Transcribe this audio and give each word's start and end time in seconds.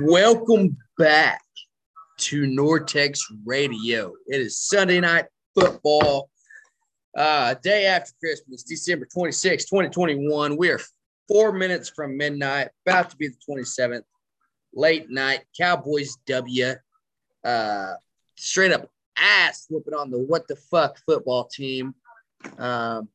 Welcome 0.00 0.76
back 0.98 1.42
to 2.18 2.42
Nortex 2.42 3.18
Radio. 3.44 4.14
It 4.26 4.40
is 4.40 4.58
Sunday 4.58 5.00
night 5.00 5.26
football, 5.54 6.30
uh, 7.16 7.54
day 7.62 7.86
after 7.86 8.12
Christmas, 8.20 8.62
December 8.62 9.06
26, 9.12 9.64
2021. 9.64 10.56
We 10.56 10.70
are 10.70 10.80
four 11.28 11.52
minutes 11.52 11.88
from 11.88 12.16
midnight, 12.16 12.68
about 12.86 13.10
to 13.10 13.16
be 13.16 13.28
the 13.28 13.36
27th. 13.48 14.02
Late 14.74 15.10
night, 15.10 15.44
Cowboys 15.58 16.16
W. 16.26 16.74
Uh, 17.44 17.92
straight 18.36 18.72
up 18.72 18.88
ass 19.16 19.66
whooping 19.68 19.94
on 19.94 20.10
the 20.10 20.18
what 20.18 20.48
the 20.48 20.56
fuck 20.56 20.98
football 21.06 21.44
team. 21.44 21.94
Um, 22.58 23.08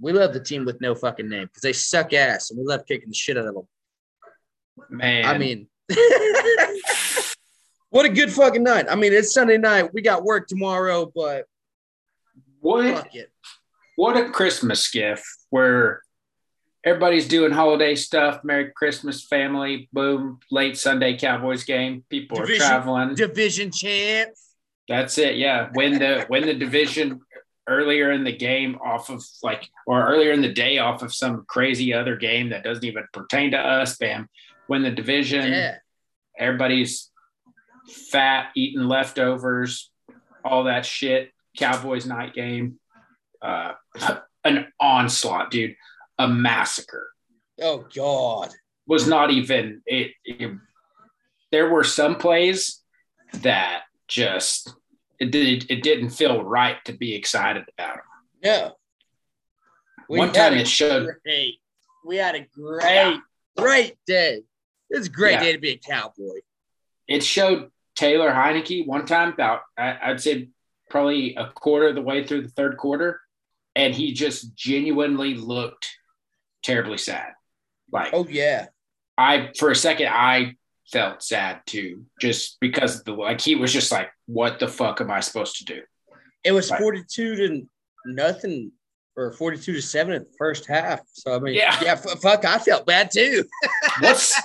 we 0.00 0.12
love 0.12 0.32
the 0.32 0.40
team 0.40 0.64
with 0.64 0.80
no 0.80 0.94
fucking 0.94 1.28
name 1.28 1.46
because 1.46 1.62
they 1.62 1.72
suck 1.72 2.12
ass 2.12 2.50
and 2.50 2.58
we 2.58 2.64
love 2.64 2.84
kicking 2.86 3.08
the 3.08 3.14
shit 3.14 3.38
out 3.38 3.46
of 3.46 3.54
them. 3.54 3.68
Man, 4.88 5.24
I 5.24 5.38
mean, 5.38 5.68
what 7.90 8.06
a 8.06 8.08
good 8.08 8.32
fucking 8.32 8.62
night. 8.62 8.86
I 8.90 8.94
mean, 8.94 9.12
it's 9.12 9.34
Sunday 9.34 9.58
night. 9.58 9.92
We 9.92 10.02
got 10.02 10.24
work 10.24 10.48
tomorrow, 10.48 11.10
but 11.14 11.46
what 12.60 13.08
what 13.96 14.16
a 14.16 14.30
Christmas 14.30 14.90
gift 14.90 15.24
where 15.50 16.02
everybody's 16.84 17.28
doing 17.28 17.52
holiday 17.52 17.94
stuff. 17.94 18.42
Merry 18.44 18.70
Christmas, 18.74 19.24
family. 19.24 19.88
Boom, 19.92 20.40
late 20.50 20.78
Sunday 20.78 21.16
Cowboys 21.16 21.64
game. 21.64 22.04
People 22.08 22.38
Division- 22.38 22.62
are 22.62 22.68
traveling. 22.68 23.14
Division 23.14 23.70
champs. 23.70 24.54
That's 24.88 25.16
it. 25.18 25.36
Yeah, 25.36 25.70
win 25.74 25.98
the 25.98 26.26
win 26.28 26.46
the 26.46 26.54
division 26.54 27.20
earlier 27.68 28.10
in 28.10 28.24
the 28.24 28.36
game 28.36 28.76
off 28.84 29.08
of 29.08 29.22
like 29.42 29.68
or 29.86 30.06
earlier 30.06 30.32
in 30.32 30.42
the 30.42 30.52
day 30.52 30.78
off 30.78 31.02
of 31.02 31.14
some 31.14 31.44
crazy 31.46 31.94
other 31.94 32.16
game 32.16 32.50
that 32.50 32.64
doesn't 32.64 32.84
even 32.84 33.04
pertain 33.12 33.52
to 33.52 33.58
us. 33.58 33.96
Bam, 33.96 34.28
win 34.72 34.82
the 34.82 34.90
division. 34.90 35.52
Yeah. 35.52 35.76
Everybody's 36.38 37.10
fat, 38.10 38.52
eating 38.56 38.88
leftovers, 38.88 39.90
all 40.42 40.64
that 40.64 40.86
shit. 40.86 41.30
Cowboys 41.58 42.06
night 42.06 42.32
game. 42.32 42.80
Uh, 43.42 43.72
an 44.44 44.68
onslaught, 44.80 45.50
dude. 45.50 45.76
A 46.18 46.26
massacre. 46.26 47.10
Oh 47.60 47.84
God. 47.94 48.50
Was 48.86 49.06
not 49.06 49.30
even 49.30 49.82
it, 49.84 50.12
it 50.24 50.52
there 51.50 51.68
were 51.68 51.84
some 51.84 52.16
plays 52.16 52.80
that 53.34 53.82
just 54.08 54.74
it, 55.20 55.30
did, 55.30 55.70
it 55.70 55.82
didn't 55.82 56.10
feel 56.10 56.42
right 56.42 56.82
to 56.86 56.92
be 56.94 57.14
excited 57.14 57.64
about 57.76 57.96
them. 57.96 58.04
No. 58.42 58.72
We 60.08 60.18
One 60.18 60.32
time 60.32 60.54
it 60.54 60.66
showed 60.66 61.10
Great. 61.24 61.58
We 62.06 62.16
had 62.16 62.36
a 62.36 62.46
great, 62.54 62.82
Yeah. 62.84 63.16
great 63.56 63.96
day. 64.06 64.42
It 64.92 64.98
was 64.98 65.06
a 65.06 65.10
great 65.10 65.32
Yeah. 65.32 65.40
day 65.44 65.52
to 65.52 65.58
be 65.58 65.70
a 65.70 65.78
cowboy. 65.78 66.40
it 67.08 67.22
showed 67.24 67.70
Taylor 67.96 68.30
Heinicke 68.30 68.86
one 68.86 69.06
time 69.06 69.32
about 69.32 69.62
I'd 69.76 70.20
say 70.20 70.48
probably 70.90 71.34
a 71.34 71.46
quarter 71.50 71.88
of 71.88 71.94
the 71.94 72.02
way 72.02 72.24
through 72.26 72.42
the 72.42 72.48
third 72.50 72.76
quarter, 72.76 73.20
and 73.74 73.94
he 73.94 74.12
just 74.12 74.54
genuinely 74.54 75.34
looked 75.34 75.88
terribly 76.62 76.98
sad. 76.98 77.32
Like 77.90 78.10
Oh 78.12 78.26
yeah. 78.28 78.66
I 79.18 79.50
for 79.58 79.70
a 79.70 79.74
second 79.76 80.08
I 80.08 80.56
felt 80.90 81.22
sad 81.22 81.62
too, 81.66 82.04
just 82.20 82.58
because 82.60 83.02
the 83.02 83.12
like 83.12 83.40
he 83.40 83.54
was 83.56 83.72
just 83.72 83.90
like, 83.90 84.10
what 84.26 84.58
the 84.58 84.68
fuck 84.68 85.00
am 85.00 85.10
I 85.10 85.20
supposed 85.20 85.56
to 85.56 85.64
do? 85.64 85.82
It 86.44 86.52
was 86.52 86.70
Right. 86.70 86.80
42 86.80 87.36
to 87.36 87.68
nothing 88.06 88.72
or 89.16 89.32
42 89.32 89.74
to 89.74 89.82
7 89.82 90.14
at 90.14 90.24
the 90.24 90.34
first 90.38 90.66
half. 90.66 91.00
So 91.12 91.34
I 91.36 91.38
mean, 91.38 91.54
Yeah. 91.54 91.78
yeah, 91.82 91.92
f- 91.92 92.20
fuck, 92.22 92.44
I 92.44 92.58
felt 92.58 92.86
bad 92.86 93.10
too. 93.10 93.44
What's 94.00 94.40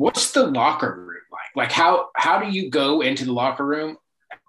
what's 0.00 0.30
the 0.32 0.46
locker 0.46 0.94
room 0.96 1.20
like? 1.30 1.54
Like 1.54 1.72
how 1.72 2.08
how 2.16 2.40
do 2.40 2.50
you 2.50 2.70
go 2.70 3.02
into 3.02 3.26
the 3.26 3.32
locker 3.32 3.66
room 3.66 3.98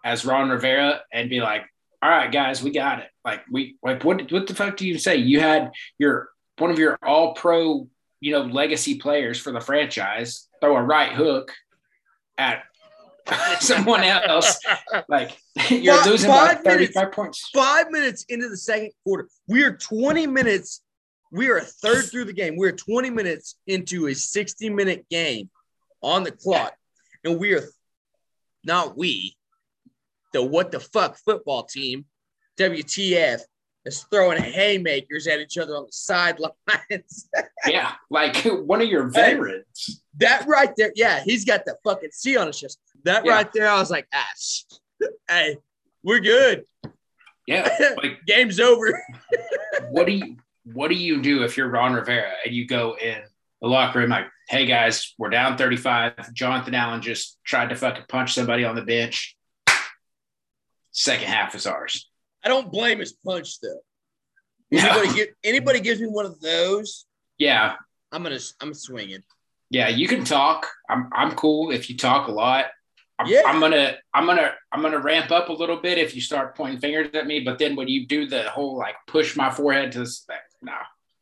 as 0.05 0.25
Ron 0.25 0.49
Rivera 0.49 1.01
and 1.11 1.29
be 1.29 1.41
like, 1.41 1.63
all 2.01 2.09
right, 2.09 2.31
guys, 2.31 2.63
we 2.63 2.71
got 2.71 2.99
it. 2.99 3.09
Like 3.25 3.41
we 3.51 3.75
like 3.83 4.03
what 4.03 4.31
what 4.31 4.47
the 4.47 4.55
fuck 4.55 4.77
do 4.77 4.87
you 4.87 4.97
say? 4.97 5.17
You 5.17 5.41
had 5.41 5.71
your 5.99 6.29
one 6.57 6.71
of 6.71 6.79
your 6.79 6.97
all 7.03 7.33
pro, 7.33 7.87
you 8.21 8.31
know, 8.31 8.43
legacy 8.43 8.95
players 8.97 9.39
for 9.39 9.51
the 9.51 9.59
franchise 9.59 10.47
throw 10.61 10.77
a 10.77 10.81
right 10.81 11.11
hook 11.11 11.51
at 12.37 12.63
someone 13.59 14.03
else. 14.03 14.57
Like 15.09 15.37
you're 15.69 16.01
Fi- 16.01 16.09
losing 16.09 16.29
by 16.29 16.55
five 16.55 16.63
minutes. 16.63 16.93
35 16.93 17.11
points. 17.11 17.49
Five 17.53 17.91
minutes 17.91 18.25
into 18.29 18.47
the 18.47 18.57
second 18.57 18.91
quarter, 19.03 19.27
we 19.49 19.63
are 19.63 19.75
20 19.75 20.27
minutes. 20.27 20.81
We 21.31 21.49
are 21.49 21.57
a 21.57 21.61
third 21.61 22.05
through 22.05 22.25
the 22.25 22.33
game. 22.33 22.55
We're 22.57 22.71
20 22.73 23.09
minutes 23.09 23.55
into 23.67 24.07
a 24.07 24.13
60 24.15 24.69
minute 24.69 25.05
game 25.09 25.49
on 26.01 26.23
the 26.23 26.31
clock. 26.31 26.73
And 27.23 27.39
we 27.39 27.53
are 27.53 27.63
not 28.63 28.97
we, 28.97 29.35
the 30.33 30.43
what 30.43 30.71
the 30.71 30.79
fuck 30.79 31.17
football 31.17 31.63
team, 31.63 32.05
WTF, 32.57 33.39
is 33.85 34.03
throwing 34.11 34.41
haymakers 34.41 35.25
at 35.27 35.39
each 35.39 35.57
other 35.57 35.75
on 35.75 35.85
the 35.85 35.91
sidelines. 35.91 37.29
Yeah, 37.67 37.91
like 38.09 38.37
one 38.43 38.81
of 38.81 38.87
your 38.89 39.07
veterans. 39.09 40.01
that 40.17 40.47
right 40.47 40.71
there, 40.75 40.91
yeah, 40.95 41.21
he's 41.23 41.45
got 41.45 41.63
the 41.63 41.77
fucking 41.83 42.09
C 42.11 42.35
on 42.35 42.47
his 42.47 42.59
chest. 42.59 42.79
That 43.03 43.23
Yeah. 43.23 43.33
right 43.33 43.53
there, 43.53 43.69
I 43.69 43.75
was 43.79 43.91
like, 43.91 44.07
ah, 44.11 44.25
sh- 44.35 44.63
hey, 45.29 45.57
we're 46.01 46.21
good. 46.21 46.65
Yeah, 47.45 47.69
like 47.97 48.25
Game's 48.25 48.59
over. 48.59 48.99
what 49.91 50.07
do 50.07 50.13
you 50.13 50.37
what 50.65 50.89
do 50.89 50.95
you 50.95 51.21
do 51.21 51.43
if 51.43 51.57
you're 51.57 51.69
Ron 51.69 51.93
Rivera 51.93 52.31
and 52.45 52.53
you 52.53 52.67
go 52.67 52.95
in 52.97 53.17
the 53.61 53.67
locker 53.67 53.99
room 53.99 54.09
like, 54.09 54.25
hey 54.49 54.65
guys, 54.65 55.13
we're 55.17 55.29
down 55.29 55.57
35. 55.57 56.33
Jonathan 56.33 56.75
Allen 56.75 57.01
just 57.01 57.37
tried 57.43 57.69
to 57.69 57.75
fucking 57.75 58.05
punch 58.09 58.33
somebody 58.33 58.63
on 58.63 58.75
the 58.75 58.81
bench. 58.81 59.35
Second 60.91 61.27
half 61.27 61.55
is 61.55 61.65
ours. 61.65 62.09
I 62.43 62.49
don't 62.49 62.71
blame 62.71 62.99
his 62.99 63.13
punch 63.25 63.59
though. 63.61 63.79
Yeah, 64.69 64.87
Anybody, 64.95 65.15
give, 65.15 65.27
anybody 65.43 65.79
gives 65.81 66.01
me 66.01 66.07
one 66.07 66.25
of 66.25 66.39
those, 66.39 67.05
yeah, 67.37 67.75
I'm 68.11 68.23
gonna 68.23 68.39
I'm 68.61 68.73
swinging. 68.73 69.21
yeah. 69.69 69.89
You 69.89 70.07
can 70.07 70.23
talk. 70.23 70.67
I'm 70.89 71.09
I'm 71.13 71.31
cool 71.35 71.71
if 71.71 71.89
you 71.89 71.97
talk 71.97 72.27
a 72.27 72.31
lot. 72.31 72.65
I'm, 73.19 73.27
Yeah. 73.27 73.41
I'm 73.45 73.59
gonna 73.59 73.95
I'm 74.13 74.25
gonna 74.25 74.53
I'm 74.71 74.81
gonna 74.81 74.99
ramp 74.99 75.29
up 75.31 75.49
a 75.49 75.53
little 75.53 75.77
bit 75.77 75.97
if 75.97 76.15
you 76.15 76.21
start 76.21 76.55
pointing 76.55 76.79
fingers 76.79 77.09
at 77.13 77.27
me. 77.27 77.41
But 77.41 77.57
then 77.59 77.75
when 77.75 77.87
you 77.89 78.07
do 78.07 78.27
the 78.27 78.43
whole 78.49 78.77
like 78.77 78.95
push 79.07 79.35
my 79.35 79.49
forehead 79.51 79.91
to 79.93 79.99
the 79.99 80.05
no, 80.61 80.73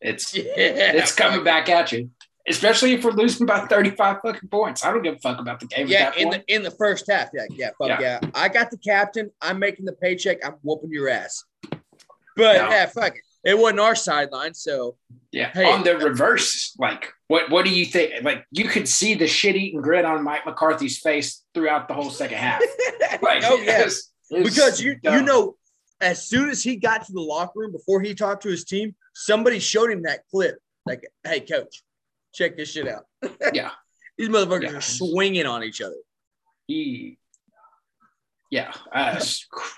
it's 0.01 0.33
Yeah, 0.35 0.43
it's 0.57 1.13
coming 1.13 1.43
back 1.43 1.69
at 1.69 1.91
you. 1.91 2.09
Especially 2.47 2.93
if 2.93 3.03
we're 3.03 3.11
losing 3.11 3.45
by 3.45 3.59
35 3.67 4.17
fucking 4.23 4.49
points. 4.49 4.83
I 4.83 4.91
don't 4.91 5.03
give 5.03 5.15
a 5.15 5.19
fuck 5.19 5.39
about 5.39 5.59
the 5.59 5.67
game. 5.67 5.87
Yeah, 5.87 6.11
in 6.17 6.29
point. 6.29 6.47
the 6.47 6.55
in 6.55 6.63
the 6.63 6.71
first 6.71 7.05
half. 7.09 7.29
Yeah, 7.33 7.43
yeah, 7.51 7.69
fuck 7.77 7.89
yeah. 7.89 7.99
Yeah. 8.23 8.29
I 8.33 8.49
got 8.49 8.71
the 8.71 8.77
captain. 8.77 9.29
I'm 9.41 9.59
making 9.59 9.85
the 9.85 9.93
paycheck. 9.93 10.43
I'm 10.43 10.55
whooping 10.63 10.89
your 10.91 11.09
ass. 11.09 11.43
But 12.35 12.57
No. 12.57 12.69
yeah, 12.69 12.85
fuck 12.87 13.15
it. 13.15 13.21
It 13.43 13.57
wasn't 13.57 13.79
our 13.81 13.95
sideline, 13.95 14.53
so 14.53 14.97
Yeah. 15.31 15.51
Hey. 15.53 15.65
on 15.71 15.83
the 15.83 15.97
reverse, 15.97 16.75
like 16.79 17.13
what 17.27 17.49
what 17.51 17.65
do 17.65 17.71
you 17.71 17.85
think? 17.85 18.23
Like 18.23 18.45
you 18.51 18.65
could 18.65 18.87
see 18.87 19.13
the 19.13 19.27
shit 19.27 19.55
eating 19.55 19.81
grin 19.81 20.05
on 20.05 20.23
Mike 20.23 20.45
McCarthy's 20.45 20.97
face 20.99 21.43
throughout 21.53 21.87
the 21.87 21.93
whole 21.93 22.09
second 22.09 22.37
half. 22.37 22.61
Like 23.21 23.43
oh 23.45 23.57
it 23.59 23.65
yeah, 23.65 23.83
was- 23.83 24.11
it 24.31 24.43
was 24.43 24.53
because 24.55 24.81
you 24.81 24.95
you 25.03 25.21
know, 25.23 25.55
as 26.01 26.27
soon 26.27 26.49
as 26.49 26.63
he 26.63 26.75
got 26.77 27.05
to 27.05 27.11
the 27.13 27.21
locker 27.21 27.59
room 27.59 27.71
before 27.71 28.01
he 28.01 28.13
talked 28.15 28.43
to 28.43 28.49
his 28.49 28.63
team, 28.63 28.95
somebody 29.25 29.59
showed 29.59 29.91
him 29.91 30.03
that 30.03 30.21
clip. 30.31 30.57
Like, 30.85 31.07
hey, 31.23 31.41
coach, 31.41 31.83
check 32.33 32.55
this 32.57 32.71
shit 32.71 32.87
out. 32.87 33.05
Yeah. 33.53 33.71
These 34.17 34.29
motherfuckers 34.29 34.71
Yeah. 34.71 34.77
are 34.77 34.81
swinging 34.81 35.45
on 35.45 35.63
each 35.63 35.81
other. 35.81 35.95
he 36.67 37.17
yeah, 38.51 38.73
uh, 38.91 39.23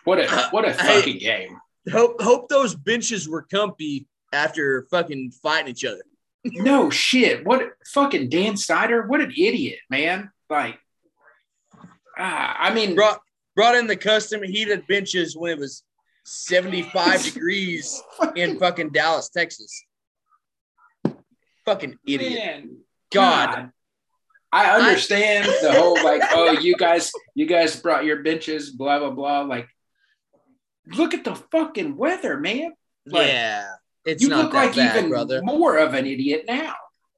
what 0.05 0.17
a 0.19 0.47
what 0.51 0.63
a 0.65 0.71
Hey. 0.81 0.95
fucking 0.99 1.17
game. 1.17 1.57
Hope 1.91 2.21
hope 2.21 2.47
those 2.47 2.73
benches 2.73 3.27
were 3.27 3.41
comfy 3.43 4.07
after 4.31 4.87
fucking 4.89 5.31
fighting 5.43 5.69
each 5.71 5.83
other. 5.85 6.01
No 6.45 6.89
shit. 6.89 7.45
What 7.45 7.73
fucking 7.93 8.29
Dan 8.29 8.55
Snyder? 8.57 9.05
What 9.07 9.21
an 9.21 9.31
idiot, 9.31 9.79
man. 9.89 10.31
Like 10.49 10.79
ah, 12.17 12.55
I 12.59 12.73
mean 12.73 12.95
Brought 12.95 13.19
brought 13.55 13.75
in 13.75 13.87
the 13.87 13.95
custom 13.97 14.41
heated 14.41 14.87
benches 14.87 15.35
when 15.35 15.51
it 15.51 15.59
was 15.59 15.83
75 16.23 17.23
degrees 17.23 18.01
in 18.35 18.59
fucking 18.59 18.89
Dallas, 18.89 19.29
Texas. 19.29 19.83
Fucking 21.65 21.97
idiot. 22.05 22.33
Man, 22.33 22.77
God. 23.11 23.71
I 24.53 24.79
understand 24.79 25.45
the 25.61 25.71
whole 25.79 25.95
like, 26.03 26.21
oh, 26.31 26.51
you 26.51 26.75
guys, 26.75 27.11
you 27.35 27.45
guys 27.45 27.79
brought 27.79 28.03
your 28.03 28.21
benches, 28.21 28.69
blah 28.69 28.99
blah 28.99 29.11
blah. 29.11 29.41
Like, 29.41 29.67
look 30.87 31.13
at 31.13 31.23
the 31.23 31.35
fucking 31.35 31.95
weather, 31.95 32.37
man. 32.37 32.73
Like, 33.05 33.27
yeah. 33.27 33.65
It's 34.05 34.21
you 34.21 34.29
not 34.29 34.45
look 34.45 34.53
that 34.53 34.65
like 34.67 34.75
bad, 34.75 34.97
even 34.97 35.09
brother. 35.09 35.41
more 35.43 35.77
of 35.77 35.93
an 35.93 36.05
idiot 36.05 36.45
now. 36.47 36.73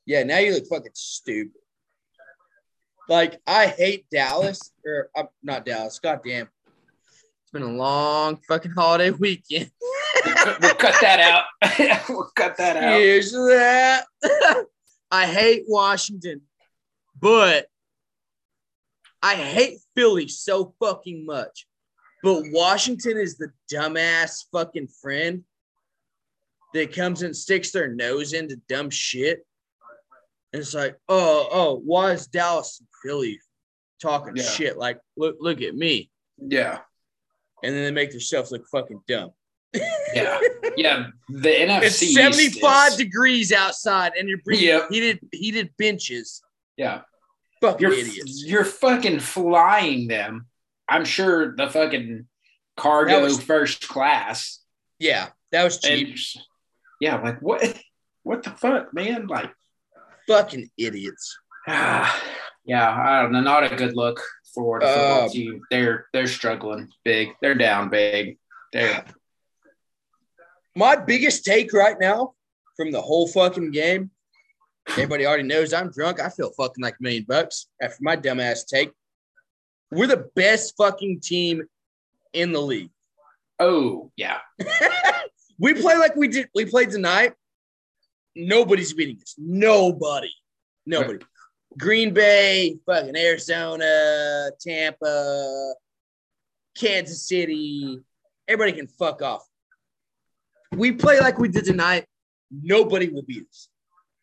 Yeah, 0.05 0.23
now 0.23 0.39
you 0.39 0.53
look 0.53 0.67
fucking 0.67 0.91
stupid. 0.93 1.53
Like 3.07 3.41
I 3.47 3.67
hate 3.67 4.05
Dallas, 4.11 4.71
or 4.85 5.09
I'm 5.15 5.27
not 5.41 5.65
Dallas. 5.65 5.99
God 5.99 6.21
damn, 6.25 6.43
it's 6.43 6.62
been 7.53 7.61
a 7.61 7.71
long 7.71 8.39
fucking 8.47 8.71
holiday 8.71 9.11
weekend. 9.11 9.71
we'll 10.25 10.75
cut 10.75 10.95
that 11.01 11.19
out. 11.61 12.03
we'll 12.09 12.29
cut 12.35 12.57
that 12.57 12.75
out. 12.75 12.99
Here's 12.99 13.31
that. 13.31 14.05
I 15.11 15.25
hate 15.27 15.63
Washington. 15.67 16.41
But 17.19 17.67
I 19.21 19.35
hate 19.35 19.77
Philly 19.95 20.27
so 20.27 20.73
fucking 20.81 21.25
much. 21.25 21.67
But 22.23 22.43
Washington 22.51 23.17
is 23.17 23.37
the 23.37 23.51
dumbass 23.71 24.45
fucking 24.51 24.87
friend 25.01 25.43
that 26.73 26.93
comes 26.93 27.21
and 27.21 27.35
sticks 27.35 27.71
their 27.71 27.93
nose 27.93 28.33
into 28.33 28.57
dumb 28.67 28.89
shit. 28.89 29.45
And 30.51 30.61
it's 30.61 30.73
like, 30.73 30.97
oh, 31.07 31.47
oh, 31.51 31.81
why 31.85 32.11
is 32.11 32.27
Dallas 32.27 32.79
and 32.79 32.87
Philly 33.03 33.39
talking 34.01 34.35
Yeah. 34.35 34.43
shit? 34.43 34.77
Like, 34.77 34.99
look, 35.15 35.37
look 35.39 35.61
at 35.61 35.75
me. 35.75 36.09
Yeah. 36.37 36.79
And 37.63 37.73
then 37.73 37.83
they 37.83 37.91
make 37.91 38.11
themselves 38.11 38.51
look 38.51 38.67
fucking 38.71 39.01
dumb. 39.07 39.31
Yeah. 39.73 40.39
Yeah. 40.75 41.07
The 41.29 41.49
NFC. 41.49 41.83
It's 41.83 42.13
75 42.15 42.91
is- 42.91 42.97
degrees 42.97 43.51
outside 43.51 44.13
and 44.17 44.27
you're 44.27 44.39
bringing 44.43 44.65
Yep. 44.69 44.89
heated 44.89 45.19
heated 45.31 45.69
benches. 45.77 46.41
Yeah. 46.77 47.01
Fucking 47.61 47.79
You're 47.81 47.93
idiots. 47.93 48.43
you're 48.45 48.65
fucking 48.65 49.19
flying 49.19 50.07
them. 50.07 50.47
I'm 50.89 51.05
sure 51.05 51.55
the 51.55 51.69
fucking 51.69 52.25
cargo 52.75 53.21
was- 53.21 53.39
first 53.41 53.87
class. 53.87 54.59
Yeah, 54.97 55.29
that 55.51 55.63
was 55.63 55.79
cheap. 55.79 56.07
And 56.07 56.19
yeah, 56.99 57.21
like 57.21 57.39
what 57.39 57.79
what 58.23 58.41
the 58.41 58.49
fuck, 58.49 58.93
man? 58.95 59.27
Like 59.27 59.51
fucking 60.27 60.69
idiots. 60.77 61.37
ah, 61.67 62.23
yeah, 62.65 62.89
I 62.91 63.21
don't 63.21 63.31
know. 63.31 63.41
Not 63.41 63.71
a 63.71 63.75
good 63.75 63.95
look 63.95 64.19
for 64.53 64.79
the 64.79 64.85
football 64.87 65.23
Um, 65.23 65.29
team. 65.29 65.61
They're 65.71 66.07
they're 66.13 66.27
struggling 66.27 66.89
big. 67.03 67.29
They're 67.41 67.55
down 67.55 67.89
big. 67.89 68.37
They're 68.71 69.03
My 70.75 70.95
biggest 70.95 71.45
take 71.45 71.73
right 71.73 71.97
now 71.99 72.33
from 72.75 72.91
the 72.91 73.01
whole 73.01 73.27
fucking 73.27 73.71
game. 73.71 74.11
Everybody 74.89 75.25
already 75.25 75.43
knows 75.43 75.73
I'm 75.73 75.91
drunk. 75.91 76.19
I 76.19 76.29
feel 76.29 76.51
fucking 76.51 76.83
like 76.83 76.95
a 76.99 77.03
million 77.03 77.25
bucks 77.27 77.67
after 77.81 77.97
my 78.01 78.17
dumbass 78.17 78.65
take. 78.67 78.91
We're 79.91 80.07
the 80.07 80.29
best 80.35 80.75
fucking 80.77 81.21
team 81.21 81.63
in 82.33 82.51
the 82.51 82.61
league. 82.61 82.89
oh 83.59 84.11
yeah. 84.17 84.39
we 85.59 85.73
play 85.75 85.95
like 85.97 86.15
we 86.15 86.27
did. 86.27 86.49
We 86.55 86.65
played 86.65 86.89
tonight. 86.91 87.33
Nobody's 88.35 88.93
beating 88.93 89.17
us. 89.21 89.35
Nobody. 89.37 90.31
Nobody. 90.85 91.19
Green 91.77 92.13
Bay, 92.13 92.77
fucking 92.85 93.15
Arizona, 93.15 94.49
Tampa, 94.59 95.73
Kansas 96.75 97.27
City. 97.27 97.99
Everybody 98.47 98.77
can 98.77 98.87
fuck 98.87 99.21
off. 99.21 99.47
We 100.71 100.91
play 100.91 101.19
like 101.19 101.39
we 101.39 101.47
did 101.47 101.65
tonight. 101.65 102.05
Nobody 102.51 103.09
will 103.09 103.23
beat 103.23 103.47
us. 103.49 103.69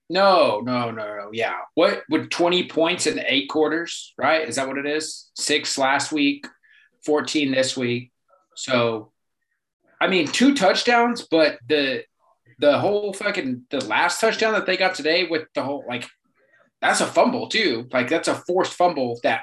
No, 0.09 0.61
no, 0.61 0.91
no, 0.91 1.07
no. 1.17 1.31
Yeah. 1.33 1.59
What 1.75 2.03
would 2.11 2.31
20 2.31 2.69
points 2.69 3.07
in 3.07 3.23
eight 3.27 3.49
quarters, 3.49 4.13
right? 4.19 4.49
Is 4.49 4.57
that 4.57 4.67
what 4.67 4.79
it 4.79 4.87
is? 4.87 5.31
Six 5.37 5.79
last 5.79 6.11
week, 6.11 6.47
14 7.05 7.53
this 7.53 7.77
week. 7.77 8.11
So, 8.57 9.13
I 10.01 10.09
mean, 10.09 10.27
two 10.27 10.55
touchdowns, 10.55 11.27
but 11.31 11.59
the 11.69 12.05
the 12.59 12.79
whole 12.79 13.13
fucking 13.15 13.63
the 13.71 13.83
last 13.87 14.21
touchdown 14.21 14.53
that 14.53 14.67
they 14.67 14.77
got 14.77 14.95
today 14.95 15.27
with 15.27 15.47
the 15.55 15.63
whole 15.63 15.85
like 15.89 16.07
that's 16.81 17.01
a 17.01 17.07
fumble 17.07 17.49
too. 17.49 17.87
Like 17.93 18.09
that's 18.09 18.29
a 18.29 18.35
forced 18.35 18.75
fumble 18.75 19.19
that 19.23 19.43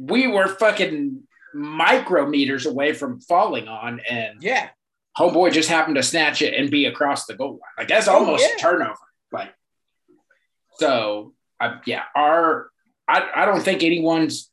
we 0.00 0.26
were 0.26 0.48
fucking 0.48 1.22
micrometers 1.54 2.66
away 2.68 2.92
from 2.92 3.20
falling 3.20 3.68
on 3.68 4.00
and 4.08 4.42
Yeah. 4.42 4.68
homeboy 5.18 5.52
just 5.52 5.68
happened 5.68 5.96
to 5.96 6.02
snatch 6.02 6.42
it 6.42 6.54
and 6.54 6.70
be 6.70 6.86
across 6.86 7.26
the 7.26 7.34
goal 7.34 7.52
line. 7.52 7.60
Like 7.78 7.88
that's 7.88 8.08
Oh, 8.08 8.18
almost 8.18 8.44
yeah. 8.46 8.54
a 8.54 8.58
turnover. 8.58 8.94
Like 9.32 9.52
so, 10.78 11.34
I, 11.60 11.78
yeah. 11.86 12.04
Our 12.14 12.70
I 13.08 13.28
I 13.34 13.44
don't 13.44 13.62
think 13.62 13.82
anyone's 13.82 14.50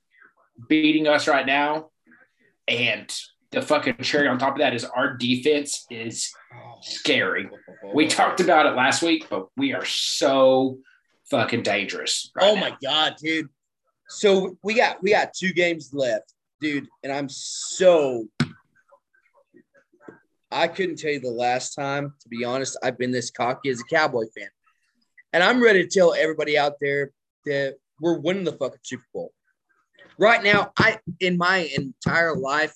beating 0.70 1.08
us 1.08 1.28
right 1.28 1.46
now, 1.46 1.90
and 2.68 3.14
the 3.52 3.62
fucking 3.62 3.98
cherry 4.02 4.28
on 4.28 4.38
top 4.40 4.54
of 4.54 4.60
that 4.60 4.74
is 4.74 4.84
our 4.86 5.14
defense 5.16 5.86
is 5.92 6.34
oh. 6.54 6.78
scary. 6.82 7.50
We 7.94 8.08
talked 8.08 8.40
about 8.40 8.66
it 8.66 8.76
last 8.76 9.02
week, 9.04 9.28
but 9.30 9.48
we 9.56 9.74
are 9.74 9.86
so 9.86 10.80
fucking 11.30 11.63
dangerous. 11.63 12.31
right 12.36 12.45
Oh 12.50 12.56
now. 12.56 12.62
my 12.62 12.77
god, 12.83 13.16
dude. 13.22 13.50
So 14.07 14.57
we 14.63 14.75
got 14.75 15.01
we 15.01 15.12
got 15.12 15.33
two 15.33 15.51
games 15.54 15.92
left, 15.94 16.33
dude, 16.62 16.88
and 17.04 17.12
I'm 17.12 17.27
so 17.30 18.27
I 20.51 20.68
couldn't 20.68 20.98
tell 20.98 21.12
you 21.12 21.19
the 21.19 21.30
last 21.30 21.74
time, 21.74 22.13
to 22.22 22.30
be 22.30 22.45
honest, 22.45 22.77
I've 22.83 22.98
been 22.98 23.12
this 23.12 23.31
cocky 23.31 23.69
as 23.69 23.81
a 23.81 23.83
Cowboy 23.94 24.25
fan. 24.38 24.48
And 25.33 25.44
I'm 25.44 25.62
ready 25.62 25.83
to 25.83 25.89
tell 25.89 26.13
everybody 26.13 26.57
out 26.57 26.74
there 26.80 27.12
that 27.45 27.75
we're 28.00 28.19
winning 28.19 28.45
the 28.45 28.54
fucking 28.54 28.80
Super 28.83 29.04
Bowl. 29.13 29.33
Right 30.18 30.42
now, 30.44 30.72
I 30.77 31.00
in 31.19 31.38
my 31.38 31.69
entire 31.75 32.36
life, 32.36 32.74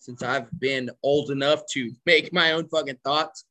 since 0.00 0.22
I've 0.22 0.48
been 0.58 0.90
old 1.02 1.30
enough 1.30 1.62
to 1.74 1.92
make 2.06 2.32
my 2.32 2.52
own 2.52 2.68
fucking 2.68 2.98
thoughts, 3.04 3.44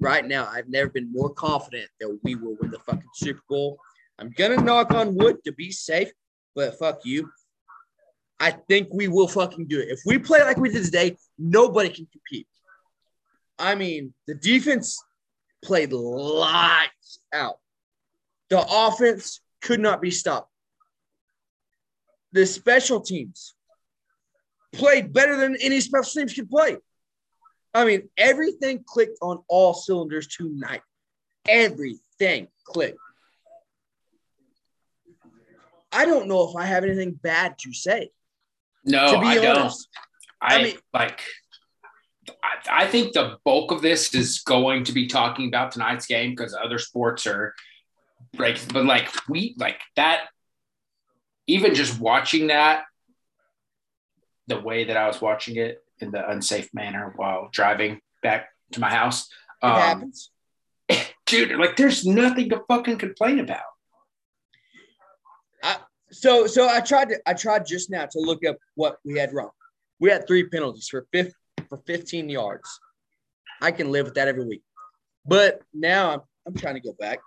right 0.00 0.24
now, 0.26 0.48
I've 0.50 0.68
never 0.68 0.90
been 0.90 1.12
more 1.12 1.30
confident 1.30 1.88
that 2.00 2.18
we 2.22 2.34
will 2.34 2.56
win 2.60 2.70
the 2.70 2.78
fucking 2.80 3.02
Super 3.14 3.42
Bowl. 3.48 3.78
I'm 4.18 4.30
gonna 4.30 4.60
knock 4.60 4.92
on 4.92 5.14
wood 5.14 5.38
to 5.44 5.52
be 5.52 5.70
safe, 5.70 6.10
but 6.54 6.78
fuck 6.78 7.04
you. 7.04 7.30
I 8.40 8.50
think 8.50 8.88
we 8.92 9.08
will 9.08 9.28
fucking 9.28 9.66
do 9.66 9.80
it. 9.80 9.88
If 9.88 10.00
we 10.04 10.18
play 10.18 10.42
like 10.42 10.56
we 10.56 10.70
did 10.70 10.84
today, 10.84 11.16
nobody 11.38 11.88
can 11.88 12.06
compete. 12.06 12.48
I 13.58 13.74
mean, 13.74 14.12
the 14.26 14.34
defense 14.34 15.02
played 15.64 15.92
lights 15.92 17.20
out. 17.32 17.58
The 18.50 18.64
offense 18.68 19.40
could 19.62 19.80
not 19.80 20.02
be 20.02 20.10
stopped. 20.10 20.50
The 22.32 22.44
special 22.46 23.00
teams 23.00 23.54
played 24.72 25.12
better 25.12 25.36
than 25.36 25.56
any 25.60 25.80
special 25.80 26.20
teams 26.20 26.34
could 26.34 26.50
play. 26.50 26.76
I 27.74 27.84
mean, 27.84 28.08
everything 28.16 28.84
clicked 28.86 29.18
on 29.20 29.42
all 29.48 29.74
cylinders 29.74 30.28
tonight. 30.28 30.82
Everything 31.48 32.48
clicked. 32.64 32.98
I 35.92 36.04
don't 36.06 36.28
know 36.28 36.48
if 36.48 36.56
I 36.56 36.66
have 36.66 36.84
anything 36.84 37.12
bad 37.12 37.58
to 37.60 37.72
say. 37.72 38.10
No, 38.84 39.12
to 39.14 39.20
be 39.20 39.26
I 39.26 39.34
don't. 39.36 39.58
honest, 39.58 39.88
I, 40.40 40.54
I 40.54 40.62
mean- 40.62 40.78
like. 40.92 41.20
I, 42.42 42.84
I 42.84 42.86
think 42.86 43.12
the 43.12 43.36
bulk 43.44 43.70
of 43.70 43.82
this 43.82 44.14
is 44.14 44.40
going 44.40 44.84
to 44.84 44.92
be 44.92 45.06
talking 45.08 45.46
about 45.46 45.72
tonight's 45.72 46.06
game 46.06 46.30
because 46.30 46.54
other 46.54 46.78
sports 46.78 47.26
are 47.26 47.54
like, 48.38 48.58
But 48.72 48.86
like 48.86 49.10
we 49.28 49.54
like 49.58 49.78
that, 49.96 50.28
even 51.46 51.74
just 51.74 52.00
watching 52.00 52.46
that, 52.46 52.84
the 54.46 54.58
way 54.58 54.84
that 54.84 54.96
I 54.96 55.06
was 55.06 55.20
watching 55.20 55.56
it 55.56 55.83
in 56.00 56.10
the 56.10 56.28
unsafe 56.28 56.72
manner 56.74 57.12
while 57.16 57.48
driving 57.52 58.00
back 58.22 58.48
to 58.72 58.80
my 58.80 58.90
house, 58.90 59.28
it 59.62 59.66
um, 59.66 59.80
happens. 59.80 60.30
dude. 61.26 61.58
Like, 61.58 61.76
there's 61.76 62.04
nothing 62.04 62.48
to 62.50 62.62
fucking 62.68 62.98
complain 62.98 63.40
about. 63.40 63.62
I, 65.62 65.76
so, 66.10 66.46
so 66.46 66.68
I 66.68 66.80
tried 66.80 67.08
to, 67.10 67.20
I 67.26 67.34
tried 67.34 67.66
just 67.66 67.90
now 67.90 68.06
to 68.06 68.20
look 68.20 68.44
up 68.44 68.56
what 68.74 68.98
we 69.04 69.18
had 69.18 69.32
wrong. 69.32 69.50
We 70.00 70.10
had 70.10 70.26
three 70.26 70.48
penalties 70.48 70.88
for 70.88 71.06
fifth 71.12 71.34
for 71.68 71.78
15 71.86 72.28
yards. 72.28 72.68
I 73.62 73.70
can 73.70 73.90
live 73.90 74.06
with 74.06 74.14
that 74.14 74.28
every 74.28 74.44
week. 74.44 74.62
But 75.26 75.62
now 75.72 76.10
I'm, 76.10 76.20
I'm 76.46 76.54
trying 76.54 76.74
to 76.74 76.80
go 76.80 76.92
back. 76.98 77.20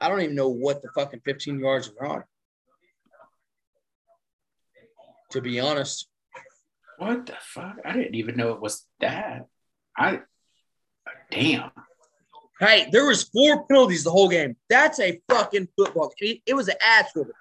I 0.00 0.08
don't 0.08 0.20
even 0.20 0.34
know 0.34 0.48
what 0.48 0.82
the 0.82 0.88
fucking 0.94 1.20
15 1.24 1.60
yards 1.60 1.90
are 2.00 2.06
on. 2.06 2.24
To 5.32 5.40
be 5.40 5.60
honest, 5.60 6.08
What 6.98 7.26
the 7.26 7.36
fuck? 7.40 7.76
I 7.84 7.92
didn't 7.92 8.16
even 8.16 8.36
know 8.36 8.52
it 8.52 8.60
was 8.60 8.84
that. 9.00 9.46
I 9.96 10.20
damn. 11.30 11.70
hey, 12.60 12.88
there 12.90 13.06
was 13.06 13.24
four 13.24 13.64
penalties 13.66 14.04
the 14.04 14.10
whole 14.10 14.28
game. 14.28 14.56
That's 14.68 14.98
a 15.00 15.20
fucking 15.28 15.68
football. 15.76 16.12
It, 16.18 16.42
it 16.44 16.54
was 16.54 16.68
an 16.68 16.76
ass 16.84 17.10
whooping, 17.14 17.32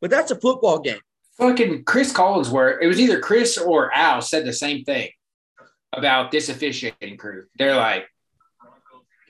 but 0.00 0.10
that's 0.10 0.30
a 0.30 0.40
football 0.40 0.80
game. 0.80 1.00
fucking 1.38 1.84
Chris 1.84 2.12
Collinsworth, 2.12 2.78
it 2.80 2.86
was 2.86 2.98
either 2.98 3.20
Chris 3.20 3.58
or 3.58 3.94
Al 3.94 4.22
said 4.22 4.44
the 4.46 4.52
same 4.52 4.84
thing 4.84 5.10
about 5.92 6.30
this 6.30 6.48
officiating 6.48 7.16
crew. 7.18 7.44
They're 7.58 7.76
like, 7.76 8.06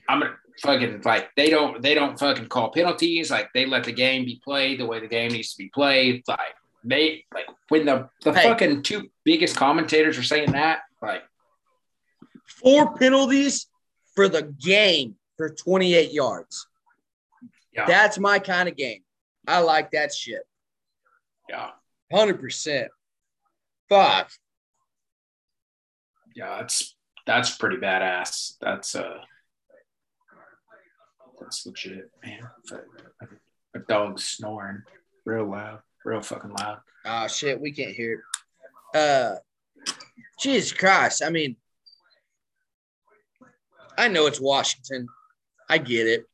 I'm 0.09 0.21
gonna 0.21 0.37
fucking 0.63 1.03
like 1.05 1.31
they 1.37 1.51
don't 1.51 1.83
they 1.83 1.95
don't 1.95 2.19
fucking 2.19 2.47
call 2.47 2.71
penalties. 2.71 3.31
Like 3.31 3.49
they 3.55 3.67
let 3.67 3.85
the 3.85 3.93
game 3.93 4.25
be 4.25 4.41
played 4.45 4.79
the 4.79 4.87
way 4.87 5.01
the 5.01 5.09
game 5.09 5.33
needs 5.33 5.53
to 5.53 5.59
be 5.59 5.71
played. 5.75 6.23
Like 6.29 6.55
they 6.85 7.25
like 7.33 7.47
when 7.69 7.87
the 7.87 8.09
the 8.23 8.33
Hey. 8.33 8.43
fucking 8.45 8.83
two 8.83 9.11
biggest 9.25 9.57
commentators 9.57 10.19
are 10.19 10.23
saying 10.23 10.53
that, 10.53 10.81
like 11.03 11.23
Four 12.47 12.95
penalties 12.97 13.67
for 14.15 14.29
the 14.29 14.43
game 14.43 15.17
for 15.37 15.49
28 15.51 16.13
yards. 16.13 16.67
yeah, 17.73 17.87
That's 17.87 18.19
my 18.19 18.39
kind 18.39 18.69
of 18.69 18.77
game. 18.77 19.03
I 19.49 19.61
like 19.61 19.91
that 19.93 20.15
shit. 20.15 20.43
yeah, 21.49 21.71
100%. 22.13 22.89
Fuck. 23.89 24.31
yeah. 26.35 26.59
That's 26.61 26.97
that's 27.27 27.57
pretty 27.57 27.77
badass. 27.77 28.55
That's 28.61 28.95
uh 28.95 29.19
that's 31.41 31.67
legit, 31.67 32.11
man. 32.25 32.41
A, 32.73 33.79
a 33.79 33.83
dog 33.89 34.19
snoring. 34.21 34.83
real 35.25 35.51
loud, 35.51 35.81
real 36.05 36.21
fucking 36.21 36.53
loud. 36.53 36.79
Oh 37.05 37.27
shit, 37.27 37.61
we 37.61 37.73
can't 37.73 37.95
hear 37.95 38.23
it. 38.95 38.99
Uh, 38.99 39.37
Jesus 40.41 40.73
Christ! 40.73 41.23
I 41.25 41.31
mean, 41.31 41.57
I 43.99 44.09
know 44.09 44.27
it's 44.27 44.41
Washington. 44.41 45.07
I 45.69 45.79
get 45.79 46.07
it, 46.07 46.25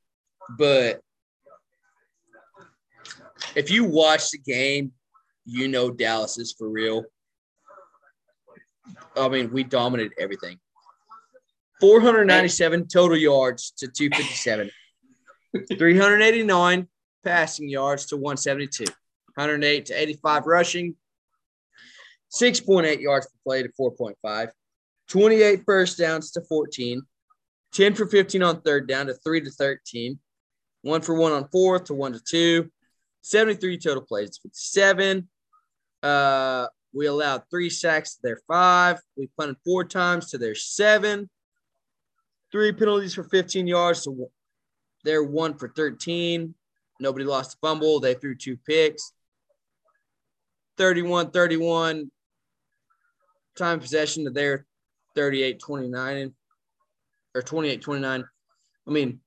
but 0.59 1.01
if 3.55 3.71
you 3.71 3.85
watch 3.85 4.31
the 4.31 4.39
game, 4.39 4.93
you 5.45 5.69
know 5.69 5.91
Dallas 5.91 6.39
is 6.39 6.53
for 6.53 6.69
real. 6.69 7.05
I 9.17 9.29
mean, 9.29 9.53
we 9.53 9.65
dominated 9.65 10.13
everything. 10.19 10.59
497 11.81 12.89
total 12.89 13.17
yards 13.17 13.73
to 13.79 13.89
257. 13.89 14.71
389 15.79 16.89
passing 17.25 17.69
yards 17.69 18.07
to 18.07 18.17
172. 18.17 18.85
108 19.35 19.87
to 19.87 19.95
85 19.95 20.47
rushing. 20.47 20.97
6.8 22.33 23.01
yards 23.01 23.27
per 23.27 23.39
play 23.45 23.63
to 23.63 23.69
4.5. 23.71 24.51
28 25.09 25.63
first 25.67 25.99
downs 25.99 26.31
to 26.33 26.43
14. 26.43 27.03
10 27.73 27.95
for 27.95 28.07
15 28.07 28.43
on 28.43 28.61
third 28.61 28.89
down 28.89 29.07
to 29.07 29.15
3 29.15 29.41
to 29.43 29.51
13. 29.51 30.19
1 30.83 31.01
for 31.03 31.15
1 31.15 31.33
on 31.33 31.49
fourth 31.49 31.85
to 31.85 31.95
1 31.95 32.13
to 32.13 32.21
2. 32.21 32.71
73 33.23 33.79
total 33.79 34.03
plays 34.03 34.31
to 34.31 34.41
57. 34.43 35.29
Uh, 36.03 36.67
we 36.93 37.07
allowed 37.07 37.43
three 37.51 37.71
sacks 37.71 38.15
to 38.15 38.21
their 38.23 38.41
five. 38.49 38.99
We 39.17 39.29
punted 39.37 39.57
four 39.65 39.85
times 39.85 40.31
to 40.31 40.39
their 40.39 40.55
seven. 40.55 41.29
Three 42.51 42.73
penalties 42.73 43.15
for 43.15 43.25
15 43.25 43.67
yards. 43.67 44.03
So 44.03 44.31
they're 45.05 45.23
one 45.23 45.55
for 45.55 45.69
13. 45.69 46.55
Nobody 46.99 47.25
lost 47.25 47.55
a 47.55 47.59
fumble. 47.67 48.01
They 48.01 48.15
threw 48.15 48.35
two 48.35 48.57
picks. 48.57 49.13
31 50.81 51.31
31 51.31 52.11
time 53.55 53.79
possession 53.81 54.25
to 54.25 54.31
their 54.31 54.65
38 55.15 55.61
29 55.61 56.33
or 57.35 57.43
28 57.43 57.83
29. 57.83 58.25
I 58.89 58.91
mean, 58.91 59.21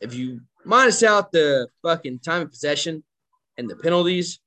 if 0.00 0.12
you 0.12 0.40
minus 0.64 1.04
out 1.04 1.30
the 1.30 1.68
fucking 1.84 2.18
time 2.18 2.42
of 2.42 2.50
possession 2.50 3.04
and 3.56 3.70
the 3.70 3.76
penalties, 3.76 4.40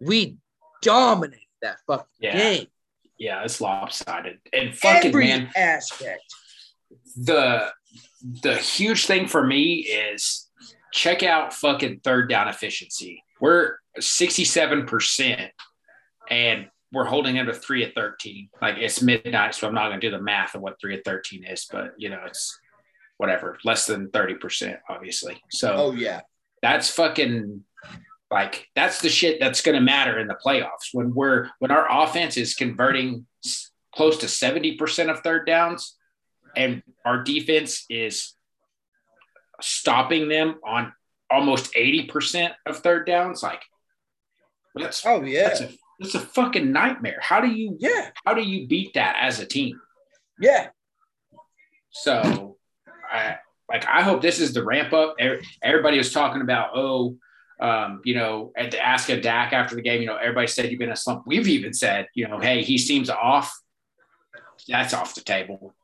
we 0.00 0.38
dominated 0.80 1.44
that 1.60 1.76
fucking 1.86 2.06
Yeah. 2.20 2.36
game. 2.38 2.66
Yeah, 3.18 3.44
it's 3.44 3.60
lopsided. 3.60 4.38
And 4.54 4.74
fucking 4.74 5.08
Every 5.10 5.26
man, 5.26 5.50
aspect. 5.54 6.22
the 7.16 7.70
the 8.42 8.56
huge 8.56 9.04
thing 9.04 9.28
for 9.28 9.46
me 9.46 9.80
is 9.80 10.48
check 10.94 11.22
out 11.22 11.52
fucking 11.52 12.00
third 12.00 12.30
down 12.30 12.48
efficiency. 12.48 13.22
We're 13.40 13.76
67% 13.98 15.50
and 16.30 16.68
we're 16.92 17.04
holding 17.04 17.34
them 17.36 17.46
to 17.46 17.54
three 17.54 17.84
of 17.84 17.92
13. 17.92 18.48
Like 18.62 18.76
it's 18.78 19.02
midnight, 19.02 19.54
so 19.54 19.68
I'm 19.68 19.74
not 19.74 19.88
gonna 19.88 20.00
do 20.00 20.10
the 20.10 20.20
math 20.20 20.54
of 20.54 20.62
what 20.62 20.80
three 20.80 20.96
of 20.96 21.02
13 21.04 21.44
is, 21.44 21.66
but 21.70 21.92
you 21.98 22.08
know, 22.08 22.20
it's 22.26 22.58
whatever, 23.18 23.58
less 23.64 23.86
than 23.86 24.08
30%, 24.08 24.78
obviously. 24.88 25.42
So 25.50 25.74
Oh 25.76 25.92
yeah. 25.92 26.20
that's 26.62 26.90
fucking 26.90 27.64
like 28.30 28.68
that's 28.74 29.00
the 29.00 29.08
shit 29.08 29.40
that's 29.40 29.62
going 29.62 29.74
to 29.74 29.80
matter 29.80 30.18
in 30.18 30.26
the 30.28 30.36
playoffs 30.44 30.92
when 30.92 31.14
we're 31.14 31.48
when 31.60 31.70
our 31.70 31.86
offense 32.02 32.36
is 32.36 32.54
converting 32.54 33.26
close 33.94 34.18
to 34.18 34.26
70% 34.26 35.10
of 35.10 35.20
third 35.20 35.46
downs 35.46 35.96
and 36.54 36.82
our 37.04 37.22
defense 37.22 37.86
is 37.88 38.34
stopping 39.60 40.28
them 40.28 40.56
on 40.64 40.92
almost 41.30 41.72
80% 41.74 42.52
of 42.66 42.78
third 42.78 43.06
downs 43.06 43.42
like 43.42 43.62
that's 44.74 45.04
Oh 45.04 45.22
yeah. 45.22 45.48
that's 45.48 45.60
a 45.60 45.70
that's 45.98 46.14
a 46.14 46.20
fucking 46.20 46.70
nightmare 46.70 47.18
how 47.20 47.40
do 47.40 47.48
you 47.48 47.76
yeah. 47.80 48.10
how 48.24 48.34
do 48.34 48.42
you 48.42 48.66
beat 48.66 48.94
that 48.94 49.16
as 49.20 49.40
a 49.40 49.46
team 49.46 49.80
Yeah. 50.40 50.68
So, 51.90 52.56
I 53.10 53.36
like 53.68 53.86
I 53.86 54.02
hope 54.02 54.22
this 54.22 54.40
is 54.40 54.52
the 54.52 54.64
ramp 54.64 54.92
up. 54.92 55.16
Everybody 55.62 55.98
was 55.98 56.12
talking 56.12 56.42
about 56.42 56.70
oh, 56.74 57.16
um, 57.60 58.00
you 58.04 58.14
know, 58.14 58.52
at 58.56 58.70
the 58.70 58.80
ask 58.80 59.08
of 59.10 59.22
Dak 59.22 59.52
after 59.52 59.74
the 59.74 59.82
game. 59.82 60.00
You 60.00 60.06
know, 60.06 60.16
everybody 60.16 60.46
said 60.46 60.70
you've 60.70 60.78
been 60.78 60.92
a 60.92 60.96
slump. 60.96 61.24
We've 61.26 61.48
even 61.48 61.72
said, 61.72 62.06
you 62.14 62.28
know, 62.28 62.38
hey, 62.38 62.62
he 62.62 62.78
seems 62.78 63.10
off. 63.10 63.58
That's 64.68 64.94
off 64.94 65.14
the 65.14 65.22
table. 65.22 65.74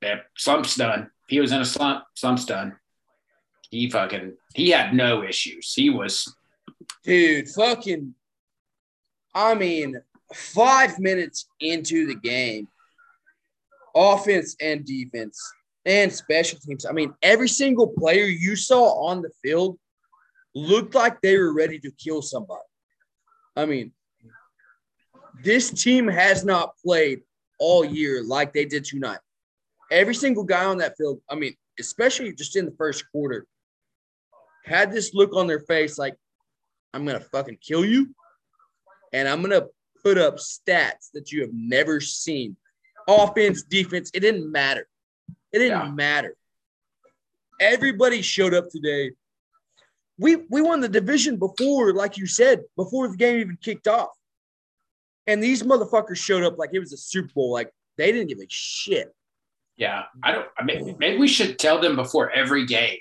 That 0.00 0.24
slump's 0.36 0.74
done. 0.76 1.10
He 1.28 1.40
was 1.40 1.52
in 1.52 1.60
a 1.60 1.64
slump, 1.64 2.04
slump's 2.14 2.44
done. 2.44 2.76
He 3.72 3.88
fucking 3.88 4.34
he 4.54 4.68
had 4.68 4.92
no 4.92 5.24
issues. 5.24 5.72
He 5.72 5.88
was 5.88 6.36
Dude, 7.04 7.48
fucking 7.48 8.14
I 9.34 9.54
mean, 9.54 9.98
five 10.34 10.98
minutes 10.98 11.46
into 11.58 12.06
the 12.06 12.14
game, 12.16 12.68
offense 13.96 14.56
and 14.60 14.84
defense 14.84 15.40
and 15.86 16.12
special 16.12 16.58
teams. 16.58 16.84
I 16.84 16.92
mean, 16.92 17.14
every 17.22 17.48
single 17.48 17.88
player 17.88 18.26
you 18.26 18.56
saw 18.56 19.06
on 19.06 19.22
the 19.22 19.30
field 19.42 19.78
looked 20.54 20.94
like 20.94 21.22
they 21.22 21.38
were 21.38 21.54
ready 21.54 21.78
to 21.78 21.90
kill 21.92 22.20
somebody. 22.20 22.60
I 23.56 23.64
mean, 23.64 23.92
this 25.42 25.70
team 25.70 26.08
has 26.08 26.44
not 26.44 26.74
played 26.84 27.22
all 27.58 27.86
year 27.86 28.22
like 28.22 28.52
they 28.52 28.66
did 28.66 28.84
tonight. 28.84 29.20
Every 29.90 30.14
single 30.14 30.44
guy 30.44 30.66
on 30.66 30.76
that 30.78 30.98
field, 30.98 31.22
I 31.30 31.36
mean, 31.36 31.54
especially 31.80 32.34
just 32.34 32.54
in 32.54 32.66
the 32.66 32.76
first 32.76 33.10
quarter, 33.10 33.46
had 34.64 34.92
this 34.92 35.14
look 35.14 35.34
on 35.34 35.46
their 35.46 35.60
face 35.60 35.98
like, 35.98 36.14
I'm 36.94 37.04
going 37.04 37.18
to 37.18 37.24
fucking 37.26 37.58
kill 37.60 37.84
you. 37.84 38.14
And 39.12 39.28
I'm 39.28 39.42
going 39.42 39.58
to 39.58 39.68
put 40.02 40.18
up 40.18 40.36
stats 40.36 41.10
that 41.14 41.32
you 41.32 41.40
have 41.42 41.50
never 41.52 42.00
seen. 42.00 42.56
Offense, 43.08 43.62
defense, 43.62 44.10
it 44.14 44.20
didn't 44.20 44.50
matter. 44.50 44.86
It 45.52 45.58
didn't 45.58 45.86
Yeah. 45.86 45.90
matter. 45.90 46.36
Everybody 47.60 48.22
showed 48.22 48.54
up 48.54 48.68
today. 48.70 49.12
We 50.18 50.36
we 50.50 50.60
won 50.62 50.80
the 50.80 50.88
division 50.88 51.36
before, 51.36 51.92
like 51.94 52.16
you 52.16 52.26
said, 52.26 52.62
before 52.76 53.08
the 53.08 53.16
game 53.16 53.38
even 53.40 53.58
kicked 53.60 53.88
off. 53.88 54.10
And 55.26 55.42
these 55.42 55.62
motherfuckers 55.62 56.16
showed 56.16 56.42
up 56.44 56.58
like 56.58 56.70
it 56.72 56.78
was 56.80 56.92
a 56.92 56.96
Super 56.96 57.32
Bowl. 57.34 57.52
Like 57.52 57.72
they 57.96 58.12
didn't 58.12 58.28
give 58.28 58.38
a 58.38 58.46
shit. 58.48 59.14
Yeah, 59.76 60.04
I 60.22 60.32
don't. 60.32 60.48
I 60.58 60.64
mean, 60.64 60.96
maybe 60.98 61.18
we 61.18 61.28
should 61.28 61.58
tell 61.58 61.80
them 61.80 61.96
before 61.96 62.30
every 62.30 62.66
game, 62.66 62.98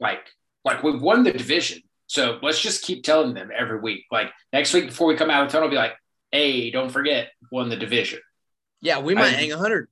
like, 0.00 0.26
like 0.66 0.82
we've 0.82 1.00
won 1.00 1.22
the 1.24 1.32
division, 1.32 1.80
so 2.06 2.38
let's 2.42 2.60
just 2.60 2.82
keep 2.84 3.02
telling 3.04 3.32
them 3.32 3.48
every 3.56 3.80
week. 3.80 4.04
Like 4.10 4.30
next 4.52 4.74
week 4.74 4.86
before 4.86 5.06
we 5.06 5.16
come 5.16 5.30
out 5.30 5.44
of 5.46 5.48
the 5.48 5.52
tunnel, 5.52 5.70
be 5.70 5.76
like, 5.76 5.94
"Hey, 6.30 6.70
don't 6.70 6.90
forget, 6.90 7.30
won 7.50 7.70
the 7.70 7.76
division." 7.76 8.18
Yeah, 8.82 8.98
we 9.00 9.14
might 9.14 9.26
I- 9.28 9.38
hang 9.38 9.50
100. 9.50 9.88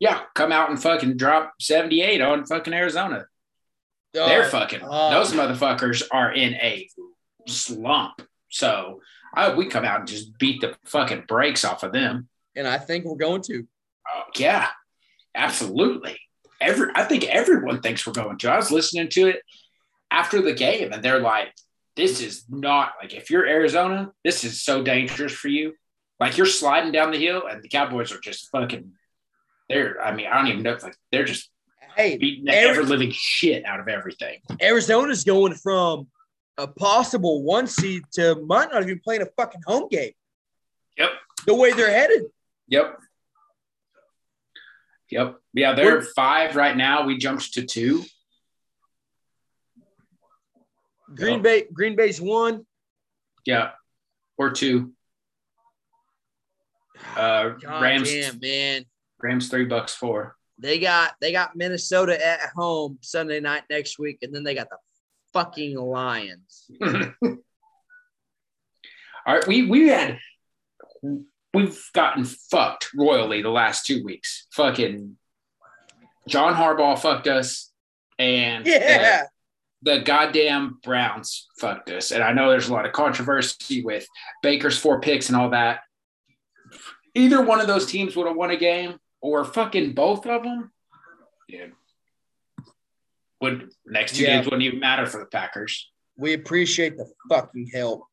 Yeah, 0.00 0.22
come 0.34 0.50
out 0.50 0.70
and 0.70 0.82
fucking 0.82 1.16
drop 1.16 1.52
seventy 1.60 2.02
eight 2.02 2.20
on 2.20 2.44
fucking 2.46 2.74
Arizona. 2.74 3.26
They're 4.12 4.44
Uh, 4.44 4.48
fucking. 4.48 4.82
uh, 4.82 5.10
those 5.10 5.32
motherfuckers 5.32 6.02
are 6.10 6.32
in 6.32 6.54
a 6.54 6.88
slump. 7.48 8.20
So 8.48 9.00
I, 9.34 9.54
we 9.54 9.66
come 9.66 9.84
out 9.84 10.00
and 10.00 10.08
just 10.08 10.36
beat 10.38 10.60
the 10.60 10.76
fucking 10.86 11.24
brakes 11.28 11.64
off 11.64 11.82
of 11.84 11.92
them. 11.92 12.28
and 12.56 12.66
I 12.68 12.78
think 12.78 13.04
we're 13.04 13.16
going 13.16 13.42
to. 13.42 13.66
Uh, 14.14 14.22
yeah, 14.36 14.68
absolutely. 15.34 16.18
Every 16.60 16.88
I 16.94 17.04
think 17.04 17.24
everyone 17.24 17.80
thinks 17.80 18.06
we're 18.06 18.12
going 18.12 18.38
to. 18.38 18.50
I 18.50 18.56
was 18.56 18.70
listening 18.70 19.08
to 19.10 19.26
it 19.28 19.42
after 20.18 20.40
the 20.42 20.54
game, 20.54 20.92
and 20.92 21.02
they're 21.02 21.20
like, 21.20 21.50
"This 21.96 22.20
is 22.20 22.44
not 22.48 22.92
like 23.00 23.12
if 23.14 23.30
you're 23.30 23.46
Arizona, 23.46 24.12
this 24.22 24.44
is 24.44 24.62
so 24.62 24.82
dangerous 24.82 25.32
for 25.32 25.48
you. 25.48 25.74
Like 26.20 26.36
you're 26.36 26.46
sliding 26.60 26.92
down 26.92 27.10
the 27.10 27.18
hill, 27.18 27.42
and 27.50 27.62
the 27.62 27.68
Cowboys 27.68 28.12
are 28.12 28.20
just 28.20 28.50
fucking. 28.50 28.92
They're. 29.68 30.00
I 30.00 30.14
mean, 30.14 30.26
I 30.26 30.34
don't 30.38 30.48
even 30.48 30.62
know. 30.62 30.76
Like 30.82 30.96
they're 31.10 31.24
just 31.24 31.50
Hey, 31.96 32.16
beating 32.16 32.44
the 32.46 32.54
ever 32.56 32.82
living 32.82 33.12
shit 33.12 33.64
out 33.64 33.78
of 33.78 33.86
everything. 33.88 34.40
Arizona's 34.60 35.22
going 35.22 35.54
from 35.54 36.08
a 36.58 36.66
possible 36.66 37.42
one 37.44 37.66
seed 37.68 38.02
to 38.14 38.34
might 38.46 38.70
not 38.72 38.82
even 38.82 38.98
playing 38.98 39.22
a 39.22 39.26
fucking 39.36 39.62
home 39.66 39.88
game. 39.88 40.12
Yep. 40.98 41.10
The 41.46 41.54
way 41.54 41.72
they're 41.72 41.90
headed. 41.90 42.22
Yep. 42.68 42.98
Yep. 45.10 45.36
Yeah, 45.52 45.74
they're 45.74 45.98
We're- 45.98 46.06
five 46.16 46.56
right 46.56 46.76
now. 46.76 47.06
We 47.06 47.16
jumped 47.18 47.54
to 47.54 47.64
two. 47.64 48.04
Green 51.14 51.34
Yep. 51.34 51.42
Bay, 51.42 51.64
Green 51.72 51.96
Bay's 51.96 52.20
one. 52.20 52.66
Yeah. 53.46 53.70
Or 54.36 54.50
two. 54.50 54.92
Uh 57.16 57.48
God 57.60 57.82
Rams 57.82 58.10
damn, 58.10 58.38
man. 58.40 58.84
Rams 59.20 59.48
three 59.48 59.64
bucks 59.64 59.94
four. 59.94 60.36
They 60.58 60.78
got 60.78 61.14
they 61.20 61.32
got 61.32 61.56
Minnesota 61.56 62.24
at 62.24 62.50
home 62.54 62.98
Sunday 63.02 63.40
night 63.40 63.64
next 63.68 63.98
week, 63.98 64.18
and 64.22 64.32
then 64.34 64.44
they 64.44 64.54
got 64.54 64.70
the 64.70 64.76
fucking 65.32 65.76
Lions. 65.76 66.70
All 66.82 67.36
right, 69.26 69.46
we 69.46 69.66
we 69.66 69.88
had 69.88 70.18
we've 71.52 71.80
gotten 71.94 72.24
fucked 72.24 72.90
royally 72.96 73.42
the 73.42 73.50
last 73.50 73.86
two 73.86 74.04
weeks. 74.04 74.46
Fucking 74.52 75.16
John 76.28 76.54
Harbaugh 76.54 76.98
fucked 76.98 77.26
us, 77.26 77.72
and 78.18 78.64
Yeah. 78.66 79.24
The 79.84 80.00
goddamn 80.00 80.78
Browns 80.82 81.48
fucked 81.58 81.90
us. 81.90 82.10
And 82.10 82.22
I 82.24 82.32
know 82.32 82.50
there's 82.50 82.68
a 82.68 82.72
lot 82.72 82.86
of 82.86 82.92
controversy 82.92 83.82
with 83.84 84.06
Baker's 84.42 84.78
four 84.78 85.00
picks 85.00 85.28
and 85.28 85.36
all 85.36 85.50
that. 85.50 85.80
Either 87.14 87.42
one 87.42 87.60
of 87.60 87.66
those 87.66 87.86
teams 87.86 88.16
would 88.16 88.26
have 88.26 88.36
won 88.36 88.50
a 88.50 88.56
game, 88.56 88.98
or 89.20 89.44
fucking 89.44 89.92
both 89.94 90.26
of 90.26 90.42
them. 90.42 90.72
Yeah. 91.48 91.66
Would 93.40 93.70
next 93.86 94.16
two 94.16 94.22
Yeah. 94.24 94.36
games 94.36 94.46
wouldn't 94.46 94.62
even 94.62 94.80
matter 94.80 95.06
for 95.06 95.20
the 95.20 95.26
Packers. 95.26 95.90
We 96.16 96.32
appreciate 96.32 96.96
the 96.96 97.10
fucking 97.28 97.70
help. 97.72 98.04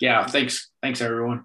Yeah, 0.00 0.26
thanks, 0.26 0.70
thanks 0.82 1.00
everyone. 1.00 1.44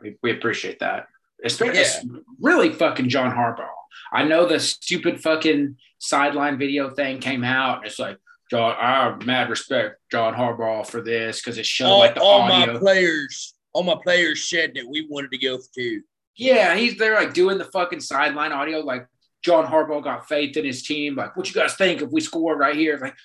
We, 0.00 0.16
we 0.22 0.30
appreciate 0.32 0.78
that. 0.80 1.06
Especially 1.44 2.08
really 2.40 2.72
fucking 2.72 3.08
John 3.08 3.34
Harbaugh. 3.34 3.68
I 4.12 4.24
know 4.24 4.46
the 4.46 4.60
stupid 4.60 5.20
fucking 5.20 5.76
sideline 5.98 6.58
video 6.58 6.90
thing 6.90 7.18
came 7.18 7.42
out, 7.44 7.78
and 7.78 7.86
it's 7.86 7.98
like 7.98 8.18
John. 8.52 8.76
I 8.80 9.04
have 9.04 9.26
mad 9.26 9.50
respect 9.50 9.96
John 10.10 10.34
Harbaugh 10.34 10.86
for 10.86 11.00
this 11.02 11.40
because 11.40 11.58
it 11.58 11.66
showed 11.66 11.86
All, 11.88 11.98
like 11.98 12.14
the 12.14 12.22
all 12.22 12.42
audio. 12.42 12.74
my 12.74 12.78
players, 12.78 13.54
all 13.72 13.82
my 13.82 13.96
players 14.02 14.48
said 14.48 14.72
that 14.74 14.86
we 14.88 15.06
wanted 15.10 15.30
to 15.32 15.38
go 15.38 15.58
for 15.58 15.64
two. 15.74 16.02
Yeah, 16.36 16.76
he's 16.76 16.96
there 16.98 17.14
like 17.14 17.34
doing 17.34 17.58
the 17.58 17.64
fucking 17.66 18.00
sideline 18.00 18.52
audio. 18.52 18.78
Like 18.80 19.06
John 19.42 19.66
Harbaugh 19.66 20.02
got 20.04 20.28
faith 20.28 20.56
in 20.56 20.64
his 20.64 20.82
team. 20.82 21.16
Like, 21.16 21.36
what 21.36 21.48
you 21.48 21.54
guys 21.60 21.74
think 21.74 22.00
if 22.02 22.10
we 22.10 22.20
score 22.20 22.56
right 22.56 22.76
here? 22.76 22.98
Like, 23.00 23.16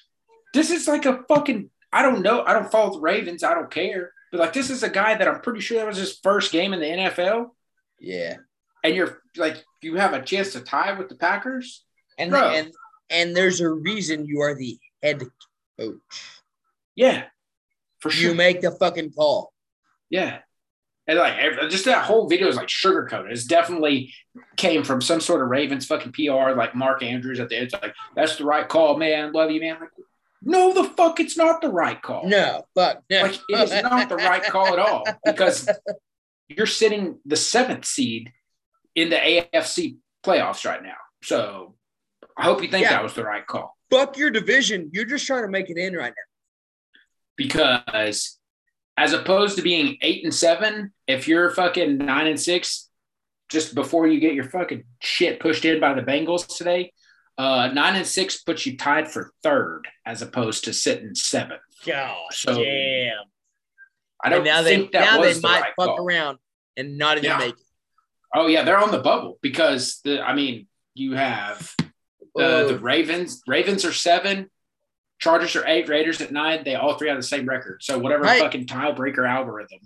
this 0.54 0.72
is 0.72 0.88
like 0.88 1.06
a 1.06 1.24
fucking. 1.28 1.70
I 1.94 2.02
don't 2.02 2.22
know. 2.22 2.44
I 2.44 2.54
don't 2.54 2.72
follow 2.72 2.94
the 2.94 3.00
Ravens. 3.00 3.44
I 3.44 3.54
don't 3.54 3.72
care. 3.72 4.12
But 4.32 4.42
like, 4.42 4.54
this 4.54 4.70
is 4.70 4.84
a 4.84 4.90
guy 4.90 5.16
that 5.16 5.28
I'm 5.28 5.40
pretty 5.42 5.62
sure 5.62 5.78
that 5.78 5.88
was 5.88 5.96
his 5.98 6.20
first 6.22 6.52
game 6.52 6.74
in 6.74 6.82
the 6.82 6.86
NFL, 6.86 7.52
Yeah, 8.00 8.36
and 8.84 8.94
you're 8.94 9.22
like, 9.38 9.64
you 9.82 9.96
have 9.96 10.14
a 10.14 10.22
chance 10.22 10.52
to 10.54 10.60
tie 10.60 10.92
with 10.98 11.08
the 11.08 11.16
Packers. 11.16 11.86
and 12.18 12.32
Bro. 12.32 12.50
and 12.50 12.72
and 13.10 13.34
there's 13.36 13.62
a 13.62 13.70
reason 13.70 14.26
you 14.26 14.42
are 14.42 14.54
the 14.54 14.78
head 15.02 15.24
coach. 15.80 15.94
Yeah, 16.96 17.26
for 18.00 18.10
sure. 18.10 18.32
You 18.32 18.36
make 18.36 18.62
the 18.62 18.72
fucking 18.72 19.12
call. 19.12 19.54
Yeah. 20.10 20.40
And 21.10 21.18
like 21.20 21.38
just 21.70 21.86
that 21.86 22.04
whole 22.04 22.28
video 22.28 22.48
is 22.50 22.58
like 22.58 22.68
sugarcoated. 22.68 23.32
It's 23.32 23.46
definitely 23.46 24.14
came 24.58 24.84
from 24.84 25.02
some 25.02 25.22
sort 25.22 25.42
of 25.42 25.48
Ravens 25.48 25.86
fucking 25.86 26.12
PR, 26.12 26.52
like 26.52 26.76
Mark 26.76 27.02
Andrews 27.02 27.40
at 27.40 27.48
the 27.48 27.56
end. 27.56 27.66
It's 27.66 27.74
like, 27.74 27.94
that's 28.16 28.36
the 28.36 28.44
right 28.44 28.68
call, 28.68 28.98
man. 28.98 29.32
Love 29.32 29.52
you, 29.52 29.62
man. 29.62 29.78
Like, 29.80 29.90
no, 30.42 30.74
the 30.74 30.84
fuck, 30.84 31.20
it's 31.22 31.38
not 31.38 31.62
the 31.62 31.70
right 31.70 32.02
call. 32.02 32.28
No, 32.28 32.66
fuck. 32.76 33.04
No. 33.10 33.22
Like, 33.22 33.40
it 33.48 33.60
is 33.60 33.84
not 33.84 34.10
the 34.10 34.18
right 34.18 34.44
call 34.44 34.68
at 34.74 34.80
all 34.80 35.06
because 35.26 35.70
you're 36.50 36.66
sitting 36.66 37.20
the 37.26 37.38
seventh 37.38 37.86
seed 37.86 38.34
in 38.94 39.10
the 39.10 39.16
AFC 39.54 39.98
playoffs 40.26 40.66
right 40.66 40.84
now. 40.84 40.98
So 41.24 41.76
I 42.38 42.44
hope 42.44 42.62
you 42.62 42.68
think 42.68 42.84
Yeah. 42.84 42.92
that 42.92 43.04
was 43.04 43.14
the 43.14 43.24
right 43.24 43.48
call. 43.48 43.77
Fuck 43.90 44.18
your 44.18 44.30
division. 44.32 44.90
You're 44.94 45.06
just 45.06 45.26
trying 45.26 45.44
to 45.44 45.50
make 45.50 45.70
it 45.70 45.78
in 45.78 45.94
right 45.96 46.14
now. 46.16 47.00
because 47.36 48.38
as 48.98 49.14
opposed 49.14 49.56
to 49.58 49.62
being 49.62 49.98
eight 50.02 50.24
and 50.24 50.34
seven, 50.34 50.92
if 51.08 51.28
you're 51.28 51.52
fucking 51.52 51.98
nine 51.98 52.28
and 52.28 52.40
six, 52.40 52.90
just 53.50 53.76
before 53.76 54.08
you 54.08 54.20
get 54.20 54.34
your 54.34 54.44
fucking 54.50 54.84
shit 55.02 55.40
pushed 55.40 55.64
in 55.66 55.80
by 55.80 55.94
the 55.94 56.02
Bengals 56.02 56.58
today, 56.58 56.92
uh, 57.38 57.68
nine 57.74 57.96
and 57.96 58.08
six 58.08 58.42
puts 58.42 58.66
you 58.66 58.76
tied 58.76 59.10
for 59.10 59.32
third 59.44 59.88
as 60.06 60.22
opposed 60.24 60.64
to 60.64 60.74
sitting 60.74 61.14
seventh. 61.14 61.62
Gosh, 61.86 62.42
So, 62.42 62.56
damn. 62.64 63.14
I 64.24 64.30
don't 64.30 64.40
And 64.40 64.46
now 64.46 64.62
they 64.64 64.78
think 64.78 64.92
that 64.94 65.02
now 65.14 65.20
was 65.20 65.36
they 65.36 65.42
the 65.42 65.48
might 65.48 65.62
right 65.62 65.74
fuck 65.80 65.96
call. 65.98 66.06
around 66.06 66.40
and 66.76 66.98
not 66.98 67.18
even 67.18 67.30
Yeah. 67.30 67.38
make 67.38 67.54
it. 67.54 67.62
Oh 68.34 68.48
yeah, 68.48 68.64
they're 68.64 68.80
on 68.80 68.92
the 68.92 68.98
bubble 69.00 69.38
because 69.44 70.02
the 70.04 70.22
I 70.22 70.34
mean 70.34 70.68
you 70.96 71.14
have 71.16 71.74
Uh, 72.40 72.64
the, 72.64 72.74
the 72.74 72.80
Ravens. 72.80 73.42
Ravens 73.48 73.84
are 73.86 73.94
seven. 73.94 74.50
Chargers 75.20 75.56
are 75.56 75.66
eight. 75.68 75.88
Raiders 75.90 76.22
at 76.22 76.32
nine. 76.32 76.64
They 76.64 76.76
all 76.76 76.96
three 76.98 77.10
have 77.10 77.18
the 77.18 77.24
same 77.24 77.46
record. 77.48 77.82
So 77.82 77.98
whatever 77.98 78.26
Hey. 78.26 78.40
fucking 78.40 78.66
tiebreaker 78.68 79.28
algorithm. 79.28 79.80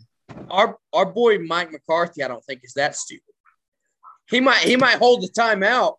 our 0.49 0.77
our 0.93 1.05
boy 1.05 1.39
Mike 1.39 1.71
McCarthy, 1.71 2.23
I 2.23 2.27
don't 2.27 2.43
think 2.45 2.61
is 2.63 2.73
that 2.73 2.95
stupid. 2.95 3.23
He 4.29 4.39
might 4.39 4.59
he 4.59 4.75
might 4.75 4.97
hold 4.97 5.21
the 5.23 5.29
timeout. 5.29 5.95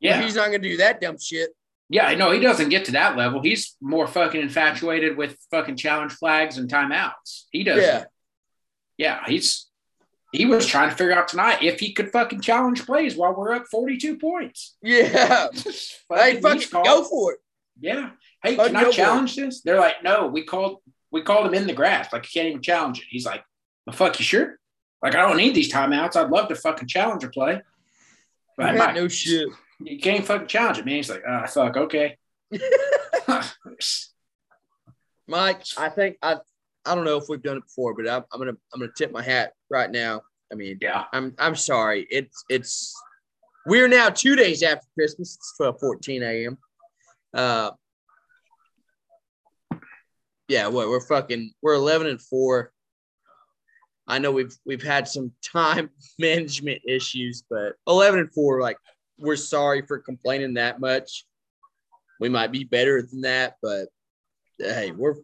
Yeah, 0.00 0.20
he's 0.22 0.36
not 0.36 0.46
gonna 0.46 0.58
do 0.58 0.76
that 0.78 1.00
dumb 1.00 1.18
shit. 1.18 1.50
Yeah, 1.88 2.12
no, 2.14 2.32
he 2.32 2.40
doesn't 2.40 2.68
get 2.70 2.84
to 2.86 2.92
that 2.92 3.16
level. 3.16 3.40
He's 3.42 3.76
more 3.80 4.06
fucking 4.08 4.40
infatuated 4.40 5.16
with 5.16 5.38
fucking 5.50 5.76
challenge 5.76 6.12
flags 6.12 6.58
and 6.58 6.68
timeouts. 6.68 7.44
He 7.50 7.62
doesn't. 7.64 7.82
Yeah. 7.84 8.04
Yeah, 8.98 9.20
he's 9.26 9.65
he 10.32 10.44
was 10.46 10.66
trying 10.66 10.90
to 10.90 10.96
figure 10.96 11.12
out 11.14 11.28
tonight 11.28 11.62
if 11.62 11.80
he 11.80 11.92
could 11.92 12.10
fucking 12.12 12.40
challenge 12.40 12.84
plays 12.84 13.16
while 13.16 13.34
we're 13.34 13.52
up 13.54 13.66
42 13.70 14.18
points. 14.18 14.76
Yeah. 14.82 15.48
Hey, 16.08 16.40
fucking 16.40 16.40
fucking 16.42 16.58
he's 16.60 16.70
called- 16.70 16.84
go 16.86 17.04
for 17.04 17.32
it. 17.32 17.38
Yeah. 17.80 18.10
Hey, 18.42 18.56
Fucking 18.56 18.72
can 18.74 18.76
I 18.76 18.80
go 18.80 18.86
for 18.86 18.90
it. 18.92 18.94
challenge 18.96 19.36
this? 19.36 19.60
They're 19.62 19.78
like, 19.80 20.02
no, 20.02 20.26
we 20.28 20.44
called 20.44 20.78
we 21.10 21.22
called 21.22 21.46
him 21.46 21.54
in 21.54 21.66
the 21.66 21.72
grass. 21.72 22.12
Like 22.12 22.24
you 22.24 22.30
can't 22.40 22.48
even 22.50 22.62
challenge 22.62 22.98
it. 23.00 23.04
He's 23.08 23.26
like, 23.26 23.44
the 23.86 23.92
fuck, 23.92 24.18
you 24.18 24.24
sure? 24.24 24.58
Like 25.02 25.14
I 25.14 25.22
don't 25.26 25.36
need 25.36 25.54
these 25.54 25.72
timeouts. 25.72 26.16
I'd 26.16 26.30
love 26.30 26.48
to 26.48 26.54
fucking 26.54 26.88
challenge 26.88 27.22
a 27.24 27.28
play. 27.28 27.60
But 28.56 28.74
Yeah, 28.74 28.92
no 28.92 29.08
shit. 29.08 29.48
you 29.80 29.98
can't 29.98 30.24
fucking 30.24 30.46
challenge 30.48 30.78
it, 30.78 30.86
man. 30.86 30.96
He's 30.96 31.10
like, 31.10 31.22
ah, 31.28 31.46
fuck, 31.46 31.76
okay. 31.76 32.16
Mike, 35.28 35.62
I 35.76 35.88
think 35.88 36.16
I 36.22 36.36
I 36.86 36.94
don't 36.94 37.04
know 37.04 37.16
if 37.16 37.24
we've 37.28 37.42
done 37.42 37.56
it 37.56 37.64
before, 37.64 37.94
but 37.94 38.08
I'm, 38.08 38.24
I'm 38.32 38.38
gonna 38.38 38.56
I'm 38.72 38.80
gonna 38.80 38.92
tip 38.96 39.12
my 39.12 39.22
hat 39.22 39.52
right 39.70 39.90
now. 39.90 40.22
I 40.52 40.54
mean, 40.54 40.78
yeah. 40.80 41.04
I'm 41.12 41.34
I'm 41.38 41.56
sorry. 41.56 42.06
It's 42.10 42.44
it's 42.48 42.94
we're 43.66 43.88
now 43.88 44.10
two 44.10 44.36
days 44.36 44.62
after 44.62 44.86
Christmas. 44.94 45.34
It's 45.34 45.54
12 45.56 45.80
14 45.80 46.22
a.m. 46.22 46.58
Uh 47.34 47.70
yeah, 50.48 50.68
what 50.68 50.88
we're 50.88 51.00
fucking 51.00 51.52
we're 51.62 51.74
11 51.74 52.06
and 52.06 52.22
4. 52.22 52.72
I 54.06 54.18
know 54.20 54.30
we've 54.30 54.56
we've 54.64 54.82
had 54.82 55.08
some 55.08 55.32
time 55.42 55.90
management 56.18 56.82
issues, 56.86 57.42
but 57.50 57.74
11 57.88 58.20
and 58.20 58.32
4 58.32 58.60
like 58.60 58.78
we're 59.18 59.36
sorry 59.36 59.82
for 59.82 59.98
complaining 59.98 60.54
that 60.54 60.80
much. 60.80 61.26
We 62.20 62.28
might 62.28 62.52
be 62.52 62.64
better 62.64 63.02
than 63.02 63.22
that, 63.22 63.56
but 63.60 63.88
hey, 64.58 64.92
we're 64.92 65.16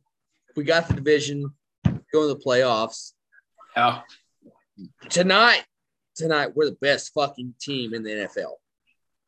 we 0.57 0.65
got 0.65 0.89
the 0.89 0.95
division 0.95 1.53
going 1.85 2.01
to 2.29 2.35
the 2.35 2.41
playoffs 2.45 3.13
Yeah. 3.77 4.01
tonight. 5.09 5.65
Tonight, 6.15 6.55
we're 6.55 6.67
the 6.67 6.77
best 6.81 7.13
fucking 7.15 7.55
team 7.61 7.95
in 7.95 8.03
the 8.03 8.11
NFL. 8.11 8.53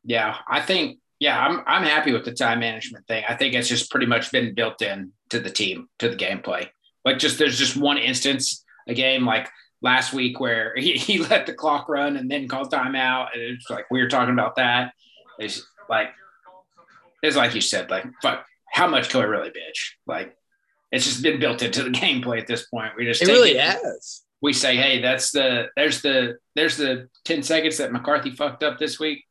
Yeah, 0.03 0.37
I 0.47 0.61
think 0.61 0.99
yeah, 1.19 1.39
I'm 1.39 1.63
I'm 1.65 1.83
happy 1.83 2.11
with 2.11 2.25
the 2.25 2.31
time 2.31 2.59
management 2.59 3.07
thing. 3.07 3.23
I 3.27 3.33
think 3.35 3.55
it's 3.55 3.67
just 3.67 3.89
pretty 3.89 4.05
much 4.05 4.31
been 4.31 4.53
built 4.53 4.81
in 4.83 5.11
to 5.29 5.39
the 5.39 5.49
team, 5.49 5.89
to 5.99 6.09
the 6.09 6.15
gameplay. 6.15 6.69
Like 7.03 7.17
just 7.17 7.39
there's 7.39 7.57
just 7.57 7.75
one 7.75 7.97
instance, 7.97 8.63
a 8.87 8.93
game 8.93 9.25
like 9.25 9.49
last 9.81 10.13
week 10.13 10.39
where 10.39 10.75
he, 10.77 10.91
he 10.93 11.17
let 11.19 11.47
the 11.47 11.53
clock 11.53 11.89
run 11.89 12.17
and 12.17 12.29
then 12.29 12.47
called 12.47 12.71
timeout. 12.71 13.29
And 13.33 13.41
it's 13.41 13.69
like 13.69 13.85
we 13.89 13.99
were 14.01 14.09
talking 14.09 14.33
about 14.33 14.57
that. 14.57 14.93
It's 15.39 15.65
like 15.89 16.09
it's 17.23 17.35
like 17.35 17.55
you 17.55 17.61
said, 17.61 17.89
like 17.89 18.05
fuck, 18.21 18.45
how 18.71 18.87
much 18.87 19.09
can 19.09 19.21
we 19.21 19.25
really 19.25 19.49
bitch? 19.49 19.93
Like 20.05 20.37
it's 20.95 21.05
just 21.05 21.21
been 21.23 21.39
built 21.39 21.61
into 21.61 21.83
the 21.83 21.89
gameplay 22.01 22.39
at 22.41 22.47
this 22.47 22.65
point. 22.67 22.93
We 22.97 23.05
just 23.05 23.21
It 23.21 23.27
really 23.27 23.51
it- 23.51 23.61
has. 23.61 24.21
we 24.41 24.53
say, 24.53 24.75
hey, 24.75 25.01
that's 25.01 25.31
the 25.31 25.67
there's 25.75 26.01
the 26.01 26.37
there's 26.55 26.77
the 26.77 27.09
10 27.25 27.43
seconds 27.43 27.77
that 27.77 27.91
McCarthy 27.91 28.31
fucked 28.31 28.63
up 28.63 28.77
this 28.79 28.99
week. 28.99 29.23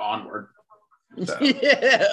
Onward. 0.00 0.48
So, 1.24 1.36
yeah, 1.40 2.06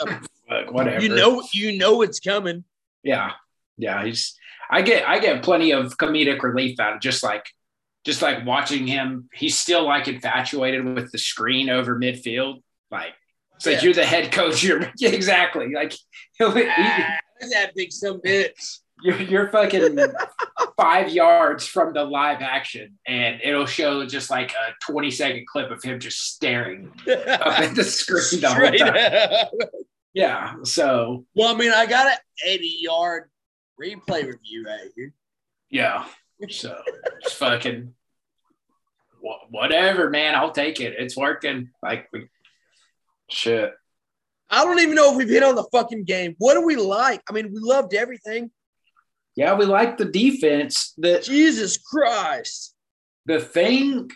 whatever. 0.70 1.02
you 1.04 1.10
know, 1.15 1.41
you 1.54 1.78
know 1.78 2.02
it's 2.02 2.20
coming. 2.20 2.63
Yeah. 3.04 3.32
Yeah. 3.78 4.04
He's 4.04 4.36
I 4.70 4.82
get 4.82 5.08
I 5.08 5.20
get 5.20 5.43
plenty 5.43 5.72
of 5.72 5.98
comedic 5.98 6.41
relief 6.43 6.80
out 6.80 6.96
of 6.96 7.00
just 7.02 7.24
like 7.24 7.46
just 8.06 8.22
like 8.22 8.46
watching 8.46 8.88
him. 8.88 9.30
He's 9.34 9.58
still 9.58 9.86
like 9.86 10.08
infatuated 10.08 10.84
with 10.84 11.12
the 11.12 11.17
screen 11.17 11.70
over 11.70 11.98
midfield. 11.98 12.62
Like 12.91 13.13
it's 13.56 13.65
like 13.65 13.82
you're 13.84 13.93
the 13.93 14.06
head 14.06 14.32
coach. 14.32 14.63
You're 14.63 14.82
exactly 15.02 15.72
like 15.74 15.93
he'll, 16.38 16.52
he, 16.52 16.65
Ah, 16.70 17.17
that 17.52 17.72
big 17.76 17.91
some 17.91 18.20
bitch. 18.22 18.80
You're, 19.03 19.21
you're 19.21 19.47
fucking 19.49 19.97
five 20.75 21.10
yards 21.10 21.65
from 21.67 21.93
the 21.93 22.03
live 22.03 22.41
action 22.41 22.97
and 23.05 23.39
it'll 23.43 23.65
show 23.65 24.05
just 24.05 24.29
like 24.29 24.51
a 24.51 24.91
20 24.91 25.12
second 25.12 25.45
clip 25.47 25.69
of 25.71 25.81
him 25.83 25.99
just 25.99 26.19
staring 26.33 26.91
up 27.27 27.60
at 27.60 27.75
the 27.75 27.83
screen 27.83 28.41
the 28.41 28.49
whole 28.49 28.71
time. 28.71 29.69
Yeah. 30.13 30.55
So 30.63 31.25
Well, 31.36 31.53
I 31.53 31.57
mean, 31.57 31.71
I 31.71 31.86
got 31.86 32.07
an 32.07 32.17
80 32.45 32.77
yard 32.81 33.29
replay 33.81 34.23
review 34.25 34.65
right 34.65 34.89
here. 34.95 35.13
yeah. 35.69 36.05
So 36.49 36.79
it's 37.21 37.33
fucking 37.33 37.93
wha- 39.21 39.45
whatever, 39.49 40.10
man. 40.10 40.36
I'll 40.36 40.51
take 40.51 40.79
it. 40.79 40.93
It's 40.97 41.17
working. 41.17 41.69
Like 41.81 42.07
we 42.13 42.29
shit. 43.29 43.73
I 44.49 44.63
don't 44.63 44.79
even 44.79 44.95
know 44.95 45.12
if 45.12 45.17
we've 45.17 45.27
hit 45.27 45.43
on 45.43 45.55
the 45.55 45.65
fucking 45.71 46.03
game. 46.05 46.36
What 46.38 46.53
do 46.53 46.62
we 46.65 46.75
like? 46.75 47.21
I 47.29 47.33
mean, 47.33 47.51
we 47.51 47.60
loved 47.60 47.93
everything. 47.93 48.49
Yeah, 49.38 49.54
we 49.54 49.65
like 49.65 49.97
the 49.97 50.06
defense. 50.06 50.93
The 50.97 51.19
Jesus 51.19 51.78
Christ. 51.78 52.73
the 53.28 53.39
thing 53.39 54.10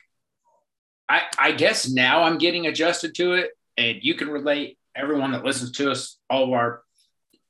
I 1.07 1.21
I 1.37 1.51
guess 1.51 1.87
now 1.87 2.23
I'm 2.23 2.39
getting 2.39 2.65
adjusted 2.65 3.13
to 3.15 3.33
it, 3.33 3.51
and 3.77 3.99
you 4.01 4.15
can 4.15 4.29
relate 4.29 4.79
everyone 4.95 5.31
that 5.33 5.45
listens 5.45 5.71
to 5.73 5.91
us, 5.91 6.17
all 6.27 6.45
of 6.45 6.53
our 6.53 6.81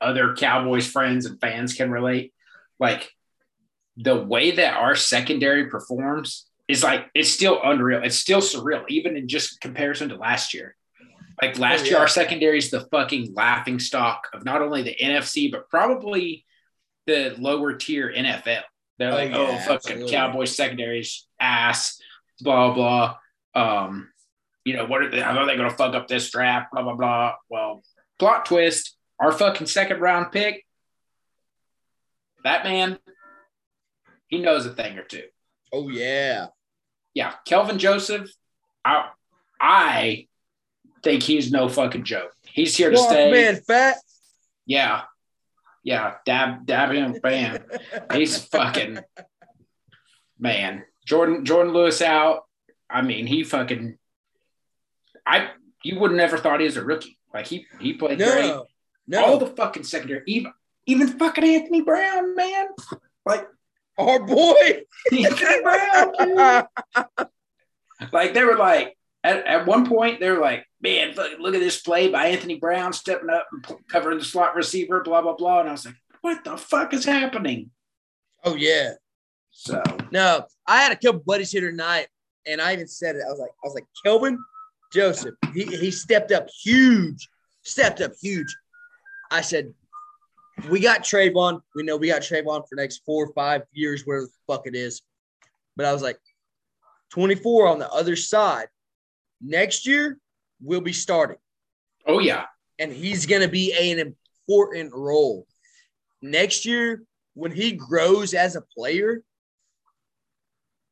other 0.02 0.36
Cowboys 0.36 0.86
friends 0.86 1.26
and 1.26 1.40
fans 1.40 1.74
can 1.74 1.90
relate. 1.90 2.34
Like 2.78 3.10
the 3.96 4.18
way 4.18 4.52
that 4.52 4.76
our 4.76 4.96
secondary 4.96 5.68
performs 5.68 6.48
is 6.68 6.84
like 6.84 7.08
it's 7.16 7.32
still 7.32 7.62
unreal. 7.64 8.04
It's 8.04 8.18
still 8.18 8.42
surreal, 8.42 8.84
even 8.90 9.16
in 9.16 9.30
just 9.30 9.62
comparison 9.62 10.10
to 10.10 10.18
last 10.18 10.54
year. 10.54 10.76
Like 11.42 11.58
last 11.58 11.82
oh, 11.82 11.84
yeah. 11.86 11.90
year, 11.92 12.00
our 12.00 12.08
secondary 12.10 12.58
is 12.58 12.70
the 12.70 12.82
fucking 12.92 13.34
laughing 13.34 13.80
stock 13.80 14.28
of 14.34 14.44
not 14.44 14.62
only 14.62 14.82
the 14.82 14.98
NFC, 15.02 15.50
but 15.50 15.70
probably 15.70 16.46
the 17.08 17.36
lower 17.38 17.74
tier 17.74 18.12
NFL. 18.16 18.62
They're 18.98 19.12
oh, 19.12 19.16
like, 19.16 19.32
oh, 19.34 19.42
yeah, 19.42 19.50
oh, 19.50 19.58
fucking 19.58 19.74
absolutely. 19.74 20.12
Cowboys 20.12 20.56
secondaries 20.56 21.28
ass, 21.40 22.00
blah 22.42 22.74
blah. 22.74 23.16
Um, 23.56 24.10
you 24.64 24.76
know, 24.76 24.86
what 24.86 25.02
are 25.02 25.10
they, 25.10 25.22
how 25.22 25.38
are 25.38 25.46
they 25.46 25.56
going 25.56 25.70
to 25.70 25.76
fuck 25.76 25.96
up 25.96 26.08
this 26.08 26.30
draft? 26.30 26.72
Blah 26.72 26.84
blah 26.84 26.96
blah. 26.96 27.36
Well, 27.50 27.84
plot 28.20 28.46
twist: 28.46 28.96
our 29.20 29.32
fucking 29.32 29.68
second 29.68 30.02
round 30.02 30.32
pick, 30.32 30.66
that 32.44 32.64
man, 32.64 33.00
he 34.28 34.40
knows 34.40 34.66
a 34.66 34.74
thing 34.74 34.98
or 34.98 35.04
two. 35.04 35.24
Oh 35.74 35.90
yeah, 35.90 36.48
yeah. 37.14 37.34
Kelvin 37.46 37.80
Joseph, 37.80 38.30
I, 38.86 39.10
I 39.60 40.28
think 41.04 41.24
he's 41.24 41.52
no 41.52 41.70
fucking 41.70 42.04
joke. 42.04 42.34
He's 42.44 42.76
here 42.76 42.92
to 42.92 42.98
Walk, 42.98 43.10
stay. 43.10 43.32
Man, 43.32 43.56
fat. 43.62 43.98
Yeah, 44.66 45.04
yeah. 45.84 46.16
Dab, 46.26 46.66
dab 46.66 46.92
him, 46.92 47.20
bam. 47.22 47.64
he's 48.14 48.38
fucking 48.46 49.00
man. 50.40 50.84
Jordan, 51.06 51.46
Jourdan 51.46 51.74
Lewis 51.74 52.02
out. 52.02 52.44
I 52.90 53.02
mean, 53.02 53.28
he 53.28 53.44
fucking. 53.44 53.98
I 55.26 55.52
you 55.84 56.00
would 56.00 56.12
never 56.12 56.38
thought 56.38 56.60
he 56.60 56.66
was 56.66 56.78
a 56.78 56.84
rookie. 56.84 57.18
Like 57.34 57.48
he 57.48 57.66
he 57.80 57.94
played 57.94 58.20
no, 58.20 58.32
great. 58.32 58.54
No. 59.08 59.26
All 59.26 59.38
the 59.38 59.48
fucking 59.48 59.84
secondary, 59.84 60.24
even 60.28 60.52
even 60.86 61.08
fucking 61.08 61.44
Anthony 61.44 61.82
Brown, 61.82 62.36
man. 62.36 62.68
Like 63.26 63.48
our 63.98 64.20
boy 64.26 64.82
Anthony 65.12 65.62
Brown. 65.62 66.68
like 68.12 68.34
they 68.34 68.44
were 68.44 68.58
like 68.58 68.98
at, 69.24 69.46
at 69.46 69.66
one 69.66 69.88
point 69.88 70.20
they're 70.20 70.40
like, 70.40 70.66
man, 70.82 71.14
look 71.40 71.54
at 71.54 71.60
this 71.60 71.82
play 71.82 72.10
by 72.10 72.28
Anthony 72.28 72.56
Brown 72.56 72.94
stepping 72.94 73.30
up 73.30 73.48
and 73.52 73.66
covering 73.88 74.18
the 74.20 74.26
slot 74.26 74.56
receiver, 74.56 75.02
blah 75.02 75.22
blah 75.22 75.36
blah. 75.36 75.62
And 75.62 75.70
I 75.70 75.74
was 75.74 75.86
like, 75.86 75.96
what 76.22 76.44
the 76.44 76.58
fuck 76.58 76.94
is 76.94 77.06
happening? 77.06 77.72
Oh 78.44 78.56
yeah. 78.56 78.94
So 79.52 79.82
no, 80.12 80.46
I 80.66 80.82
had 80.82 80.92
a 80.92 80.96
couple 80.96 81.22
buddies 81.26 81.52
here 81.52 81.70
tonight, 81.70 82.08
and 82.46 82.62
I 82.62 82.74
even 82.74 82.88
said 82.88 83.16
it. 83.16 83.24
I 83.26 83.30
was 83.30 83.40
like, 83.40 83.52
I 83.52 83.68
was 83.68 83.76
like, 83.76 83.86
Kelvin 84.04 84.40
Joseph, 84.94 85.36
he 85.54 85.66
he 85.66 85.92
stepped 85.92 86.32
up 86.32 86.48
huge, 86.64 87.28
stepped 87.64 88.02
up 88.02 88.14
huge. 88.22 88.56
I 89.30 89.42
said, 89.42 89.74
we 90.70 90.80
got 90.80 91.04
Trevon. 91.04 91.62
We 91.76 91.84
know 91.84 91.98
we 91.98 92.08
got 92.08 92.22
Trevon 92.22 92.68
for 92.68 92.76
next 92.76 93.02
four 93.06 93.26
or 93.26 93.34
five 93.34 93.64
years, 93.72 94.06
whatever 94.06 94.26
the 94.26 94.54
fuck 94.54 94.68
it 94.68 94.76
is. 94.76 95.02
But 95.76 95.86
I 95.86 95.94
was 95.94 96.02
like, 96.02 96.20
24 97.12 97.68
on 97.68 97.80
the 97.80 97.90
other 97.90 98.16
side. 98.16 98.68
Next 99.44 99.88
year, 99.88 100.20
we'll 100.62 100.82
be 100.82 100.94
starting. 100.94 101.38
Oh, 102.06 102.20
yeah. 102.20 102.46
And 102.80 102.92
he's 102.92 103.26
going 103.26 103.42
to 103.42 103.48
be 103.48 103.74
an 103.74 104.16
important 104.48 104.94
role. 104.94 105.48
Next 106.22 106.66
year, 106.66 107.04
when 107.34 107.52
he 107.52 107.72
grows 107.72 108.34
as 108.34 108.56
a 108.56 108.62
player, 108.62 109.24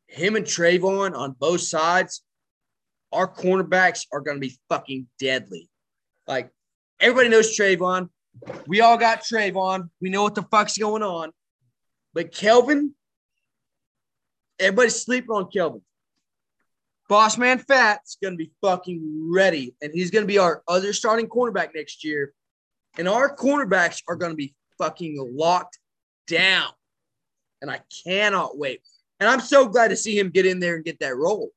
him 0.08 0.36
and 0.36 0.46
Trevon 0.46 1.16
on 1.16 1.36
both 1.40 1.62
sides, 1.62 2.24
our 3.12 3.32
cornerbacks 3.32 4.06
are 4.12 4.22
going 4.22 4.38
to 4.38 4.42
be 4.42 4.58
fucking 4.70 5.08
deadly. 5.20 5.70
Like, 6.28 6.52
everybody 7.00 7.30
knows 7.30 7.58
Trevon. 7.58 8.10
We 8.68 8.82
all 8.82 8.98
got 8.98 9.22
Trevon. 9.22 9.90
We 10.02 10.10
know 10.10 10.24
what 10.24 10.36
the 10.36 10.44
fuck's 10.44 10.78
going 10.78 11.04
on. 11.04 11.32
But 12.14 12.32
Kelvin, 12.32 12.94
everybody's 14.60 15.02
sleeping 15.02 15.32
on 15.32 15.50
Kelvin. 15.52 15.82
Boss 17.10 17.40
man 17.40 17.58
Fat's 17.58 18.18
gonna 18.22 18.36
be 18.36 18.52
fucking 18.62 19.02
ready, 19.34 19.76
and 19.82 19.92
he's 19.94 20.12
gonna 20.12 20.28
be 20.28 20.38
our 20.38 20.64
other 20.68 20.94
starting 20.94 21.28
cornerback 21.28 21.70
next 21.74 22.06
year. 22.06 22.34
And 22.98 23.10
our 23.10 23.36
cornerbacks 23.36 24.04
are 24.08 24.16
gonna 24.16 24.36
be 24.36 24.54
fucking 24.78 25.18
locked 25.36 25.80
down. 26.28 26.70
And 27.62 27.70
I 27.70 27.82
cannot 28.06 28.58
wait. 28.58 28.82
And 29.20 29.28
I'm 29.28 29.42
so 29.42 29.68
glad 29.68 29.90
to 29.90 29.98
see 29.98 30.18
him 30.18 30.30
get 30.30 30.46
in 30.46 30.60
there 30.60 30.76
and 30.76 30.86
get 30.86 31.00
that 31.00 31.18
role. 31.18 31.52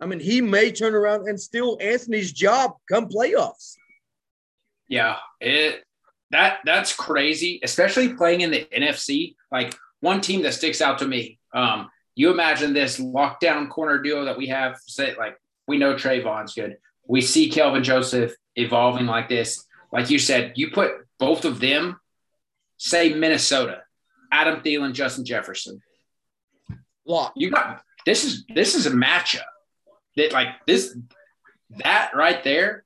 I 0.00 0.06
mean, 0.06 0.20
he 0.20 0.40
may 0.40 0.70
turn 0.70 0.94
around 0.94 1.28
and 1.28 1.40
steal 1.40 1.78
Anthony's 1.80 2.32
job 2.32 2.72
come 2.90 3.08
playoffs. 3.08 3.74
Yeah, 4.88 5.16
it 5.40 5.84
that 6.30 6.58
that's 6.64 6.94
crazy, 6.94 7.60
especially 7.62 8.14
playing 8.14 8.40
in 8.40 8.50
the 8.50 8.66
NFC. 8.76 9.36
Like 9.52 9.76
one 10.00 10.20
team 10.20 10.42
that 10.42 10.54
sticks 10.54 10.80
out 10.80 10.98
to 10.98 11.06
me. 11.06 11.38
Um, 11.54 11.88
you 12.18 12.32
imagine 12.32 12.72
this 12.72 12.98
lockdown 12.98 13.70
corner 13.70 14.02
duo 14.02 14.24
that 14.24 14.36
we 14.36 14.48
have. 14.48 14.76
Say 14.88 15.14
like 15.16 15.36
we 15.68 15.78
know 15.78 15.94
Trevon's 15.94 16.52
good. 16.52 16.76
We 17.06 17.20
see 17.20 17.48
Kelvin 17.48 17.84
Joseph 17.84 18.34
evolving 18.56 19.06
like 19.06 19.28
this. 19.28 19.64
Like 19.92 20.10
you 20.10 20.18
said, 20.18 20.54
you 20.56 20.72
put 20.72 20.90
both 21.20 21.44
of 21.44 21.60
them, 21.60 22.00
say 22.76 23.14
Minnesota, 23.14 23.82
Adam 24.32 24.62
Thielen, 24.62 24.94
Justin 24.94 25.24
Jefferson. 25.24 25.80
Lock. 27.06 27.34
You 27.36 27.52
got 27.52 27.82
this 28.04 28.24
is 28.24 28.44
this 28.52 28.74
is 28.74 28.86
a 28.86 28.90
matchup 28.90 29.42
that 30.16 30.32
like 30.32 30.48
this 30.66 30.98
that 31.84 32.10
right 32.16 32.42
there 32.42 32.82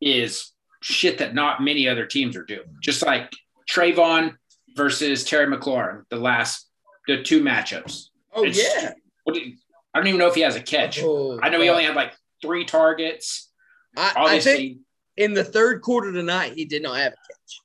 is 0.00 0.50
shit 0.82 1.18
that 1.18 1.34
not 1.34 1.62
many 1.62 1.88
other 1.88 2.04
teams 2.04 2.34
are 2.34 2.42
doing. 2.42 2.78
Just 2.82 3.06
like 3.06 3.30
Trevon 3.70 4.34
versus 4.74 5.22
Terry 5.22 5.46
McLaurin, 5.46 6.02
the 6.10 6.16
last 6.16 6.68
the 7.06 7.22
two 7.22 7.40
matchups. 7.40 8.08
Oh 8.34 8.44
it's, 8.44 8.58
yeah. 8.58 8.92
What 9.24 9.36
you, 9.36 9.54
I 9.92 9.98
don't 9.98 10.08
even 10.08 10.18
know 10.18 10.28
if 10.28 10.34
he 10.34 10.42
has 10.42 10.56
a 10.56 10.62
catch. 10.62 11.00
Oh, 11.02 11.38
I 11.42 11.48
know 11.48 11.60
he 11.60 11.68
only 11.68 11.84
had 11.84 11.94
like 11.94 12.12
three 12.42 12.64
targets. 12.64 13.50
I, 13.96 14.12
I 14.16 14.38
think 14.40 14.78
in 15.16 15.34
the 15.34 15.44
third 15.44 15.82
quarter 15.82 16.12
tonight 16.12 16.54
he 16.54 16.64
did 16.64 16.82
not 16.82 16.96
have 16.96 17.12
a 17.12 17.16
catch. 17.16 17.60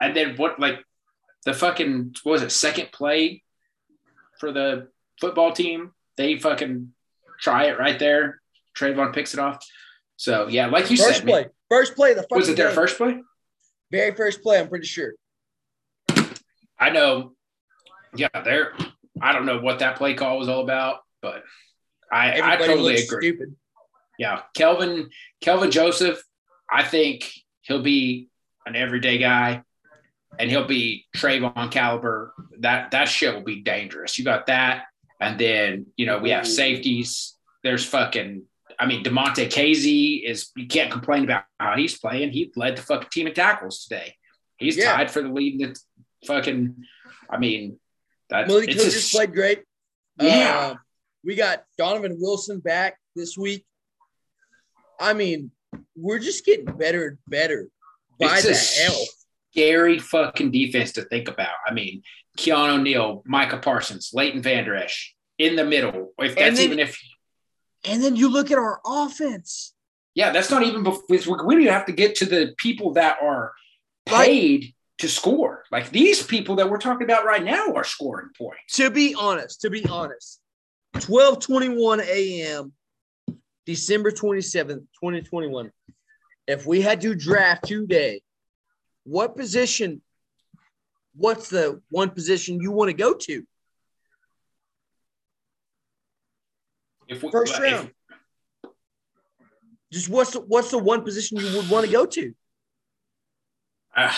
And 0.00 0.16
then 0.16 0.36
what 0.36 0.60
like 0.60 0.84
the 1.44 1.52
fucking 1.52 2.14
what 2.22 2.32
was 2.32 2.42
it 2.42 2.52
second 2.52 2.92
play 2.92 3.42
for 4.38 4.52
the 4.52 4.88
football 5.20 5.52
team? 5.52 5.92
They 6.16 6.38
fucking 6.38 6.92
try 7.40 7.64
it 7.64 7.78
right 7.78 7.98
there. 7.98 8.40
Trevon 8.76 9.12
picks 9.12 9.34
it 9.34 9.40
off. 9.40 9.58
So 10.16 10.48
yeah, 10.48 10.66
like 10.66 10.90
you 10.90 10.96
first 10.96 11.18
said, 11.18 11.26
play, 11.26 11.42
man, 11.42 11.50
first 11.68 11.96
play. 11.96 12.14
The 12.14 12.26
was 12.30 12.48
it 12.48 12.56
their 12.56 12.68
game. 12.68 12.74
first 12.74 12.96
play? 12.96 13.20
Very 13.90 14.14
first 14.14 14.42
play. 14.42 14.58
I'm 14.58 14.68
pretty 14.68 14.86
sure. 14.86 15.14
I 16.78 16.90
know. 16.90 17.32
Yeah, 18.14 18.28
there. 18.44 18.72
I 19.20 19.32
don't 19.32 19.46
know 19.46 19.58
what 19.58 19.80
that 19.80 19.96
play 19.96 20.14
call 20.14 20.38
was 20.38 20.48
all 20.48 20.62
about, 20.62 20.98
but 21.22 21.42
I 22.12 22.30
Everybody 22.30 22.64
I 22.64 22.66
totally 22.66 22.94
agree. 22.96 23.28
Stupid. 23.28 23.56
Yeah, 24.18 24.42
Kelvin 24.54 25.10
Kelvin 25.40 25.70
Joseph. 25.70 26.22
I 26.70 26.82
think 26.82 27.30
he'll 27.62 27.82
be 27.82 28.28
an 28.66 28.76
everyday 28.76 29.18
guy, 29.18 29.62
and 30.38 30.50
he'll 30.50 30.66
be 30.66 31.06
Trevon 31.16 31.70
caliber. 31.70 32.32
That 32.60 32.92
that 32.92 33.08
shit 33.08 33.34
will 33.34 33.44
be 33.44 33.62
dangerous. 33.62 34.18
You 34.18 34.24
got 34.24 34.46
that, 34.46 34.84
and 35.20 35.38
then 35.38 35.86
you 35.96 36.06
know 36.06 36.18
we 36.18 36.30
have 36.30 36.46
safeties. 36.46 37.34
There's 37.62 37.84
fucking 37.84 38.44
I 38.78 38.86
mean, 38.86 39.02
Damontae 39.02 39.48
Kazee 39.48 40.22
is 40.24 40.50
you 40.56 40.66
can't 40.66 40.90
complain 40.90 41.24
about 41.24 41.44
how 41.58 41.76
he's 41.76 41.98
playing. 41.98 42.30
He 42.30 42.52
led 42.56 42.76
the 42.76 42.82
fucking 42.82 43.08
team 43.10 43.26
in 43.26 43.34
tackles 43.34 43.84
today. 43.84 44.14
He's 44.58 44.76
yeah. 44.76 44.92
tied 44.92 45.10
for 45.10 45.22
the 45.22 45.28
lead 45.28 45.60
in 45.60 45.70
the 45.70 45.80
fucking. 46.26 46.84
I 47.28 47.38
mean, 47.38 47.78
that's 48.28 48.48
Malik 48.48 48.70
just 48.70 49.12
played 49.12 49.32
great. 49.32 49.62
Yeah, 50.20 50.72
uh, 50.72 50.74
we 51.24 51.34
got 51.34 51.64
Donovan 51.76 52.16
Wilson 52.18 52.60
back 52.60 52.98
this 53.14 53.36
week. 53.36 53.64
I 54.98 55.12
mean, 55.12 55.50
we're 55.96 56.18
just 56.18 56.44
getting 56.44 56.64
better 56.64 57.06
and 57.08 57.18
better 57.28 57.68
by 58.18 58.38
it's 58.38 58.78
the 58.78 58.82
hell. 58.82 59.04
Scary 59.52 59.98
fucking 59.98 60.50
defense 60.50 60.92
to 60.92 61.02
think 61.02 61.28
about. 61.28 61.54
I 61.66 61.72
mean, 61.72 62.02
Keanu 62.38 62.82
Neal, 62.82 63.22
Micah 63.26 63.58
Parsons, 63.58 64.10
Leighton 64.12 64.42
Vander 64.42 64.76
Esch 64.76 65.14
in 65.38 65.56
the 65.56 65.64
middle. 65.64 66.12
If 66.18 66.36
that's 66.36 66.56
then, 66.56 66.64
even 66.64 66.78
if 66.78 66.98
and 67.84 68.02
then 68.02 68.16
you 68.16 68.28
look 68.28 68.50
at 68.50 68.58
our 68.58 68.80
offense. 68.84 69.74
Yeah, 70.14 70.30
that's 70.30 70.50
not 70.50 70.62
even 70.62 70.82
before 70.82 71.04
we 71.08 71.54
don't 71.54 71.62
even 71.62 71.72
have 71.72 71.86
to 71.86 71.92
get 71.92 72.16
to 72.16 72.24
the 72.24 72.54
people 72.56 72.94
that 72.94 73.18
are 73.22 73.52
paid 74.06 74.62
like, 74.62 74.74
to 74.98 75.08
score. 75.08 75.64
Like 75.70 75.90
these 75.90 76.22
people 76.22 76.56
that 76.56 76.70
we're 76.70 76.78
talking 76.78 77.04
about 77.04 77.24
right 77.24 77.42
now 77.42 77.72
are 77.74 77.84
scoring 77.84 78.30
points. 78.36 78.76
To 78.76 78.90
be 78.90 79.14
honest, 79.14 79.60
to 79.62 79.70
be 79.70 79.84
honest, 79.86 80.40
12:21 80.96 82.00
a.m. 82.06 82.72
December 83.66 84.10
27th, 84.10 84.86
2021. 85.00 85.70
If 86.46 86.66
we 86.66 86.80
had 86.80 87.00
to 87.00 87.14
draft 87.14 87.66
today, 87.66 88.22
what 89.04 89.36
position 89.36 90.00
what's 91.16 91.48
the 91.48 91.80
one 91.90 92.10
position 92.10 92.60
you 92.60 92.70
want 92.70 92.90
to 92.90 92.96
go 92.96 93.14
to? 93.14 93.46
If 97.08 97.22
we, 97.22 97.30
First 97.30 97.58
round. 97.58 97.90
If, 98.64 98.70
Just 99.92 100.08
what's 100.08 100.32
the, 100.32 100.40
what's 100.40 100.70
the 100.70 100.78
one 100.78 101.02
position 101.02 101.38
you 101.38 101.56
would 101.56 101.70
want 101.70 101.86
to 101.86 101.92
go 101.92 102.06
to? 102.06 102.34
Uh, 103.96 104.12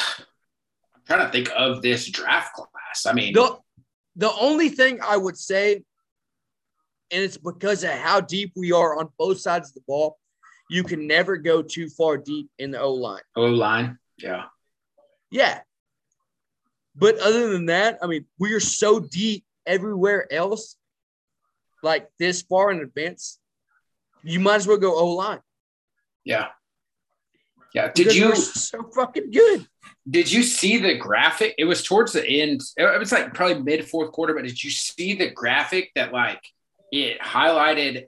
trying 1.08 1.26
to 1.26 1.32
think 1.32 1.50
of 1.56 1.82
this 1.82 2.08
draft 2.08 2.54
class. 2.54 3.06
I 3.06 3.12
mean, 3.12 3.32
The 3.32 3.58
the 4.16 4.32
only 4.32 4.68
thing 4.68 5.00
I 5.02 5.16
would 5.16 5.36
say, 5.36 5.76
and 7.10 7.22
it's 7.22 7.38
because 7.38 7.82
of 7.84 7.90
how 7.90 8.20
deep 8.20 8.52
we 8.54 8.72
are 8.72 8.98
on 8.98 9.08
both 9.18 9.40
sides 9.40 9.70
of 9.70 9.74
the 9.74 9.80
ball, 9.86 10.18
you 10.68 10.84
can 10.84 11.06
never 11.06 11.36
go 11.36 11.62
too 11.62 11.88
far 11.88 12.18
deep 12.18 12.50
in 12.58 12.70
the 12.70 12.80
O 12.80 12.92
line. 12.92 13.22
O 13.36 13.46
line. 13.46 13.98
Yeah. 14.18 14.44
Yeah. 15.30 15.60
But 16.94 17.18
other 17.18 17.50
than 17.50 17.66
that, 17.66 17.98
I 18.02 18.06
mean, 18.06 18.26
we 18.38 18.52
are 18.52 18.60
so 18.60 18.98
deep 19.00 19.44
everywhere 19.66 20.30
else, 20.32 20.76
like 21.82 22.08
this 22.18 22.42
far 22.42 22.70
in 22.72 22.80
advance, 22.80 23.38
you 24.24 24.40
might 24.40 24.56
as 24.56 24.66
well 24.66 24.78
go 24.78 24.98
O 24.98 25.14
line. 25.14 25.40
Yeah. 26.24 26.48
Yeah. 27.74 27.90
Did 27.94 28.14
you 28.14 28.34
so 28.34 28.82
fucking 28.94 29.30
good? 29.30 29.66
did 30.08 30.30
you 30.30 30.42
see 30.42 30.78
the 30.78 30.94
graphic? 30.94 31.54
It 31.58 31.64
was 31.64 31.82
towards 31.82 32.12
the 32.12 32.26
end. 32.26 32.62
It 32.76 32.98
was 32.98 33.12
like 33.12 33.34
probably 33.34 33.62
mid 33.62 33.88
fourth 33.88 34.12
quarter, 34.12 34.34
but 34.34 34.44
did 34.44 34.62
you 34.62 34.70
see 34.70 35.14
the 35.14 35.30
graphic 35.30 35.90
that 35.94 36.12
like 36.12 36.40
it 36.90 37.20
highlighted 37.20 38.06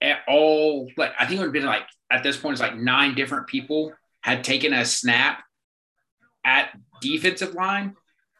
at 0.00 0.20
all 0.26 0.88
like 0.96 1.12
I 1.18 1.26
think 1.26 1.38
it 1.38 1.40
would 1.40 1.48
have 1.48 1.52
been 1.52 1.66
like 1.66 1.82
at 2.10 2.22
this 2.22 2.38
point 2.38 2.52
it's 2.52 2.62
like 2.62 2.76
nine 2.76 3.14
different 3.14 3.48
people 3.48 3.92
had 4.22 4.44
taken 4.44 4.72
a 4.72 4.84
snap 4.84 5.42
at 6.42 6.70
defensive 7.02 7.54
line 7.54 7.94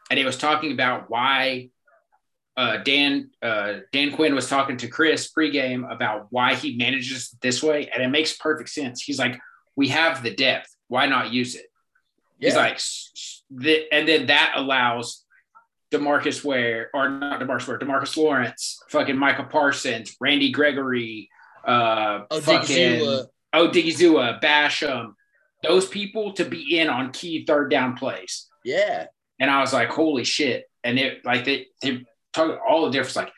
and 0.09 0.19
it 0.19 0.25
was 0.25 0.37
talking 0.37 0.71
about 0.71 1.09
why 1.09 1.69
uh, 2.57 2.77
Dan 2.77 3.29
uh, 3.41 3.75
Dan 3.91 4.11
Quinn 4.11 4.35
was 4.35 4.49
talking 4.49 4.77
to 4.77 4.87
Chris 4.87 5.31
pregame 5.31 5.89
about 5.91 6.27
why 6.31 6.55
he 6.55 6.75
manages 6.75 7.33
this 7.41 7.63
way, 7.63 7.87
and 7.87 8.03
it 8.03 8.09
makes 8.09 8.35
perfect 8.35 8.69
sense. 8.69 9.01
He's 9.01 9.17
like, 9.17 9.39
"We 9.75 9.89
have 9.89 10.23
the 10.23 10.33
depth. 10.33 10.75
Why 10.87 11.05
not 11.05 11.31
use 11.31 11.55
it?" 11.55 11.65
He's 12.39 12.55
like, 12.55 12.79
the, 13.51 13.85
and 13.93 14.07
then 14.07 14.25
that 14.27 14.53
allows 14.55 15.23
Demarcus 15.91 16.43
Ware, 16.43 16.89
or 16.93 17.07
not 17.07 17.39
Demarcus 17.39 17.67
Ware, 17.67 17.77
Demarcus 17.77 18.17
Lawrence, 18.17 18.79
fucking 18.89 19.17
Michael 19.17 19.45
Parsons, 19.45 20.15
Randy 20.19 20.51
Gregory, 20.51 21.29
uh, 21.65 22.21
fucking 22.41 23.25
Odighizuwa, 23.53 24.41
Basham, 24.41 25.13
those 25.63 25.87
people 25.87 26.33
to 26.33 26.45
be 26.45 26.79
in 26.79 26.89
on 26.89 27.11
key 27.11 27.45
third 27.45 27.69
down 27.69 27.95
plays. 27.95 28.47
Yeah. 28.63 29.07
And 29.39 29.51
I 29.51 29.61
was 29.61 29.73
like, 29.73 29.89
holy 29.89 30.23
shit. 30.23 30.65
And 30.83 30.97
it 30.97 31.23
like 31.25 31.45
they 31.45 31.67
they 31.81 32.05
talk 32.33 32.59
all 32.67 32.85
the 32.85 32.91
difference. 32.91 33.15
Like 33.15 33.31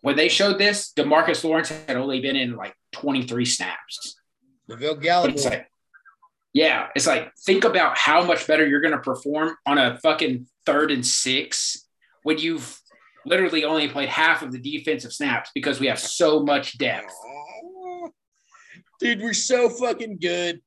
when 0.00 0.16
they 0.16 0.28
showed 0.28 0.58
this, 0.58 0.92
Demarcus 0.92 1.44
Lawrence 1.44 1.68
had 1.68 1.96
only 1.96 2.20
been 2.20 2.36
in 2.36 2.56
like 2.56 2.74
23 2.92 3.44
snaps. 3.44 4.16
Neville 4.68 4.96
Gallimore. 4.96 5.30
It's 5.30 5.44
like, 5.44 5.68
yeah, 6.52 6.88
it's 6.94 7.06
like 7.06 7.32
think 7.44 7.64
about 7.64 7.98
how 7.98 8.24
much 8.24 8.46
better 8.46 8.66
you're 8.66 8.80
gonna 8.80 9.00
perform 9.00 9.56
on 9.66 9.78
a 9.78 9.98
fucking 9.98 10.46
third 10.64 10.90
and 10.90 11.06
six 11.06 11.88
when 12.22 12.38
you've 12.38 12.78
literally 13.26 13.64
only 13.64 13.88
played 13.88 14.08
half 14.08 14.42
of 14.42 14.52
the 14.52 14.58
defensive 14.58 15.12
snaps 15.12 15.50
because 15.54 15.80
we 15.80 15.86
have 15.86 15.98
so 15.98 16.40
much 16.40 16.78
depth. 16.78 17.12
Dude, 19.00 19.20
we're 19.20 19.34
so 19.34 19.68
fucking 19.68 20.18
good. 20.20 20.60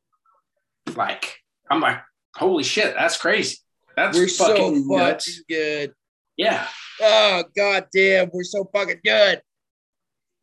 Like, 0.95 1.37
I'm 1.69 1.79
like, 1.79 1.99
holy 2.35 2.63
shit, 2.63 2.93
that's 2.97 3.17
crazy. 3.17 3.57
That's 3.95 4.17
we're 4.17 4.27
fucking 4.27 4.83
so 4.83 4.97
fucking 4.97 5.43
good. 5.49 5.93
Yeah. 6.35 6.67
Oh 7.01 7.43
god 7.55 7.87
damn, 7.93 8.29
we're 8.33 8.43
so 8.43 8.69
fucking 8.73 9.01
good. 9.03 9.41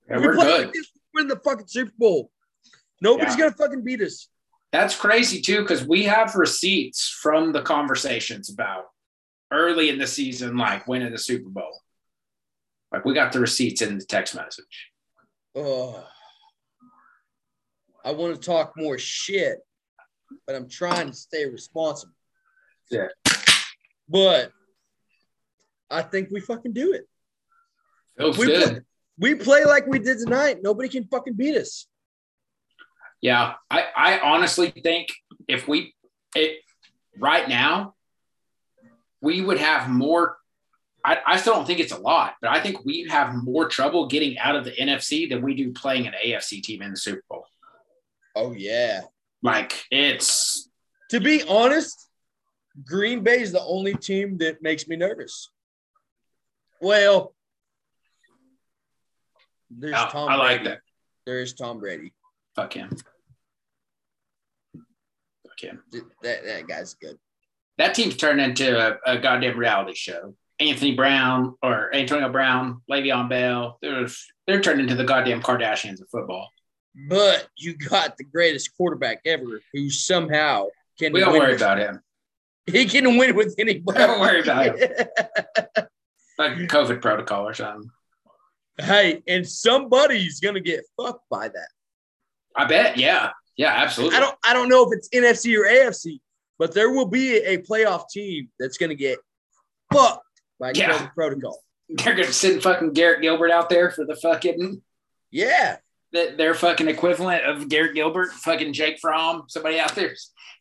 Yeah, 0.08 0.18
we're 0.18 0.34
good. 0.34 0.66
Like 0.66 0.74
we're 1.12 1.20
in 1.20 1.28
the 1.28 1.40
fucking 1.44 1.66
Super 1.68 1.92
Bowl. 1.98 2.30
Nobody's 3.00 3.34
Yeah. 3.34 3.40
gonna 3.50 3.54
fucking 3.56 3.82
beat 3.84 4.00
us. 4.00 4.28
That's 4.72 4.96
crazy 4.96 5.40
too, 5.40 5.62
because 5.62 5.84
we 5.86 6.04
have 6.04 6.34
receipts 6.34 7.08
from 7.08 7.52
the 7.52 7.62
conversations 7.62 8.50
about 8.50 8.86
early 9.52 9.88
in 9.88 9.98
the 9.98 10.06
season, 10.06 10.56
like 10.56 10.86
winning 10.88 11.12
the 11.12 11.18
Super 11.18 11.48
Bowl. 11.48 11.80
Like 12.90 13.04
we 13.04 13.14
got 13.14 13.32
the 13.32 13.40
receipts 13.40 13.82
in 13.82 13.98
the 13.98 14.04
text 14.04 14.34
message. 14.34 14.90
Oh, 15.54 16.04
I 18.04 18.12
want 18.12 18.34
to 18.34 18.40
talk 18.40 18.74
more 18.76 18.98
shit, 18.98 19.58
but 20.46 20.56
I'm 20.56 20.68
trying 20.68 21.08
to 21.10 21.16
stay 21.16 21.46
responsible. 21.46 22.14
Yeah. 22.90 23.08
But 24.08 24.52
I 25.90 26.02
think 26.02 26.30
we 26.30 26.40
fucking 26.40 26.72
do 26.72 26.92
it. 26.92 27.08
Feels 28.18 28.38
We 28.38 28.46
good. 28.46 28.68
play, 28.68 28.80
we 29.18 29.34
play 29.36 29.64
like 29.64 29.86
we 29.86 29.98
did 29.98 30.18
tonight. 30.18 30.58
Nobody 30.62 30.88
can 30.88 31.04
fucking 31.06 31.34
beat 31.34 31.56
us. 31.56 31.86
Yeah, 33.24 33.54
I, 33.70 33.86
I 33.96 34.18
honestly 34.20 34.68
think 34.70 35.08
if 35.48 35.66
we 35.66 35.94
it 36.36 36.58
right 37.18 37.48
now, 37.48 37.94
we 39.22 39.40
would 39.40 39.56
have 39.56 39.88
more. 39.88 40.36
I, 41.02 41.16
I 41.26 41.36
still 41.38 41.54
don't 41.54 41.66
think 41.66 41.80
it's 41.80 41.92
a 41.92 41.98
lot, 41.98 42.34
but 42.42 42.50
I 42.50 42.60
think 42.60 42.84
we 42.84 43.06
have 43.08 43.32
more 43.32 43.66
trouble 43.66 44.08
getting 44.08 44.36
out 44.38 44.56
of 44.56 44.66
the 44.66 44.72
NFC 44.72 45.26
than 45.26 45.40
we 45.40 45.54
do 45.54 45.72
playing 45.72 46.06
an 46.06 46.12
AFC 46.22 46.62
team 46.62 46.82
in 46.82 46.90
the 46.90 46.98
Super 46.98 47.22
Bowl. 47.30 47.46
Oh 48.36 48.52
yeah. 48.52 49.00
Like 49.42 49.84
it's 49.90 50.68
To 51.08 51.18
be 51.18 51.42
honest, 51.48 52.10
Green 52.84 53.22
Bay 53.22 53.40
is 53.40 53.52
the 53.52 53.62
only 53.62 53.94
team 53.94 54.36
that 54.38 54.62
makes 54.62 54.86
me 54.86 54.96
nervous. 54.96 55.48
Well, 56.78 57.34
there's 59.70 59.94
I, 59.94 60.10
Tom 60.10 60.28
I 60.28 60.34
like 60.34 60.56
Brady. 60.58 60.68
that. 60.68 60.80
There's 61.24 61.54
Tom 61.54 61.78
Brady. 61.78 62.12
Fuck 62.54 62.74
him. 62.74 62.90
Him. 65.66 65.82
That 66.22 66.44
that 66.44 66.66
guy's 66.66 66.94
good. 66.94 67.18
That 67.78 67.94
team's 67.94 68.16
turned 68.16 68.40
into 68.40 68.78
a, 68.78 68.98
a 69.04 69.18
goddamn 69.18 69.58
reality 69.58 69.94
show. 69.94 70.34
Anthony 70.60 70.94
Brown 70.94 71.56
or 71.62 71.92
Antonio 71.94 72.28
Brown, 72.28 72.80
Le'Veon 72.90 73.28
Bell, 73.28 73.78
they're 73.82 74.06
they're 74.46 74.60
turned 74.60 74.80
into 74.80 74.94
the 74.94 75.04
goddamn 75.04 75.42
Kardashians 75.42 76.00
of 76.00 76.08
football. 76.10 76.48
But 77.08 77.48
you 77.56 77.76
got 77.76 78.16
the 78.16 78.24
greatest 78.24 78.76
quarterback 78.76 79.20
ever 79.26 79.60
who 79.72 79.90
somehow 79.90 80.66
can 80.98 81.12
We 81.12 81.20
don't 81.20 81.32
win 81.32 81.42
worry 81.42 81.56
about 81.56 81.78
him. 81.78 82.00
He 82.66 82.86
can 82.86 83.16
win 83.18 83.34
with 83.34 83.54
anybody. 83.58 83.98
Don't 84.06 84.20
worry 84.20 84.40
about 84.40 84.78
it. 84.78 85.08
Like 86.36 86.54
COVID 86.54 87.00
protocol 87.00 87.46
or 87.46 87.54
something. 87.54 87.88
hey, 88.76 89.22
and 89.28 89.46
somebody's 89.48 90.40
gonna 90.40 90.58
get 90.58 90.80
fucked 90.96 91.28
by 91.30 91.46
that. 91.46 91.68
I 92.56 92.64
bet. 92.64 92.96
Yeah. 92.96 93.30
Yeah, 93.56 93.72
absolutely. 93.72 94.16
I 94.16 94.20
don't 94.20 94.36
I 94.44 94.52
don't 94.52 94.68
know 94.68 94.84
if 94.90 94.96
it's 94.96 95.08
NFC 95.10 95.56
or 95.58 95.64
AFC, 95.64 96.20
but 96.58 96.74
there 96.74 96.90
will 96.90 97.06
be 97.06 97.36
a 97.36 97.58
playoff 97.58 98.08
team 98.10 98.48
that's 98.58 98.78
gonna 98.78 98.94
get 98.94 99.18
fucked 99.92 100.24
by 100.58 100.72
Yeah. 100.74 100.92
COVID 100.98 101.14
protocol. 101.14 101.60
They're 101.88 102.14
gonna 102.14 102.32
send 102.32 102.62
fucking 102.62 102.92
Garrett 102.94 103.22
Gilbert 103.22 103.50
out 103.50 103.68
there 103.68 103.90
for 103.90 104.04
the 104.04 104.16
fucking 104.16 104.82
Yeah. 105.30 105.76
that 106.12 106.36
their 106.36 106.54
fucking 106.54 106.88
equivalent 106.88 107.44
of 107.44 107.68
Garrett 107.68 107.94
Gilbert, 107.94 108.32
fucking 108.32 108.72
Jake 108.72 108.98
Fromm, 109.00 109.44
somebody 109.48 109.78
out 109.78 109.94
there 109.94 110.14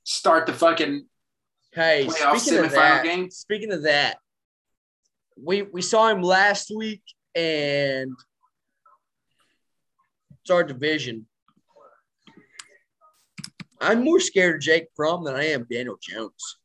start 0.04 0.46
the 0.46 0.54
fucking 0.54 1.08
Hey, 1.72 2.06
Playoff 2.08 2.40
speaking 2.40 2.60
of 2.66 2.72
semifinal 2.72 2.76
that, 2.76 3.04
game? 3.04 3.32
speaking 3.32 3.72
of 3.72 3.84
that, 3.84 4.18
we 5.36 5.64
we 5.64 5.82
saw 5.82 6.10
him 6.10 6.22
last 6.22 6.70
week 6.76 7.02
and 7.34 8.12
it's 10.42 10.52
our 10.52 10.64
division. 10.64 11.26
I'm 13.84 14.04
more 14.04 14.20
scared 14.20 14.56
of 14.56 14.62
Jake 14.62 14.88
Fromm 14.96 15.24
than 15.24 15.36
I 15.36 15.48
am 15.50 15.68
Daniel 15.70 15.98
Jones. 16.02 16.58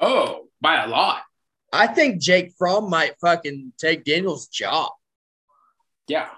oh 0.00 0.48
by 0.60 0.84
a 0.84 0.88
lot. 0.88 1.22
I 1.72 1.86
think 1.86 2.20
Jake 2.20 2.52
Fromm 2.58 2.90
might 2.90 3.14
fucking 3.20 3.72
take 3.78 4.04
Daniel's 4.04 4.48
job. 4.48 4.90
Yeah. 6.08 6.28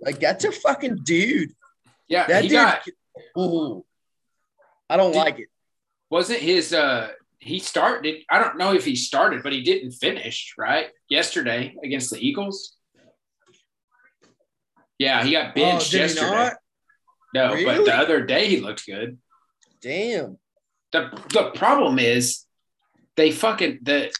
Like 0.00 0.20
that's 0.20 0.44
a 0.44 0.52
fucking 0.52 0.98
dude. 1.02 1.50
Yeah. 2.08 2.26
That 2.26 2.42
he 2.44 2.48
dude. 2.50 2.56
got 2.56 2.82
ooh, 3.38 3.84
I 4.88 4.96
don't 4.96 5.12
Did- 5.12 5.18
like 5.18 5.38
it. 5.40 5.48
wasn't 6.10 6.40
his 6.40 6.72
uh 6.72 7.08
he 7.38 7.58
started 7.58 8.22
I 8.30 8.38
don't 8.38 8.58
know 8.58 8.74
if 8.74 8.84
he 8.84 8.94
started, 8.96 9.42
but 9.42 9.52
he 9.52 9.62
didn't 9.62 9.92
finish, 9.92 10.54
right? 10.58 10.88
Yesterday 11.08 11.74
against 11.82 12.10
the 12.10 12.18
Eagles. 12.24 12.76
Yeah, 14.98 15.24
he 15.24 15.32
got 15.32 15.50
Oh, 15.50 15.54
benched 15.54 15.92
he 15.92 15.98
yesterday. 15.98 16.50
No, 17.34 17.56
but 17.64 17.84
the 17.84 17.94
other 17.94 18.24
day 18.24 18.48
he 18.48 18.60
looked 18.60 18.86
good. 18.86 19.18
Damn. 19.80 20.38
the 20.92 21.10
the 21.32 21.50
problem 21.54 21.98
is 21.98 22.44
they 23.16 23.30
fucking 23.30 23.80
the 23.82 24.12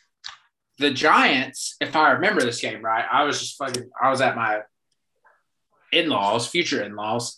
the 0.78 0.90
Giants, 0.90 1.76
if 1.80 1.94
I 1.94 2.12
remember 2.12 2.40
this 2.40 2.60
game 2.60 2.82
right, 2.82 3.04
I 3.10 3.24
was 3.24 3.38
just 3.38 3.58
fucking 3.58 3.90
I 4.00 4.10
was 4.10 4.20
at 4.20 4.34
my 4.34 4.60
in-laws, 5.92 6.48
future 6.48 6.82
in-laws. 6.82 7.36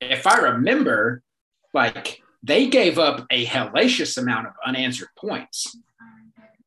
If 0.00 0.26
I 0.26 0.38
remember, 0.38 1.22
like 1.74 2.20
they 2.42 2.68
gave 2.68 2.98
up 2.98 3.26
a 3.30 3.44
hellacious 3.46 4.16
amount 4.18 4.46
of 4.46 4.52
unanswered 4.64 5.08
points. 5.16 5.76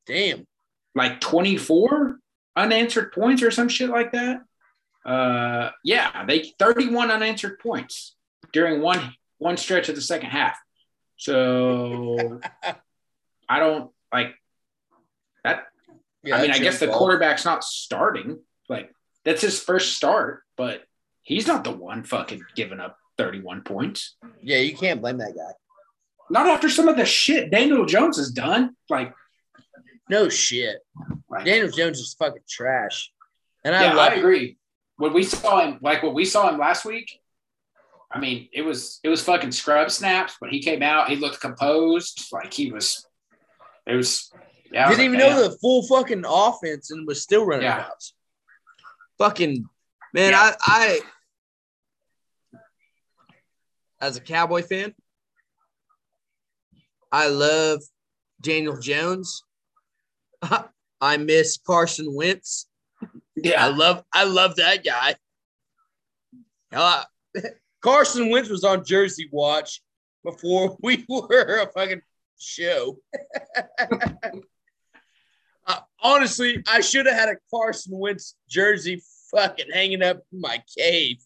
Damn. 0.05 0.45
Like 0.93 1.19
24 1.21 2.19
unanswered 2.55 3.11
points 3.11 3.41
or 3.41 3.51
some 3.51 3.69
shit 3.69 3.89
like 3.89 4.11
that. 4.11 4.41
Uh 5.05 5.71
yeah, 5.83 6.25
they 6.25 6.51
31 6.57 7.11
unanswered 7.11 7.59
points 7.59 8.14
during 8.53 8.81
one 8.81 9.13
one 9.37 9.57
stretch 9.57 9.89
of 9.89 9.95
the 9.95 10.01
second 10.01 10.29
half. 10.29 10.57
So 11.17 12.39
I 13.49 13.59
don't 13.59 13.91
like 14.13 14.35
that. 15.43 15.65
Yeah, 16.23 16.37
I 16.37 16.41
mean, 16.41 16.51
I 16.51 16.59
guess 16.59 16.79
the 16.79 16.87
fault. 16.87 16.97
quarterback's 16.97 17.45
not 17.45 17.63
starting. 17.63 18.39
Like 18.69 18.91
that's 19.23 19.41
his 19.41 19.61
first 19.61 19.93
start, 19.95 20.43
but 20.57 20.83
he's 21.21 21.47
not 21.47 21.63
the 21.63 21.71
one 21.71 22.03
fucking 22.03 22.43
giving 22.55 22.79
up 22.79 22.97
31 23.17 23.61
points. 23.61 24.15
Yeah, 24.41 24.57
you 24.57 24.75
can't 24.75 25.01
blame 25.01 25.17
that 25.17 25.35
guy. 25.35 25.51
Not 26.29 26.47
after 26.47 26.69
some 26.69 26.87
of 26.87 26.97
the 26.97 27.05
shit 27.05 27.51
Daniel 27.51 27.85
Jones 27.85 28.17
has 28.17 28.31
done. 28.31 28.75
Like, 28.89 29.13
No 30.09 30.27
shit. 30.29 30.77
like 31.29 31.45
Daniel 31.45 31.69
Jones 31.69 31.99
is 31.99 32.15
fucking 32.17 32.41
trash. 32.49 33.11
And 33.63 33.73
yeah, 33.73 33.91
I 33.91 33.93
love 33.93 34.11
I 34.13 34.15
agree. 34.15 34.57
When 34.97 35.13
we 35.13 35.23
saw 35.23 35.59
him, 35.65 35.79
like 35.81 36.01
what 36.03 36.13
we 36.13 36.25
saw 36.25 36.49
him 36.49 36.57
last 36.59 36.85
week, 36.85 37.19
I 38.15 38.19
mean, 38.19 38.47
it 38.53 38.61
was 38.61 39.01
it 39.03 39.09
was 39.09 39.21
fucking 39.21 39.51
scrub 39.51 39.91
snaps. 39.91 40.37
When 40.39 40.49
he 40.49 40.61
came 40.61 40.81
out, 40.81 41.09
he 41.09 41.17
looked 41.17 41.41
composed. 41.41 42.29
Like 42.31 42.53
he 42.53 42.71
was, 42.71 43.05
it 43.85 43.93
was. 43.93 44.31
Yeah, 44.71 44.85
I 44.87 44.89
Didn't 44.89 45.03
even 45.05 45.19
like, 45.19 45.29
know 45.29 45.49
the 45.49 45.57
full 45.57 45.85
fucking 45.85 46.23
offense 46.25 46.91
and 46.91 47.05
was 47.05 47.21
still 47.21 47.45
running 47.45 47.65
Yeah. 47.65 47.83
routes. 47.83 48.13
Fucking 49.17 49.67
man, 50.13 50.31
Yeah. 50.31 50.39
I, 50.39 50.55
I 50.65 50.99
as 53.99 54.15
a 54.15 54.21
Cowboy 54.21 54.61
fan, 54.63 54.93
I 57.11 57.27
love 57.27 57.81
Daniel 58.41 58.79
Jones. 58.79 59.43
I 61.01 61.17
miss 61.17 61.57
Carson 61.57 62.13
Wentz. 62.15 62.67
Yeah, 63.35 63.65
I 63.65 63.69
love 63.69 64.03
I 64.13 64.23
love 64.23 64.55
that 64.55 64.85
guy. 64.85 65.15
Uh, 66.71 67.03
Carson 67.85 68.31
Wentz 68.31 68.49
was 68.49 68.63
on 68.63 68.83
Jersey 68.83 69.29
Watch 69.31 69.79
before 70.23 70.75
we 70.81 71.05
were 71.07 71.61
a 71.61 71.71
fucking 71.71 72.01
show. 72.37 72.97
Uh, 75.67 75.79
honestly, 75.99 76.61
I 76.67 76.79
should 76.81 77.07
have 77.07 77.15
had 77.15 77.27
a 77.27 77.37
Carson 77.49 77.97
Wentz 77.97 78.35
jersey 78.47 79.01
fucking 79.31 79.65
hanging 79.73 80.03
up 80.03 80.17
in 80.31 80.39
my 80.39 80.61
cave 80.77 81.17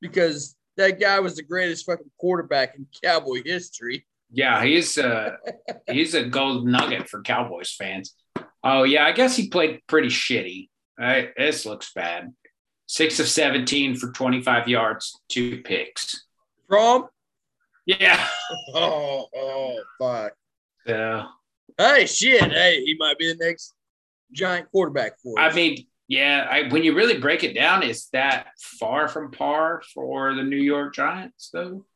because 0.00 0.56
that 0.78 0.98
guy 0.98 1.20
was 1.20 1.36
the 1.36 1.42
greatest 1.42 1.84
fucking 1.84 2.10
quarterback 2.18 2.74
in 2.76 2.86
Cowboy 3.04 3.42
history. 3.44 4.06
yeah, 4.30 4.64
he's 4.64 4.96
a 4.96 5.36
he's 5.90 6.14
a 6.14 6.24
gold 6.24 6.66
nugget 6.66 7.10
for 7.10 7.20
Cowboys 7.20 7.70
fans. 7.70 8.14
Oh 8.64 8.84
yeah, 8.84 9.04
I 9.04 9.12
guess 9.12 9.36
he 9.36 9.50
played 9.50 9.82
pretty 9.86 10.08
shitty. 10.08 10.70
Right, 10.98 11.28
this 11.36 11.66
looks 11.66 11.92
bad. 11.92 12.32
Six 12.90 13.20
of 13.20 13.28
seventeen 13.28 13.94
for 13.94 14.10
twenty 14.10 14.42
five 14.42 14.66
yards, 14.66 15.16
two 15.28 15.62
picks. 15.62 16.24
From 16.68 17.06
Yeah. 17.86 18.26
oh 18.74 19.26
oh 19.32 19.80
fuck. 19.96 20.32
So 20.84 21.24
Hey 21.78 22.06
shit. 22.06 22.50
Hey, 22.50 22.82
he 22.84 22.96
might 22.98 23.16
be 23.16 23.32
the 23.32 23.36
next 23.44 23.74
giant 24.32 24.68
quarterback 24.72 25.20
for 25.22 25.38
us. 25.38 25.52
I 25.52 25.54
mean, 25.54 25.86
yeah, 26.08 26.48
I, 26.50 26.68
when 26.72 26.82
you 26.82 26.92
really 26.96 27.18
break 27.18 27.44
it 27.44 27.54
down, 27.54 27.84
is 27.84 28.08
that 28.12 28.48
far 28.58 29.06
from 29.06 29.30
par 29.30 29.82
for 29.94 30.34
the 30.34 30.42
New 30.42 30.56
York 30.56 30.92
Giants, 30.92 31.50
though? 31.52 31.86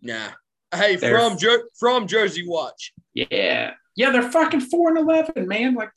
Nah. 0.00 0.30
Hey, 0.74 0.96
They're- 0.96 1.14
from 1.14 1.36
Jer- 1.36 1.68
from 1.78 2.06
Jersey 2.06 2.48
Watch. 2.48 2.94
Yeah, 3.12 3.74
yeah, 3.96 4.10
they're 4.12 4.32
fucking 4.32 4.60
four 4.60 4.88
and 4.88 4.96
eleven, 4.96 5.46
man. 5.46 5.74
Like, 5.74 5.90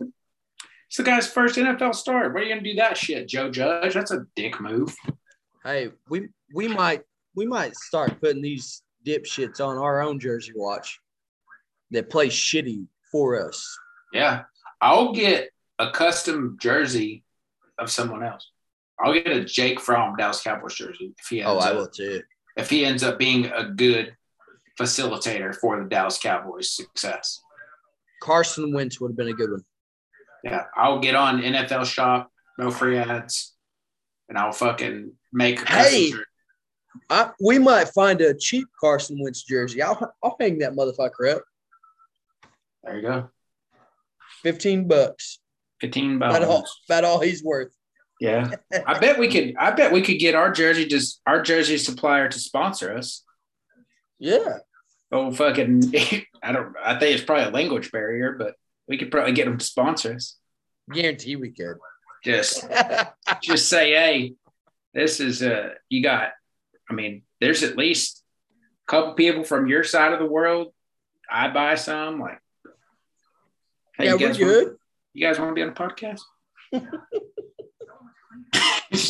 it's 0.93 0.97
the 0.99 1.03
guy's 1.03 1.25
first 1.25 1.57
NFL 1.57 1.95
start. 1.95 2.35
Where 2.35 2.43
are 2.43 2.45
you 2.45 2.53
gonna 2.53 2.61
do 2.63 2.75
that 2.75 2.95
shit, 2.95 3.27
Joe 3.27 3.49
Judge? 3.49 3.95
That's 3.95 4.11
a 4.11 4.27
dick 4.35 4.61
move. 4.61 4.95
Hey, 5.63 5.89
we 6.07 6.27
we 6.53 6.67
might 6.67 7.01
we 7.35 7.47
might 7.47 7.75
start 7.75 8.21
putting 8.21 8.43
these 8.43 8.83
dipshits 9.03 9.59
on 9.59 9.79
our 9.79 10.03
own 10.03 10.19
Jersey 10.19 10.51
Watch 10.55 10.99
that 11.89 12.11
play 12.11 12.27
shitty 12.27 12.85
for 13.11 13.43
us. 13.43 13.75
Yeah, 14.13 14.43
I'll 14.81 15.13
get 15.13 15.49
a 15.79 15.89
custom 15.89 16.59
jersey 16.61 17.23
of 17.79 17.89
someone 17.89 18.23
else. 18.23 18.51
I'll 19.03 19.13
get 19.13 19.25
a 19.25 19.43
Jake 19.43 19.79
Fromm 19.79 20.15
Dallas 20.15 20.43
Cowboys 20.43 20.75
jersey 20.75 21.15
if 21.17 21.27
he 21.27 21.41
oh, 21.41 21.53
ends 21.53 21.65
Oh, 21.65 21.67
I 21.67 21.71
up, 21.71 21.77
will 21.77 21.87
too. 21.87 22.21
if 22.55 22.69
he 22.69 22.85
ends 22.85 23.01
up 23.01 23.17
being 23.17 23.47
a 23.47 23.65
good 23.65 24.15
facilitator 24.79 25.55
for 25.55 25.81
the 25.81 25.89
Dallas 25.89 26.19
Cowboys' 26.19 26.69
success. 26.69 27.41
Carson 28.21 28.71
Wentz 28.71 29.01
would 29.01 29.09
have 29.09 29.17
been 29.17 29.29
a 29.29 29.33
good 29.33 29.49
one. 29.49 29.63
Yeah, 30.43 30.65
I'll 30.75 30.99
get 30.99 31.15
on 31.15 31.41
NFL 31.41 31.85
Shop, 31.85 32.29
no 32.57 32.69
free 32.69 32.97
ads, 32.97 33.53
and 34.27 34.37
I'll 34.37 34.51
fucking 34.51 35.13
make 35.31 35.61
a 35.61 35.65
Hey! 35.71 36.13
I, 37.09 37.31
we 37.41 37.57
might 37.57 37.89
find 37.89 38.21
a 38.21 38.35
cheap 38.35 38.67
Carson 38.79 39.17
Wentz 39.19 39.43
jersey. 39.43 39.81
I'll 39.81 40.13
I'll 40.23 40.35
hang 40.39 40.59
that 40.59 40.73
motherfucker 40.73 41.35
up. 41.35 41.43
There 42.83 42.95
you 42.97 43.01
go. 43.01 43.29
Fifteen 44.41 44.87
bucks. 44.87 45.39
15 45.81 46.15
About 46.15 46.43
all, 46.43 46.59
bucks. 46.59 46.79
about 46.87 47.03
all 47.03 47.19
he's 47.19 47.43
worth. 47.43 47.75
Yeah. 48.21 48.51
I 48.87 48.99
bet 48.99 49.19
we 49.19 49.27
could 49.27 49.53
I 49.59 49.71
bet 49.71 49.91
we 49.91 50.01
could 50.01 50.17
get 50.19 50.33
our 50.33 50.51
jersey 50.51 50.85
just 50.85 51.19
our 51.27 51.41
jersey 51.41 51.77
supplier 51.77 52.29
to 52.29 52.39
sponsor 52.39 52.95
us. 52.95 53.23
Yeah. 54.19 54.59
Oh 55.11 55.31
fucking 55.31 55.93
I 56.43 56.51
don't 56.53 56.73
I 56.81 56.97
think 56.99 57.15
it's 57.15 57.23
probably 57.25 57.45
a 57.45 57.49
language 57.49 57.91
barrier, 57.91 58.33
but 58.37 58.55
we 58.87 58.97
could 58.97 59.11
probably 59.11 59.33
get 59.33 59.45
them 59.45 59.57
to 59.57 59.65
sponsor 59.65 60.13
us. 60.15 60.37
Guarantee 60.91 61.35
we 61.35 61.51
could. 61.51 61.77
Just 62.23 62.65
just 63.43 63.69
say, 63.69 63.91
hey, 63.91 64.33
this 64.93 65.19
is 65.19 65.41
uh 65.43 65.69
you 65.89 66.01
got 66.03 66.31
I 66.89 66.93
mean, 66.93 67.23
there's 67.39 67.63
at 67.63 67.77
least 67.77 68.23
a 68.87 68.91
couple 68.91 69.13
people 69.13 69.43
from 69.43 69.67
your 69.67 69.83
side 69.83 70.13
of 70.13 70.19
the 70.19 70.25
world. 70.25 70.73
I 71.29 71.47
buy 71.49 71.75
some, 71.75 72.19
like 72.19 72.39
hey, 73.97 74.05
yeah, 74.05 74.15
you 74.15 74.27
we're 74.27 74.33
good. 74.33 74.65
Want, 74.67 74.77
you 75.13 75.25
guys 75.27 75.39
want 75.39 75.51
to 75.51 75.55
be 75.55 75.61
on 75.63 75.69
a 75.69 75.73
podcast? 75.73 76.21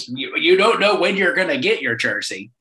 you, 0.07 0.35
you 0.37 0.57
don't 0.57 0.79
know 0.79 0.99
when 0.99 1.17
you're 1.17 1.33
gonna 1.35 1.57
get 1.57 1.81
your 1.81 1.95
jersey. 1.95 2.51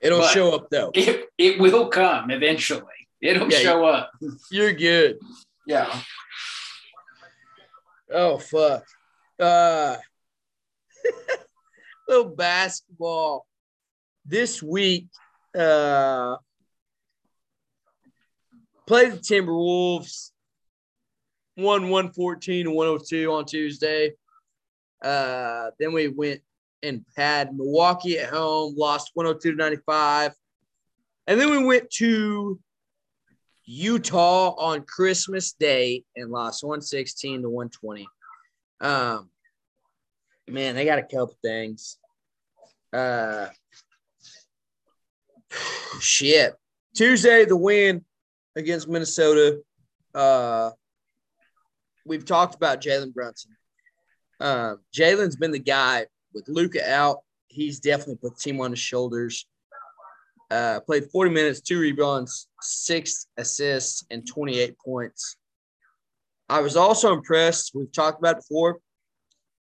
It'll 0.00 0.20
but- 0.20 0.30
show 0.32 0.54
up 0.54 0.70
though. 0.70 0.90
It 0.94 1.28
it 1.38 1.58
will 1.58 1.88
come 1.88 2.30
eventually. 2.30 2.82
It'll 3.20 3.50
Yeah, 3.50 3.58
show 3.58 3.84
up. 3.84 4.12
You're 4.50 4.72
good. 4.72 5.18
Yeah. 5.66 6.00
Oh 8.10 8.38
fuck. 8.38 8.84
Uh 9.38 9.96
little 12.08 12.34
basketball. 12.36 13.46
This 14.24 14.62
week, 14.62 15.08
uh 15.58 16.36
played 18.86 19.12
the 19.12 19.18
Timberwolves. 19.18 20.30
Won 21.56 21.88
114 21.88 22.66
and 22.66 22.76
102 22.76 23.32
on 23.32 23.44
Tuesday. 23.44 24.12
Uh 25.02 25.70
then 25.80 25.92
we 25.92 26.06
went 26.06 26.42
and 26.84 27.04
had 27.16 27.56
Milwaukee 27.56 28.20
at 28.20 28.30
home, 28.30 28.74
lost 28.76 29.10
102 29.14 29.50
to 29.50 29.56
95. 29.56 30.32
And 31.26 31.40
then 31.40 31.50
we 31.50 31.64
went 31.64 31.90
to 31.94 32.60
Utah 33.66 34.54
on 34.56 34.82
Christmas 34.82 35.52
Day 35.52 36.04
and 36.14 36.30
lost 36.30 36.62
116 36.62 37.42
to 37.42 37.48
120. 37.48 38.06
Um, 38.80 39.28
man, 40.48 40.76
they 40.76 40.84
got 40.84 41.00
a 41.00 41.02
couple 41.02 41.36
things. 41.42 41.98
Uh, 42.92 43.48
shit. 46.00 46.54
Tuesday, 46.94 47.44
the 47.44 47.56
win 47.56 48.04
against 48.54 48.88
Minnesota. 48.88 49.60
Uh, 50.14 50.70
we've 52.06 52.24
talked 52.24 52.54
about 52.54 52.80
Jalen 52.80 53.12
Brunson. 53.12 53.50
Um, 54.40 54.78
Jalen's 54.94 55.36
been 55.36 55.50
the 55.50 55.58
guy 55.58 56.06
with 56.32 56.48
Luka 56.48 56.88
out. 56.88 57.18
He's 57.48 57.80
definitely 57.80 58.16
put 58.16 58.36
the 58.36 58.40
team 58.40 58.60
on 58.60 58.70
his 58.70 58.80
shoulders. 58.80 59.46
Uh, 60.50 60.80
played 60.80 61.04
40 61.10 61.30
minutes, 61.32 61.60
two 61.60 61.80
rebounds, 61.80 62.48
six 62.60 63.26
assists, 63.36 64.04
and 64.10 64.26
28 64.26 64.76
points. 64.78 65.36
I 66.48 66.60
was 66.60 66.76
also 66.76 67.12
impressed. 67.12 67.72
We've 67.74 67.90
talked 67.90 68.20
about 68.20 68.36
before. 68.36 68.78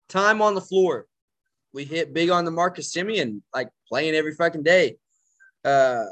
Time 0.08 0.40
on 0.40 0.54
the 0.54 0.60
floor. 0.60 1.06
We 1.72 1.84
hit 1.84 2.14
big 2.14 2.30
on 2.30 2.44
the 2.44 2.50
Marcus 2.50 2.92
Simeon, 2.92 3.42
like 3.54 3.68
playing 3.88 4.14
every 4.14 4.34
fucking 4.34 4.62
day. 4.62 4.96
Uh, 5.64 6.06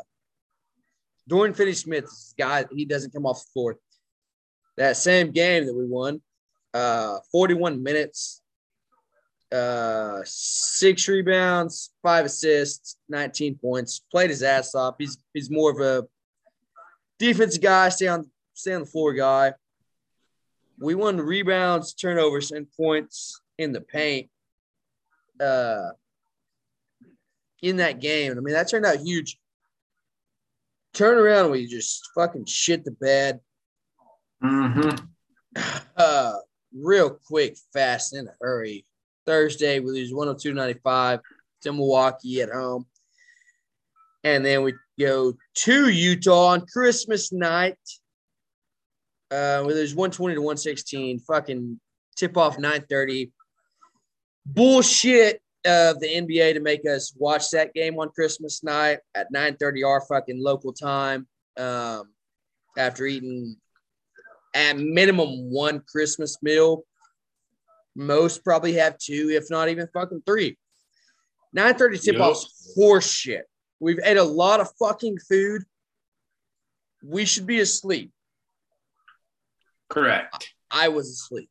Dorian 1.27 1.55
Finney 1.55 1.73
Smith 1.73 2.09
guy, 2.39 2.64
he 2.75 2.85
doesn't 2.85 3.12
come 3.12 3.27
off 3.27 3.45
the 3.45 3.51
floor. 3.53 3.79
That 4.77 4.97
same 4.97 5.33
game 5.33 5.66
that 5.66 5.75
we 5.75 5.85
won, 5.85 6.23
uh, 6.75 7.19
41 7.33 7.83
minutes, 7.83 8.43
uh, 9.53 10.21
six 10.25 11.09
rebounds, 11.09 11.91
five 12.03 12.27
assists, 12.27 12.97
19 13.09 13.57
points. 13.57 14.01
Played 14.11 14.31
his 14.31 14.43
ass 14.43 14.75
off. 14.75 14.97
He's 14.99 15.19
he's 15.33 15.51
more 15.51 15.71
of 15.71 15.81
a 15.81 16.07
defensive 17.19 17.63
guy, 17.63 17.89
stay 17.89 18.09
on 18.09 18.31
stay 18.55 18.75
on 18.75 18.83
the 18.83 18.87
floor 18.87 19.13
guy. 19.13 19.55
We 20.79 20.95
won 20.95 21.17
the 21.17 21.25
rebounds, 21.25 21.95
turnovers, 21.95 22.53
and 22.53 22.67
points 22.77 23.41
in 23.57 23.73
the 23.73 23.81
paint. 23.81 24.31
Uh, 25.41 25.91
in 27.63 27.79
that 27.79 28.01
game, 28.01 28.33
I 28.33 28.41
mean 28.41 28.55
that 28.55 28.69
turned 28.69 28.87
out 28.87 28.99
huge. 28.99 29.39
turn 30.93 31.19
around 31.19 31.55
you 31.59 31.69
just 31.69 32.09
fucking 32.15 32.45
shit 32.45 32.85
the 32.85 32.93
bed. 32.93 33.41
Mm-hmm. 34.43 35.05
Uh, 35.97 36.35
real 36.73 37.11
quick, 37.11 37.57
fast, 37.73 38.15
in 38.15 38.29
a 38.29 38.35
hurry. 38.41 38.87
Thursday, 39.29 39.79
we 39.79 39.91
lose 39.91 40.12
102 40.12 40.55
95 40.55 41.20
to 41.61 41.72
Milwaukee 41.72 42.41
at 42.41 42.49
home. 42.49 42.87
And 44.24 44.45
then 44.45 44.62
we 44.62 44.72
go 44.99 45.35
to 45.55 45.89
Utah 45.91 46.49
on 46.49 46.66
Christmas 46.66 47.31
night. 47.31 47.76
Uh, 49.31 49.62
we 49.66 49.74
lose 49.74 49.95
120 49.95 50.35
to 50.35 50.41
116. 50.41 51.20
Fucking 51.20 51.79
tip 52.16 52.39
off 52.39 52.59
930. 52.59 53.31
Bullshit 54.47 55.43
of 55.66 56.01
the 56.01 56.07
NBA 56.07 56.55
to 56.55 56.61
make 56.61 56.87
us 56.87 57.12
watch 57.18 57.51
that 57.51 57.74
game 57.74 57.99
on 57.99 58.09
Christmas 58.09 58.64
night 58.64 59.01
at 59.14 59.31
9:30 59.31 59.85
our 59.85 60.01
fucking 60.01 60.43
local 60.43 60.72
time. 60.72 61.29
Um, 61.59 62.14
after 62.79 63.05
eating 63.05 63.57
at 64.55 64.79
minimum 64.79 65.51
one 65.51 65.83
Christmas 65.87 66.43
meal, 66.43 66.85
most 67.99 68.45
probably 68.45 68.75
have 68.75 68.97
two, 68.97 69.31
if 69.31 69.51
not 69.51 69.69
even 69.69 69.89
fucking 69.93 70.23
three. 70.25 70.57
9:30 71.57 72.03
tip 72.03 72.21
off's 72.21 72.73
horse 72.75 73.11
shit. 73.11 73.45
We've 73.81 73.99
ate 74.03 74.17
a 74.17 74.23
lot 74.23 74.61
of 74.61 74.71
fucking 74.79 75.19
food. 75.19 75.65
We 77.03 77.25
should 77.25 77.47
be 77.47 77.61
asleep. 77.61 78.13
Correct. 79.89 80.53
I 80.71 80.89
was 80.89 81.11
asleep. 81.11 81.51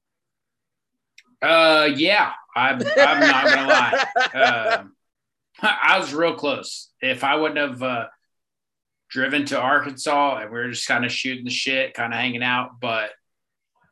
Uh, 1.42 1.90
yeah, 1.96 2.32
I'm. 2.56 2.76
I'm 2.98 3.20
not 3.20 3.46
gonna 3.46 3.68
lie. 3.68 4.78
Um, 4.80 4.94
I 5.62 5.98
was 6.00 6.14
real 6.14 6.36
close. 6.36 6.92
If 7.02 7.24
I 7.24 7.36
wouldn't 7.36 7.58
have 7.58 7.84
uh, 7.84 8.08
driven 9.10 9.46
to 9.48 9.60
Arkansas 9.60 10.38
and 10.38 10.52
we 10.52 10.60
were 10.60 10.70
just 10.70 10.88
kind 10.88 11.06
of 11.06 11.12
shooting 11.12 11.46
the 11.46 11.52
shit, 11.52 11.94
kind 11.94 12.14
of 12.14 12.20
hanging 12.20 12.44
out, 12.44 12.80
but 12.80 13.12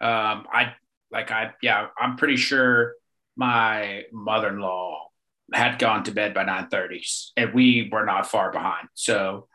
um, 0.01 0.45
I 0.51 0.75
like 1.11 1.31
I 1.31 1.53
yeah, 1.61 1.87
I'm 1.99 2.15
pretty 2.17 2.35
sure 2.37 2.93
my 3.35 4.03
mother-in-law 4.11 5.07
had 5.53 5.77
gone 5.79 6.03
to 6.05 6.11
bed 6.11 6.33
by 6.33 6.43
9:30, 6.45 7.31
and 7.37 7.53
we 7.53 7.89
were 7.91 8.05
not 8.05 8.29
far 8.29 8.51
behind. 8.51 8.87
So, 8.93 9.47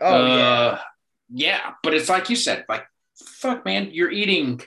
Oh 0.00 0.24
uh, 0.24 0.36
yeah. 0.36 0.80
yeah, 1.32 1.70
but 1.82 1.94
it's 1.94 2.08
like 2.08 2.28
you 2.30 2.36
said, 2.36 2.64
like 2.68 2.84
fuck, 3.16 3.64
man, 3.64 3.90
you're 3.92 4.10
eating 4.10 4.60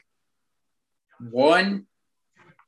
one 1.19 1.85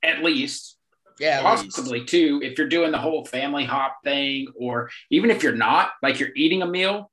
at 0.03 0.23
least 0.23 0.77
Yeah. 1.19 1.41
possibly 1.41 2.05
two 2.05 2.39
if 2.43 2.57
you're 2.57 2.67
doing 2.69 2.91
the 2.91 2.97
whole 2.97 3.25
family 3.25 3.65
hop 3.65 3.97
thing 4.03 4.47
or 4.59 4.89
even 5.09 5.29
if 5.29 5.43
you're 5.43 5.55
not 5.55 5.91
like 6.01 6.19
you're 6.19 6.33
eating 6.35 6.61
a 6.61 6.65
meal 6.67 7.11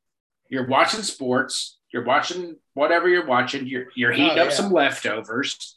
you're 0.49 0.67
watching 0.69 1.03
sports 1.03 1.79
you're 1.93 2.05
watching 2.05 2.57
whatever 2.75 3.09
you're 3.09 3.27
watching 3.27 3.67
you're 3.67 3.87
you're 3.97 4.13
heating 4.13 4.39
Oh, 4.39 4.45
up 4.47 4.53
some 4.53 4.71
leftovers 4.73 5.77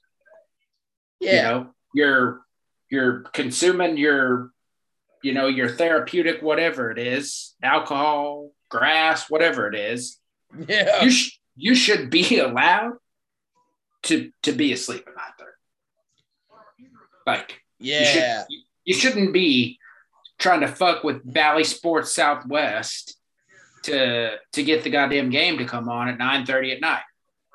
Yeah. 1.19 1.35
you 1.35 1.41
know 1.41 1.69
you're 1.93 2.41
you're 2.89 3.19
consuming 3.33 3.97
your 3.97 4.51
you 5.23 5.33
know 5.33 5.47
your 5.47 5.69
therapeutic 5.69 6.41
whatever 6.41 6.91
it 6.91 6.97
is 6.97 7.55
alcohol 7.61 8.51
grass 8.69 9.29
whatever 9.29 9.67
it 9.67 9.75
is 9.75 10.17
yeah. 10.67 11.03
you 11.03 11.11
sh- 11.11 11.39
you 11.55 11.75
should 11.75 12.09
be 12.09 12.39
allowed 12.47 12.93
to 14.03 14.31
to 14.43 14.51
be 14.53 14.71
asleep 14.71 15.07
at 15.07 15.13
9:30 15.15 15.45
like 17.25 17.61
you, 17.79 18.05
should, 18.05 18.15
Yeah. 18.15 18.43
you, 18.85 18.93
shouldn't 18.93 19.33
be 19.33 19.77
trying 20.39 20.61
to 20.61 20.67
fuck 20.67 21.03
with 21.03 21.21
Bally 21.31 21.63
Sports 21.63 22.13
Southwest 22.13 23.17
to 23.83 24.35
to 24.53 24.63
get 24.63 24.83
the 24.83 24.89
goddamn 24.89 25.29
game 25.29 25.57
to 25.57 25.65
come 25.65 25.89
on 25.89 26.07
at 26.09 26.17
9:30 26.17 26.73
at 26.75 26.81
night. 26.81 27.03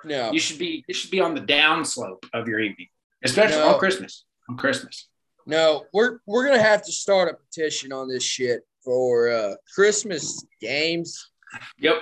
No. 0.04 0.30
You 0.32 0.38
should 0.38 0.58
be 0.58 0.84
you 0.86 0.94
should 0.94 1.10
be 1.10 1.20
on 1.20 1.34
the 1.34 1.40
downslope 1.40 2.24
of 2.32 2.46
your 2.48 2.60
evening, 2.60 2.88
especially 3.24 3.58
No. 3.58 3.74
on 3.74 3.78
Christmas. 3.78 4.24
On 4.48 4.56
Christmas. 4.56 5.08
No, 5.46 5.84
we're 5.92 6.18
we're 6.26 6.44
gonna 6.46 6.62
have 6.62 6.82
to 6.84 6.92
start 6.92 7.28
a 7.28 7.34
petition 7.34 7.92
on 7.92 8.08
this 8.08 8.22
shit 8.22 8.62
for 8.82 9.30
uh 9.30 9.54
Christmas 9.74 10.44
games. 10.60 11.30
Yep. 11.78 11.96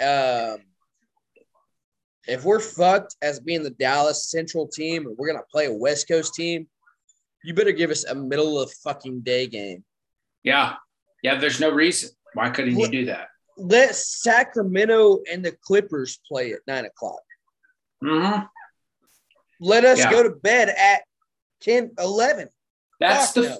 Um 0.00 0.58
if 2.26 2.42
we're 2.44 2.60
fucked 2.60 3.16
as 3.22 3.38
being 3.40 3.62
the 3.62 3.70
Dallas 3.70 4.30
Central 4.30 4.66
team 4.66 5.06
and 5.06 5.16
we're 5.18 5.26
gonna 5.26 5.44
play 5.50 5.66
a 5.66 5.72
West 5.72 6.08
Coast 6.08 6.34
team, 6.34 6.66
you 7.42 7.54
better 7.54 7.72
give 7.72 7.90
us 7.90 8.04
a 8.04 8.14
middle 8.14 8.58
of 8.60 8.72
fucking 8.82 9.20
day 9.20 9.46
game. 9.46 9.84
Yeah. 10.42 10.74
Yeah. 11.22 11.38
There's 11.38 11.60
no 11.60 11.70
reason. 11.70 12.10
Why 12.34 12.50
couldn't 12.50 12.78
you 12.78 12.88
do 12.88 13.04
that? 13.06 13.28
Let 13.56 13.94
Sacramento 13.94 15.20
and 15.30 15.44
the 15.44 15.52
Clippers 15.62 16.18
play 16.28 16.52
at 16.52 16.60
nine 16.66 16.84
o'clock. 16.86 17.22
hmm 18.02 18.40
Let 19.64 19.84
us 19.84 19.98
Yeah. 19.98 20.10
go 20.10 20.22
to 20.22 20.30
bed 20.30 20.68
at 20.68 21.02
10, 21.62 21.92
11. 21.98 22.48
That's 23.00 23.26
Fuck 23.32 23.34
the 23.34 23.48
no. 23.50 23.58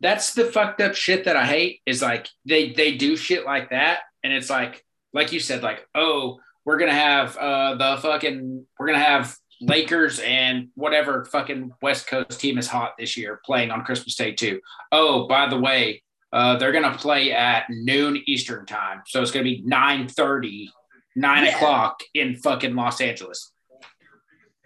that's 0.00 0.34
the 0.34 0.44
fucked 0.44 0.80
up 0.80 0.94
shit 0.94 1.24
that 1.24 1.36
I 1.36 1.44
hate 1.46 1.80
is 1.86 2.02
like 2.02 2.28
they 2.44 2.72
they 2.72 2.96
do 2.96 3.16
shit 3.16 3.44
like 3.44 3.70
that 3.70 4.00
and 4.22 4.32
it's 4.32 4.50
like 4.50 4.84
like 5.12 5.32
you 5.32 5.40
said 5.40 5.62
like 5.62 5.86
oh 5.94 6.38
we're 6.64 6.78
gonna 6.78 6.92
have 6.94 7.36
uh 7.36 7.74
the 7.74 8.00
fucking 8.02 8.66
we're 8.78 8.86
gonna 8.86 8.98
have 8.98 9.34
Lakers 9.62 10.18
and 10.20 10.68
whatever 10.74 11.24
fucking 11.24 11.72
West 11.80 12.06
Coast 12.06 12.38
team 12.38 12.58
is 12.58 12.68
hot 12.68 12.92
this 12.98 13.16
year 13.16 13.40
playing 13.44 13.70
on 13.70 13.84
Christmas 13.84 14.14
Day 14.14 14.32
too. 14.32 14.60
Oh, 14.92 15.26
by 15.26 15.48
the 15.48 15.58
way, 15.58 16.02
uh, 16.32 16.58
they're 16.58 16.72
gonna 16.72 16.96
play 16.98 17.32
at 17.32 17.64
noon 17.70 18.22
Eastern 18.26 18.66
time, 18.66 19.00
so 19.06 19.22
it's 19.22 19.30
gonna 19.30 19.44
be 19.44 19.62
9:30, 19.64 20.68
9 21.16 21.44
Yeah. 21.44 21.56
o'clock 21.56 22.02
in 22.12 22.36
fucking 22.36 22.74
Los 22.74 23.00
Angeles. 23.00 23.50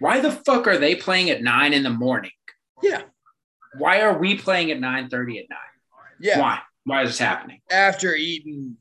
Why 0.01 0.21
the 0.21 0.33
fuck 0.33 0.67
are 0.67 0.79
they 0.79 0.97
playing 0.97 1.31
at 1.31 1.43
nine 1.43 1.73
in 1.73 1.83
the 1.83 1.91
morning? 1.91 2.33
Yeah. 2.83 3.03
Why 3.79 4.01
are 4.01 4.19
we 4.19 4.37
playing 4.37 4.71
at 4.71 4.79
9:30 4.79 5.41
at 5.41 5.51
night? 5.51 5.59
Yeah. 6.19 6.41
Why? 6.41 6.59
Why 6.85 7.03
is 7.03 7.11
this 7.11 7.19
happening? 7.19 7.61
after 7.71 8.15
eating 8.15 8.77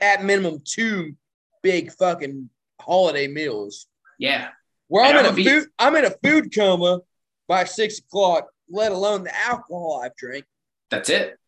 at 0.00 0.24
minimum 0.24 0.60
two 0.64 1.14
big 1.62 1.92
fucking 1.92 2.50
holiday 2.80 3.28
meals. 3.28 3.86
Yeah. 4.18 4.48
Where 4.88 5.04
I'm 5.04 5.16
And 5.16 5.18
in 5.18 5.24
a 5.24 5.28
I'm 5.28 5.38
a 5.38 5.44
food, 5.44 5.68
I'm 5.78 5.96
in 5.96 6.04
a 6.04 6.10
food 6.22 6.54
coma 6.54 7.00
by 7.48 7.64
six 7.64 8.00
o'clock. 8.00 8.48
Let 8.68 8.92
alone 8.92 9.24
the 9.24 9.34
alcohol 9.36 10.02
I've 10.04 10.16
drank. 10.16 10.44
That's 10.90 11.08
it. 11.08 11.38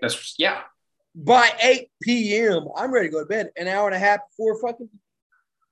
That's 0.00 0.34
yeah. 0.38 0.60
By 1.14 1.50
eight 1.62 1.90
p.m., 2.02 2.68
I'm 2.76 2.92
ready 2.92 3.08
to 3.08 3.12
go 3.12 3.20
to 3.20 3.26
bed. 3.26 3.50
An 3.56 3.66
hour 3.66 3.86
and 3.86 3.96
a 3.96 3.98
half 3.98 4.20
before 4.30 4.60
fucking 4.60 4.88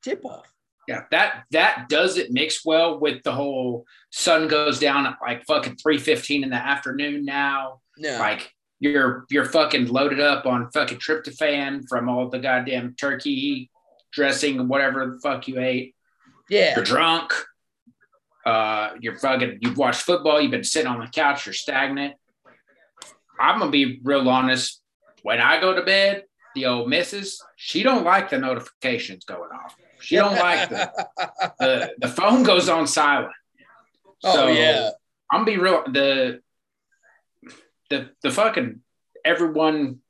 tip 0.03 0.25
off. 0.25 0.54
Yeah. 0.89 1.03
That 1.11 1.45
that 1.51 1.89
doesn't 1.89 2.31
mix 2.33 2.65
well 2.65 2.99
with 3.01 3.23
the 3.23 3.33
whole 3.33 3.87
sun 4.11 4.49
goes 4.49 4.79
down 4.79 5.07
at 5.07 5.17
like 5.23 5.45
fucking 5.47 5.77
3:15 5.77 6.43
in 6.45 6.51
the 6.51 6.57
afternoon 6.57 7.25
now. 7.25 7.81
No, 7.97 8.19
Like 8.19 8.53
you're 8.81 9.25
you're 9.31 9.45
fucking 9.47 9.87
loaded 9.87 10.21
up 10.21 10.47
on 10.47 10.71
fucking 10.73 10.99
tryptophan 10.99 11.85
from 11.89 12.09
all 12.09 12.29
the 12.29 12.39
goddamn 12.39 12.95
turkey 12.99 13.71
dressing, 14.13 14.69
whatever 14.69 15.07
the 15.07 15.21
fuck 15.21 15.49
you 15.49 15.59
ate. 15.61 15.95
yeah, 16.51 16.75
You're 16.77 16.85
drunk. 16.85 17.33
Uh, 18.45 18.91
you're 19.01 19.19
fucking. 19.19 19.59
You've 19.63 19.79
watched 19.79 20.03
football. 20.03 20.39
You've 20.41 20.51
been 20.51 20.65
sitting 20.65 20.87
on 20.87 21.01
the 21.01 21.07
couch. 21.07 21.47
You're 21.47 21.55
stagnant. 21.55 22.15
I'm 23.41 23.59
gonna 23.59 23.71
be 23.71 24.01
real 24.03 24.29
honest. 24.29 24.83
When 25.23 25.41
I 25.41 25.59
go 25.61 25.75
to 25.75 25.83
bed, 25.83 26.25
the 26.55 26.67
old 26.67 26.89
missus, 26.91 27.43
she 27.57 27.83
don't 27.83 28.05
like 28.05 28.29
the 28.29 28.39
notifications 28.39 29.25
going 29.25 29.51
off. 29.51 29.75
She 30.05 30.17
don't 30.17 30.35
like 30.37 30.69
the 30.69 30.93
the, 31.59 31.95
the 31.99 32.09
phone 32.09 32.43
goes 32.43 32.69
on 32.69 32.87
silent. 32.87 33.33
oh 34.23 34.35
So, 34.35 34.47
yeah, 34.49 34.91
I'm 35.33 35.41
gonna 35.45 35.51
be 35.51 35.59
real. 35.59 35.83
The 35.91 36.41
the 37.91 38.11
the 38.23 38.31
fucking 38.31 38.81
everyone. 39.25 40.01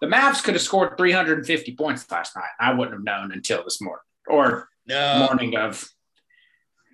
The 0.00 0.06
Mavs 0.06 0.44
could 0.44 0.54
have 0.54 0.62
scored 0.62 0.96
350 0.96 1.74
points 1.74 2.08
last 2.08 2.36
night. 2.36 2.44
I 2.60 2.72
wouldn't 2.72 2.94
have 2.94 3.02
known 3.02 3.32
until 3.32 3.64
this 3.64 3.80
morning 3.80 4.02
or 4.28 4.68
no, 4.86 5.26
morning 5.26 5.56
of 5.56 5.84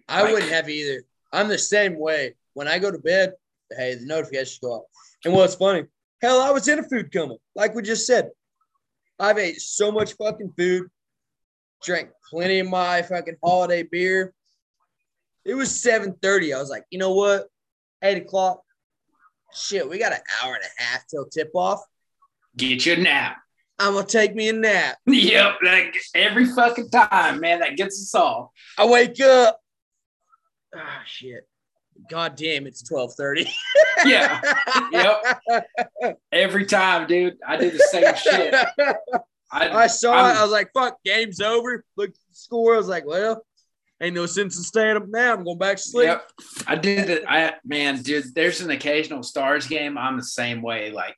I 0.09 0.23
like- 0.23 0.33
wouldn't 0.33 0.51
have 0.53 0.71
either. 0.71 1.05
I'm 1.31 1.49
the 1.49 1.59
same 1.59 1.99
way. 1.99 2.35
When 2.55 2.67
I 2.67 2.79
go 2.79 2.91
to 2.91 2.99
bed, 2.99 3.33
hey, 3.77 3.97
the 3.97 4.07
notifications 4.07 4.59
go 4.59 4.69
off. 4.73 4.85
And 5.25 5.35
what's 5.35 5.55
funny, 5.57 5.85
hell, 6.23 6.41
I 6.41 6.51
was 6.51 6.67
in 6.69 6.79
a 6.79 6.83
food 6.83 7.13
coma, 7.13 7.35
like 7.55 7.75
we 7.75 7.83
just 7.83 8.07
said. 8.07 8.31
I've 9.19 9.37
ate 9.39 9.61
so 9.61 9.93
much 9.93 10.15
fucking 10.15 10.53
food, 10.57 10.89
drank 11.85 12.11
plenty 12.30 12.61
of 12.61 12.68
my 12.68 13.03
fucking 13.03 13.37
holiday 13.43 13.82
beer. 13.82 14.32
It 15.45 15.55
was 15.55 15.70
7:30. 15.70 16.55
I 16.55 16.59
was 16.59 16.70
like, 16.70 16.85
you 16.91 16.99
know 16.99 17.14
what? 17.14 17.47
Eight 18.03 18.18
o'clock. 18.22 18.62
Shit, 19.53 19.89
we 19.89 19.99
got 19.99 20.12
an 20.12 20.20
hour 20.43 20.55
and 20.55 20.64
a 20.64 20.82
half 20.82 21.07
till 21.09 21.26
tip 21.26 21.51
off. 21.55 21.80
get 22.57 22.85
your 22.87 22.97
nap. 22.97 23.37
I'm 23.78 23.95
gonna 23.95 24.07
take 24.07 24.35
me 24.35 24.49
a 24.49 24.53
nap. 24.53 24.97
Yep, 25.07 25.59
like 25.64 25.97
every 26.14 26.47
fucking 26.47 26.91
time, 26.91 27.41
man, 27.41 27.61
that 27.61 27.76
gets 27.76 28.01
us 28.01 28.14
all. 28.14 28.53
I 28.78 28.87
wake 28.87 29.20
up. 29.20 29.61
Ah, 30.74 31.03
shit. 31.07 31.47
God 32.11 32.37
damn, 32.37 32.66
it's 32.66 32.82
twelve 32.82 33.14
thirty. 33.14 33.49
Yeah. 34.05 34.41
Yep. 34.93 35.66
Every 36.32 36.66
time, 36.66 37.07
dude, 37.07 37.39
I 37.47 37.57
do 37.57 37.70
the 37.70 37.78
same 37.78 38.14
shit. 38.16 38.55
I, 39.55 39.85
I 39.85 39.87
saw 39.87 40.13
I'm- 40.13 40.37
it. 40.37 40.39
I 40.39 40.43
was 40.43 40.53
like, 40.53 40.71
"Fuck, 40.75 40.99
game's 41.05 41.41
over." 41.41 41.85
Looked 41.97 42.17
at 42.17 42.29
the 42.31 42.35
score. 42.37 42.75
I 42.75 42.79
was 42.79 42.89
like, 42.89 43.07
"Well, 43.07 43.45
ain't 44.01 44.15
no 44.15 44.27
sense 44.27 44.57
in 44.57 44.65
staying 44.65 44.97
up 44.97 45.07
now. 45.09 45.35
I'm 45.35 45.45
going 45.45 45.59
back 45.59 45.77
to 45.77 45.83
sleep." 45.83 46.07
Yep. 46.09 46.31
I 46.67 46.75
did 46.77 47.09
it. 47.11 47.25
I 47.29 47.55
man, 47.65 48.03
dude, 48.03 48.35
there's 48.35 48.61
an 48.61 48.71
occasional 48.71 49.23
stars 49.23 49.67
game. 49.67 49.97
I'm 49.97 50.17
the 50.17 50.25
same 50.25 50.61
way. 50.61 50.91
Like 50.91 51.17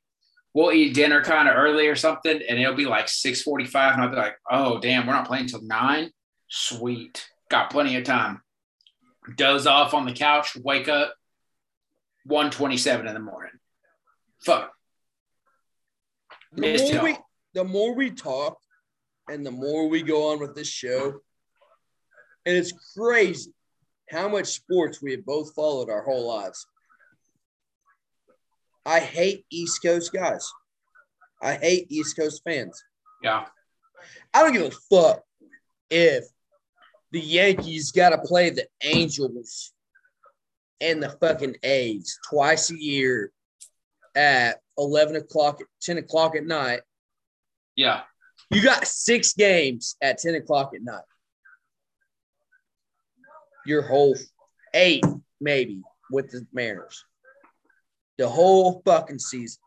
we'll 0.53 0.71
eat 0.71 0.93
dinner 0.93 1.23
kind 1.23 1.47
of 1.47 1.55
early 1.55 1.87
or 1.87 1.95
something, 1.95 2.41
and 2.47 2.59
it'll 2.59 2.73
be 2.75 2.85
like 2.85 3.07
645, 3.09 3.93
and 3.93 4.01
I'll 4.01 4.09
be 4.09 4.15
like, 4.15 4.37
oh 4.49 4.79
damn, 4.79 5.05
we're 5.05 5.13
not 5.13 5.27
playing 5.27 5.47
till 5.47 5.61
nine. 5.61 6.11
Sweet. 6.47 7.27
Got 7.49 7.69
plenty 7.69 7.95
of 7.95 8.03
time. 8.03 8.41
Doze 9.35 9.67
off 9.67 9.93
on 9.93 10.05
the 10.05 10.13
couch, 10.13 10.55
wake 10.55 10.87
up, 10.87 11.13
127 12.25 13.07
in 13.07 13.13
the 13.13 13.19
morning. 13.19 13.51
Fuck. 14.43 14.71
Missed 16.53 16.93
it 16.93 17.03
we. 17.03 17.17
The 17.57 17.63
more 17.63 17.95
we 17.95 18.11
talk, 18.11 18.59
and 19.27 19.43
the 19.43 19.49
more 19.49 19.89
we 19.89 20.03
go 20.03 20.31
on 20.31 20.39
with 20.39 20.53
this 20.53 20.67
show, 20.67 21.21
and 22.45 22.55
it's 22.55 22.71
crazy 22.95 23.51
how 24.11 24.29
much 24.29 24.45
sports 24.45 25.01
we 25.01 25.09
have 25.13 25.25
both 25.25 25.55
followed 25.55 25.89
our 25.89 26.03
whole 26.03 26.27
lives. 26.27 26.67
I 28.85 28.99
hate 28.99 29.43
East 29.49 29.81
Coast 29.81 30.13
guys. 30.13 30.47
I 31.41 31.55
hate 31.55 31.87
East 31.89 32.15
Coast 32.15 32.43
fans. 32.45 32.79
Yeah. 33.23 33.45
I 34.35 34.43
don't 34.43 34.53
give 34.53 34.71
a 34.71 34.95
fuck 34.95 35.23
if 35.89 36.25
the 37.11 37.19
Yankees 37.19 37.91
got 37.91 38.11
to 38.11 38.19
play 38.19 38.51
the 38.51 38.67
Angels 38.83 39.73
and 40.79 41.01
the 41.01 41.09
fucking 41.09 41.55
A's 41.63 42.19
twice 42.29 42.69
a 42.69 42.79
year 42.79 43.31
at 44.15 44.61
11 44.77 45.15
o'clock, 45.15 45.59
10 45.81 45.97
o'clock 45.97 46.35
at 46.35 46.45
night. 46.45 46.81
Yeah. 47.77 48.01
You 48.49 48.61
got 48.61 48.85
six 48.85 49.33
games 49.33 49.95
at 50.01 50.17
10 50.17 50.35
o'clock 50.35 50.71
at 50.75 50.81
night. 50.81 51.03
Your 53.65 53.81
whole 53.81 54.15
eight, 54.73 55.05
maybe, 55.39 55.81
with 56.11 56.31
the 56.31 56.45
Mariners. 56.51 57.05
The 58.17 58.27
whole 58.27 58.81
fucking 58.85 59.19
season. 59.19 59.61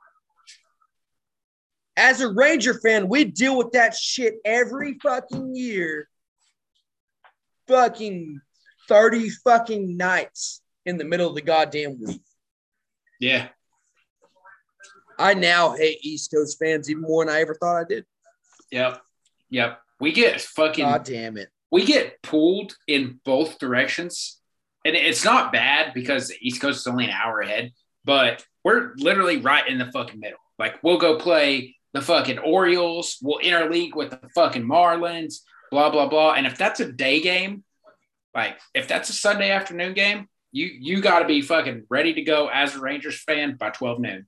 As 1.96 2.20
a 2.20 2.32
Ranger 2.32 2.80
fan, 2.80 3.08
we 3.08 3.24
deal 3.24 3.56
with 3.56 3.72
that 3.72 3.94
shit 3.94 4.36
every 4.44 4.98
fucking 5.02 5.54
year. 5.54 6.08
Fucking 7.68 8.40
30 8.88 9.30
fucking 9.44 9.96
nights 9.96 10.62
in 10.86 10.96
the 10.96 11.04
middle 11.04 11.28
of 11.28 11.34
the 11.34 11.42
goddamn 11.42 12.00
week. 12.02 12.22
Yeah. 13.20 13.48
I 15.20 15.34
now 15.34 15.76
hate 15.76 15.98
East 16.02 16.32
Coast 16.32 16.58
fans 16.58 16.90
even 16.90 17.02
more 17.02 17.24
than 17.24 17.34
I 17.34 17.40
ever 17.40 17.54
thought 17.54 17.76
I 17.76 17.84
did. 17.84 18.04
Yep. 18.72 19.00
Yep. 19.50 19.80
We 20.00 20.12
get 20.12 20.40
fucking 20.40 20.84
God 20.84 21.04
damn 21.04 21.36
it. 21.36 21.48
we 21.70 21.84
get 21.84 22.22
pulled 22.22 22.74
in 22.86 23.20
both 23.24 23.58
directions. 23.58 24.38
And 24.84 24.96
it's 24.96 25.24
not 25.24 25.52
bad 25.52 25.92
because 25.92 26.28
the 26.28 26.36
East 26.40 26.62
Coast 26.62 26.80
is 26.80 26.86
only 26.86 27.04
an 27.04 27.10
hour 27.10 27.40
ahead, 27.40 27.72
but 28.04 28.42
we're 28.64 28.94
literally 28.96 29.36
right 29.36 29.68
in 29.68 29.76
the 29.76 29.92
fucking 29.92 30.18
middle. 30.18 30.38
Like 30.58 30.82
we'll 30.82 30.98
go 30.98 31.18
play 31.18 31.76
the 31.92 32.00
fucking 32.00 32.38
Orioles, 32.38 33.18
we'll 33.20 33.40
interleague 33.40 33.94
with 33.94 34.10
the 34.10 34.20
fucking 34.34 34.62
Marlins, 34.62 35.40
blah, 35.70 35.90
blah, 35.90 36.08
blah. 36.08 36.32
And 36.32 36.46
if 36.46 36.56
that's 36.56 36.80
a 36.80 36.90
day 36.90 37.20
game, 37.20 37.62
like 38.34 38.58
if 38.74 38.88
that's 38.88 39.10
a 39.10 39.12
Sunday 39.12 39.50
afternoon 39.50 39.92
game, 39.92 40.28
you 40.52 40.66
you 40.66 41.00
gotta 41.00 41.26
be 41.26 41.42
fucking 41.42 41.84
ready 41.90 42.14
to 42.14 42.22
go 42.22 42.48
as 42.48 42.74
a 42.74 42.80
Rangers 42.80 43.22
fan 43.22 43.56
by 43.56 43.70
12 43.70 44.00
noon. 44.00 44.26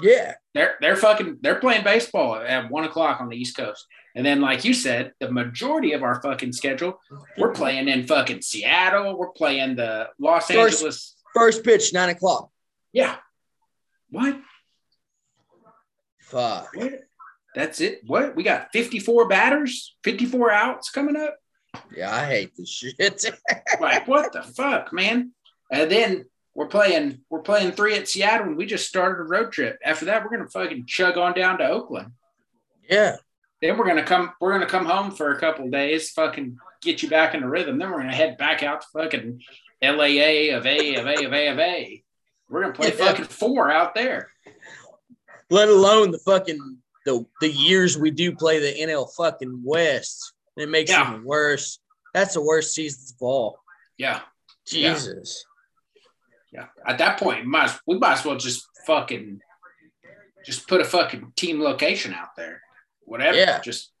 Yeah. 0.00 0.34
They're 0.54 0.76
they're 0.80 0.96
fucking 0.96 1.38
they're 1.40 1.60
playing 1.60 1.84
baseball 1.84 2.36
at 2.36 2.70
one 2.70 2.84
o'clock 2.84 3.20
on 3.20 3.28
the 3.28 3.36
East 3.36 3.56
Coast. 3.56 3.86
And 4.14 4.26
then, 4.26 4.40
like 4.40 4.64
you 4.64 4.74
said, 4.74 5.12
the 5.20 5.30
majority 5.30 5.92
of 5.92 6.02
our 6.02 6.20
fucking 6.20 6.52
schedule, 6.52 7.00
we're 7.38 7.48
mm-hmm. 7.48 7.56
playing 7.56 7.88
in 7.88 8.06
fucking 8.06 8.42
Seattle. 8.42 9.18
We're 9.18 9.30
playing 9.30 9.76
the 9.76 10.10
Los 10.18 10.46
First- 10.48 10.76
Angeles. 10.76 11.16
First 11.34 11.64
pitch, 11.64 11.94
nine 11.94 12.10
o'clock. 12.10 12.50
Yeah. 12.92 13.16
What? 14.10 14.38
Fuck. 16.20 16.76
What? 16.76 17.00
That's 17.54 17.80
it. 17.80 18.00
What? 18.06 18.36
We 18.36 18.42
got 18.42 18.68
54 18.72 19.28
batters, 19.28 19.96
54 20.04 20.50
outs 20.50 20.90
coming 20.90 21.16
up. 21.16 21.36
Yeah, 21.94 22.14
I 22.14 22.26
hate 22.26 22.52
this 22.56 22.68
shit. 22.68 22.96
Like, 23.80 24.06
what 24.06 24.32
the 24.32 24.42
fuck, 24.42 24.92
man? 24.92 25.32
And 25.70 25.90
then 25.90 26.26
we're 26.54 26.66
playing, 26.66 27.20
we're 27.30 27.40
playing 27.40 27.72
three 27.72 27.94
at 27.96 28.08
Seattle, 28.08 28.48
and 28.48 28.56
we 28.56 28.66
just 28.66 28.88
started 28.88 29.20
a 29.20 29.24
road 29.24 29.52
trip. 29.52 29.78
After 29.84 30.04
that, 30.06 30.22
we're 30.24 30.30
gonna 30.36 30.48
fucking 30.48 30.86
chug 30.86 31.16
on 31.18 31.34
down 31.34 31.58
to 31.58 31.68
Oakland. 31.68 32.12
yeah. 32.88 33.16
Then 33.60 33.78
we're 33.78 33.86
gonna 33.86 34.02
come. 34.02 34.32
We're 34.40 34.52
gonna 34.52 34.66
come 34.66 34.86
home 34.86 35.12
for 35.12 35.30
a 35.32 35.38
couple 35.38 35.70
days. 35.70 36.10
Fucking 36.10 36.58
get 36.82 37.00
you 37.02 37.08
back 37.08 37.32
in 37.34 37.42
the 37.42 37.48
rhythm. 37.48 37.78
Then 37.78 37.90
we're 37.92 37.98
gonna 37.98 38.12
head 38.14 38.36
back 38.36 38.64
out 38.64 38.80
to 38.82 38.86
fucking 38.92 39.40
LAA 39.80 40.50
of 40.56 40.66
A 40.66 40.94
of 40.96 41.06
A 41.06 41.24
of 41.26 41.32
A 41.32 41.46
of 41.46 41.58
A. 41.60 42.02
We're 42.48 42.62
gonna 42.62 42.74
play 42.74 42.88
Yeah. 42.88 43.06
fucking 43.06 43.26
four 43.26 43.70
out 43.70 43.94
there. 43.94 44.32
Let 45.48 45.68
alone 45.68 46.10
the 46.10 46.18
fucking 46.18 46.78
the 47.06 47.24
the 47.40 47.50
years 47.50 47.96
we 47.96 48.10
do 48.10 48.34
play 48.34 48.58
the 48.58 48.72
NL 48.82 49.06
fucking 49.16 49.62
West. 49.64 50.32
It 50.56 50.68
makes 50.68 50.90
it 50.90 50.94
Yeah. 50.94 51.12
even 51.12 51.24
worse. 51.24 51.78
That's 52.14 52.34
the 52.34 52.42
worst 52.42 52.74
seasons 52.74 53.12
of 53.12 53.22
all. 53.22 53.60
Yeah, 53.96 54.22
Yeah. 54.66 54.92
Jesus. 54.94 55.44
yeah. 55.46 55.51
At 56.86 56.98
that 56.98 57.18
point, 57.18 57.40
we 57.44 57.46
might 57.50 57.64
as- 57.64 57.80
we 57.86 57.98
might 57.98 58.18
as 58.18 58.24
well 58.24 58.36
just 58.36 58.66
fucking 58.86 59.40
just 60.44 60.66
put 60.68 60.80
a 60.80 60.84
fucking 60.84 61.32
team 61.36 61.60
location 61.60 62.12
out 62.12 62.34
there. 62.36 62.62
Whatever. 63.04 63.36
Yeah. 63.38 63.60
Just 63.60 63.92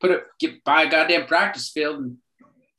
put 0.00 0.10
it. 0.10 0.24
Get 0.38 0.62
buy 0.62 0.82
a 0.82 0.90
goddamn 0.90 1.26
practice 1.26 1.70
field 1.70 2.00
and 2.00 2.18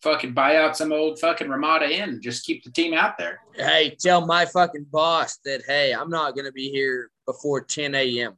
fucking 0.03 0.33
buy 0.33 0.57
out 0.57 0.77
some 0.77 0.91
old 0.91 1.19
fucking 1.19 1.49
Ramada 1.49 1.89
Inn. 1.89 2.21
Just 2.21 2.45
keep 2.45 2.63
the 2.63 2.71
team 2.71 2.93
out 2.93 3.17
there. 3.17 3.39
Hey, 3.55 3.95
tell 3.99 4.25
my 4.25 4.45
fucking 4.45 4.85
boss 4.91 5.37
that 5.45 5.63
hey, 5.65 5.93
I'm 5.93 6.09
not 6.09 6.35
gonna 6.35 6.51
be 6.51 6.69
here 6.69 7.09
before 7.25 7.61
10 7.61 7.95
a.m. 7.95 8.37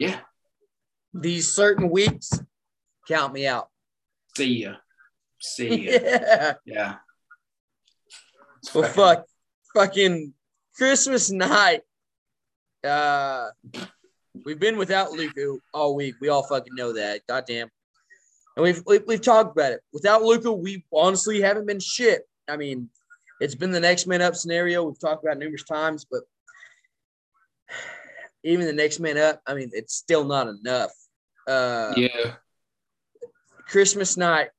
Yeah. 0.00 0.20
These 1.14 1.52
certain 1.52 1.88
weeks, 1.90 2.30
count 3.06 3.32
me 3.32 3.46
out. 3.46 3.68
See 4.36 4.62
ya. 4.62 4.74
See 5.38 5.90
ya. 5.90 5.98
yeah. 6.02 6.54
yeah. 6.64 6.94
Well, 8.74 8.88
fuck, 8.90 9.26
fucking 9.74 10.32
Christmas 10.76 11.30
night. 11.30 11.82
Uh, 12.84 13.48
we've 14.44 14.58
been 14.58 14.76
without 14.76 15.12
Luka 15.12 15.56
all 15.72 15.94
week. 15.94 16.16
We 16.20 16.28
all 16.28 16.42
fucking 16.42 16.74
know 16.74 16.92
that. 16.94 17.26
Goddamn. 17.28 17.68
And 18.56 18.64
we've, 18.64 18.82
we've 18.86 19.02
we've 19.06 19.22
talked 19.22 19.52
about 19.56 19.72
it. 19.72 19.80
Without 19.92 20.22
Luka, 20.22 20.52
we 20.52 20.84
honestly 20.92 21.40
haven't 21.40 21.66
been 21.66 21.80
shit. 21.80 22.22
I 22.48 22.56
mean, 22.56 22.90
it's 23.40 23.54
been 23.54 23.70
the 23.72 23.80
next 23.80 24.06
man 24.06 24.20
up 24.20 24.36
scenario. 24.36 24.84
We've 24.84 24.98
talked 25.00 25.24
about 25.24 25.36
it 25.36 25.40
numerous 25.40 25.64
times, 25.64 26.04
but 26.10 26.22
even 28.44 28.66
the 28.66 28.72
next 28.72 29.00
man 29.00 29.16
up, 29.16 29.40
I 29.46 29.54
mean, 29.54 29.70
it's 29.72 29.94
still 29.94 30.24
not 30.24 30.48
enough. 30.48 30.92
Uh, 31.46 31.94
Yeah. 31.96 32.34
Christmas 33.68 34.16
night, 34.18 34.50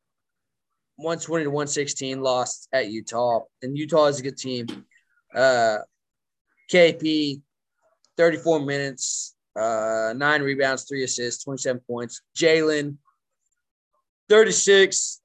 120 0.95 1.43
to 1.43 1.49
116, 1.51 2.21
lost 2.21 2.67
at 2.73 2.89
Utah. 2.89 3.41
And 3.61 3.77
Utah 3.77 4.05
is 4.05 4.19
a 4.19 4.23
good 4.23 4.37
team. 4.37 4.65
Uh, 5.35 5.79
KP, 6.71 7.41
34 8.17 8.59
minutes, 8.61 9.35
uh, 9.55 10.13
nine 10.15 10.41
rebounds, 10.41 10.83
three 10.83 11.03
assists, 11.03 11.43
27 11.43 11.81
points. 11.87 12.21
Jalen, 12.35 12.97
36, 14.29 15.21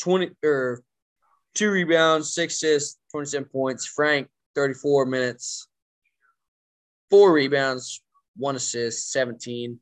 20 0.00 0.30
or 0.44 0.82
two 1.54 1.70
rebounds, 1.70 2.34
six 2.34 2.54
assists, 2.54 2.98
27 3.12 3.48
points. 3.50 3.86
Frank, 3.86 4.28
34 4.54 5.06
minutes, 5.06 5.68
four 7.10 7.32
rebounds, 7.32 8.02
one 8.36 8.56
assist, 8.56 9.10
17. 9.12 9.78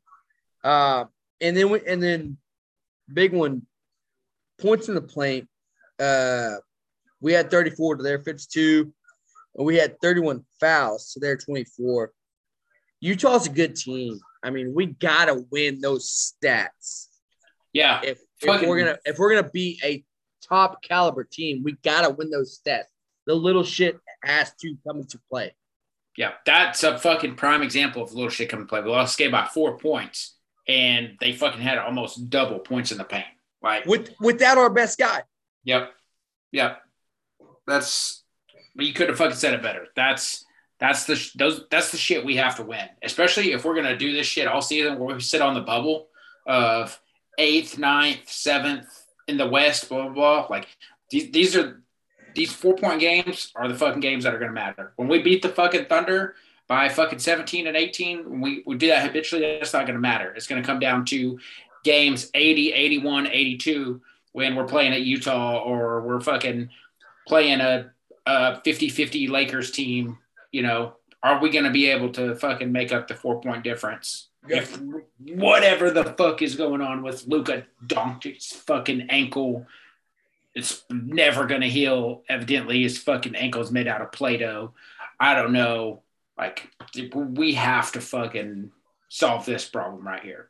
Uh, 0.65 1.05
and 1.41 1.57
then 1.57 1.71
we, 1.71 1.81
and 1.87 2.03
then 2.03 2.39
big 3.13 3.33
one, 3.33 3.63
points 4.59 4.89
in 4.89 4.95
the 4.95 5.03
paint. 5.03 5.49
Uh, 5.99 6.57
we 7.21 7.33
had 7.33 7.51
34 7.51 7.97
to 7.97 8.03
their 8.03 8.19
52, 8.19 8.83
and 8.83 8.93
we 9.65 9.77
had 9.77 10.01
31 10.01 10.45
fouls 10.61 11.13
to 11.13 11.21
their 11.21 11.37
24. 11.37 12.13
Utah's 13.01 13.47
a 13.47 13.51
good 13.51 13.77
team. 13.77 14.21
I 14.43 14.51
mean, 14.51 14.75
we 14.75 14.87
gotta 14.87 15.45
win 15.51 15.81
those 15.81 16.35
stats. 16.43 17.09
Yeah. 17.73 18.01
If, 18.03 18.21
if 18.41 18.67
we're 18.67 18.79
gonna 18.79 18.99
if 19.05 19.19
we're 19.19 19.35
gonna 19.35 19.51
be 19.51 19.81
a 19.85 20.05
top 20.47 20.83
caliber 20.83 21.25
team, 21.25 21.63
we 21.63 21.73
gotta 21.83 22.11
win 22.11 22.31
those 22.31 22.59
stats. 22.59 22.85
The 23.27 23.35
little 23.35 23.65
shit 23.65 23.99
has 24.23 24.53
to 24.61 24.77
come 24.87 24.99
into 25.01 25.19
play. 25.31 25.55
Yeah. 26.17 26.33
That's 26.45 26.83
a 26.85 26.99
fucking 26.99 27.37
prime 27.37 27.63
example 27.63 28.03
of 28.03 28.13
little 28.13 28.31
shit 28.31 28.49
coming 28.49 28.67
to 28.67 28.69
play. 28.69 28.81
We 28.81 28.91
lost 28.91 29.19
game 29.19 29.33
by 29.33 29.47
four 29.47 29.79
points, 29.79 30.37
and 30.69 31.17
they 31.21 31.33
fucking 31.33 31.61
had 31.61 31.79
almost 31.79 32.31
double 32.31 32.59
points 32.61 32.93
in 32.93 32.99
the 32.99 33.05
paint. 33.05 33.27
Like, 33.63 33.85
With 33.87 34.15
without 34.21 34.59
our 34.59 34.71
best 34.71 34.99
guy. 34.99 35.23
yep. 35.65 35.93
Yep. 36.53 36.81
That's 37.67 38.23
but 38.77 38.85
you 38.85 38.93
could 38.93 39.09
have 39.09 39.19
fucking 39.19 39.37
said 39.37 39.55
it 39.55 39.63
better. 39.63 39.87
That's 39.97 40.45
that's 40.79 41.07
the 41.07 41.31
those 41.37 41.65
that's 41.71 41.91
the 41.91 41.97
shit 41.97 42.25
we 42.25 42.37
have 42.37 42.57
to 42.57 42.63
win, 42.63 42.87
especially 43.03 43.53
if 43.53 43.65
we're 43.65 43.75
gonna 43.75 43.97
do 43.97 44.13
this 44.13 44.27
shit 44.27 44.47
all 44.47 44.63
season 44.63 44.99
where 44.99 45.15
we 45.15 45.21
sit 45.21 45.41
on 45.41 45.55
the 45.55 45.63
bubble 45.63 46.09
of 46.47 47.01
eighth, 47.39 47.79
ninth, 47.79 48.29
seventh 48.31 48.87
in 49.27 49.39
the 49.39 49.49
West, 49.49 49.89
blah 49.89 50.05
blah 50.05 50.13
blah. 50.13 50.47
Like 50.51 50.69
these 51.11 51.31
these 51.31 51.57
are 51.57 51.83
these 52.35 52.53
four 52.53 52.77
point 52.77 53.01
games 53.01 53.51
are 53.57 53.69
the 53.69 53.75
fucking 53.75 54.01
games 54.01 54.25
that 54.25 54.35
are 54.35 54.39
gonna 54.39 54.53
matter. 54.53 54.93
When 54.97 55.09
we 55.09 55.23
beat 55.23 55.43
the 55.43 55.49
fucking 55.49 55.87
Thunder 55.87 56.35
by 56.69 56.89
fucking 56.89 57.21
17 57.21 57.69
and 57.69 57.77
18, 57.77 58.41
we, 58.41 58.63
we 58.67 58.77
do 58.77 58.89
that 58.89 59.07
habitually, 59.07 59.59
that's 59.59 59.73
not 59.73 59.87
gonna 59.87 59.99
matter. 59.99 60.35
It's 60.35 60.47
gonna 60.47 60.63
come 60.63 60.79
down 60.79 61.07
to 61.07 61.39
games 61.85 62.31
80, 62.35 62.73
81, 62.73 63.29
82 63.29 64.01
when 64.33 64.55
we're 64.55 64.67
playing 64.67 64.93
at 64.93 65.01
Utah 65.01 65.59
or 65.59 66.03
we're 66.03 66.21
fucking 66.21 66.69
playing 67.27 67.61
a, 67.61 67.91
a 68.27 68.61
50-50 68.65 69.31
Lakers 69.31 69.71
team, 69.71 70.19
you 70.53 70.63
know, 70.63 70.95
are 71.23 71.41
we 71.41 71.51
going 71.51 71.65
to 71.65 71.71
be 71.71 71.91
able 71.91 72.11
to 72.13 72.35
fucking 72.35 72.71
make 72.71 72.93
up 72.93 73.09
the 73.09 73.15
four 73.15 73.41
point 73.41 73.65
difference? 73.65 74.29
Yeah. 74.47 74.59
If 74.59 74.81
whatever 75.19 75.91
the 75.91 76.05
fuck 76.05 76.43
is 76.43 76.55
going 76.55 76.81
on 76.81 77.03
with 77.03 77.27
Luka 77.27 77.65
Doncic's 77.85 78.53
fucking 78.53 79.09
ankle, 79.11 79.67
it's 80.55 80.85
never 80.91 81.47
going 81.47 81.63
to 81.63 81.69
heal. 81.69 82.23
Evidently, 82.29 82.83
his 82.83 82.99
fucking 82.99 83.35
ankle's 83.35 83.73
made 83.73 83.89
out 83.89 84.03
of 84.03 84.13
Play-Doh. 84.13 84.73
I 85.19 85.35
don't 85.35 85.53
know. 85.53 86.03
Like, 86.39 86.71
we 87.15 87.55
have 87.55 87.93
to 87.93 88.01
fucking 88.01 88.71
solve 89.09 89.47
this 89.47 89.69
problem 89.69 90.07
right 90.07 90.23
here. 90.23 90.49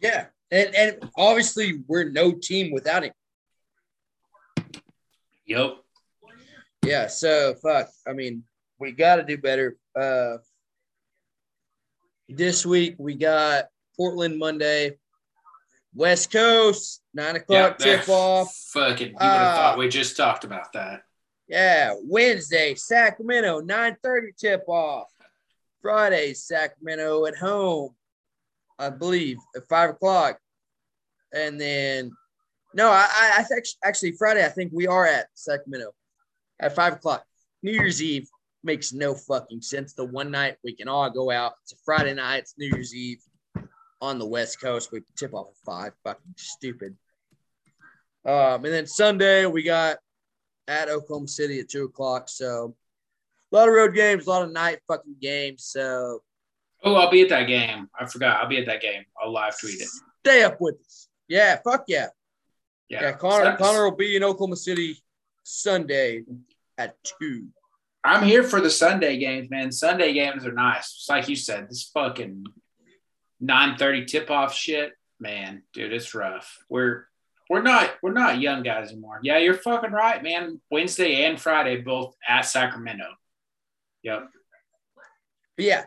Yeah. 0.00 0.26
And, 0.50 0.74
and 0.74 1.10
obviously, 1.16 1.82
we're 1.86 2.10
no 2.10 2.32
team 2.32 2.72
without 2.72 3.04
him. 3.04 3.12
Yep. 5.46 5.76
Yeah. 6.84 7.06
So, 7.06 7.54
fuck. 7.62 7.88
I 8.06 8.12
mean, 8.12 8.44
we 8.78 8.92
got 8.92 9.16
to 9.16 9.22
do 9.22 9.38
better. 9.38 9.76
Uh, 9.98 10.38
this 12.28 12.64
week 12.64 12.96
we 12.98 13.14
got 13.14 13.66
Portland 13.96 14.38
Monday, 14.38 14.98
West 15.94 16.32
Coast, 16.32 17.02
nine 17.14 17.36
o'clock 17.36 17.78
tip 17.78 18.08
off. 18.08 18.54
Fucking, 18.72 19.08
you 19.08 19.12
would 19.12 19.22
have 19.22 19.52
uh, 19.52 19.56
thought 19.56 19.78
we 19.78 19.88
just 19.88 20.16
talked 20.16 20.44
about 20.44 20.72
that. 20.72 21.02
Yeah, 21.48 21.94
Wednesday, 22.02 22.74
Sacramento, 22.74 23.60
nine 23.60 23.96
thirty 24.02 24.32
tip 24.38 24.64
off. 24.66 25.08
Friday, 25.82 26.32
Sacramento 26.32 27.26
at 27.26 27.36
home, 27.36 27.90
I 28.78 28.88
believe, 28.90 29.36
at 29.54 29.68
five 29.68 29.90
o'clock, 29.90 30.38
and 31.34 31.60
then 31.60 32.12
no, 32.72 32.88
I, 32.88 33.34
I 33.38 33.42
think 33.42 33.64
actually 33.84 34.12
Friday. 34.12 34.44
I 34.44 34.48
think 34.48 34.72
we 34.72 34.86
are 34.86 35.06
at 35.06 35.26
Sacramento 35.34 35.92
at 36.60 36.74
five 36.74 36.94
o'clock. 36.94 37.24
New 37.62 37.72
Year's 37.72 38.02
Eve 38.02 38.28
makes 38.64 38.92
no 38.92 39.14
fucking 39.14 39.62
sense. 39.62 39.92
The 39.94 40.04
one 40.04 40.30
night 40.30 40.56
we 40.64 40.74
can 40.74 40.88
all 40.88 41.10
go 41.10 41.30
out. 41.30 41.54
It's 41.62 41.72
a 41.72 41.76
Friday 41.84 42.14
night. 42.14 42.38
It's 42.38 42.54
New 42.58 42.70
Year's 42.72 42.94
Eve 42.94 43.22
on 44.00 44.18
the 44.18 44.26
West 44.26 44.60
Coast. 44.60 44.90
We 44.92 45.02
tip 45.16 45.34
off 45.34 45.48
at 45.48 45.56
five. 45.64 45.92
Fucking 46.04 46.34
stupid. 46.36 46.96
Um, 48.24 48.64
and 48.64 48.66
then 48.66 48.86
Sunday 48.86 49.46
we 49.46 49.62
got 49.62 49.98
at 50.68 50.88
Oklahoma 50.88 51.28
City 51.28 51.60
at 51.60 51.68
two 51.68 51.84
o'clock. 51.84 52.28
So 52.28 52.74
a 53.52 53.56
lot 53.56 53.68
of 53.68 53.74
road 53.74 53.94
games, 53.94 54.26
a 54.26 54.30
lot 54.30 54.42
of 54.42 54.52
night 54.52 54.78
fucking 54.86 55.16
games. 55.20 55.64
So 55.64 56.22
oh, 56.84 56.94
I'll 56.94 57.10
be 57.10 57.22
at 57.22 57.28
that 57.30 57.46
game. 57.46 57.88
I 57.98 58.06
forgot. 58.06 58.40
I'll 58.40 58.48
be 58.48 58.58
at 58.58 58.66
that 58.66 58.80
game. 58.80 59.04
I'll 59.20 59.32
live 59.32 59.58
tweet 59.58 59.80
it. 59.80 59.88
Stay 60.24 60.42
up 60.44 60.60
with 60.60 60.76
us. 60.86 61.08
Yeah, 61.28 61.58
fuck 61.64 61.84
yeah. 61.88 62.08
Yeah, 62.88 63.02
yeah 63.02 63.12
Connor, 63.12 63.56
Connor 63.56 63.84
will 63.84 63.96
be 63.96 64.16
in 64.16 64.22
Oklahoma 64.22 64.56
City 64.56 65.02
Sunday 65.42 66.24
at 66.78 66.96
two. 67.04 67.48
I'm 68.04 68.24
here 68.24 68.42
for 68.42 68.60
the 68.60 68.70
Sunday 68.70 69.18
games, 69.18 69.48
man. 69.50 69.70
Sunday 69.70 70.12
games 70.12 70.44
are 70.44 70.52
nice. 70.52 70.94
It's 70.98 71.08
like 71.08 71.28
you 71.28 71.36
said, 71.36 71.68
this 71.68 71.90
fucking 71.94 72.46
9:30 73.42 74.06
tip-off 74.06 74.54
shit, 74.54 74.92
man, 75.20 75.62
dude, 75.72 75.92
it's 75.92 76.14
rough. 76.14 76.58
We're 76.68 77.06
we're 77.48 77.62
not 77.62 77.92
we're 78.02 78.12
not 78.12 78.40
young 78.40 78.62
guys 78.62 78.90
anymore. 78.90 79.20
Yeah, 79.22 79.38
you're 79.38 79.54
fucking 79.54 79.92
right, 79.92 80.22
man. 80.22 80.60
Wednesday 80.70 81.24
and 81.24 81.40
Friday 81.40 81.80
both 81.80 82.14
at 82.26 82.42
Sacramento. 82.42 83.06
Yep. 84.02 84.28
yeah, 85.58 85.84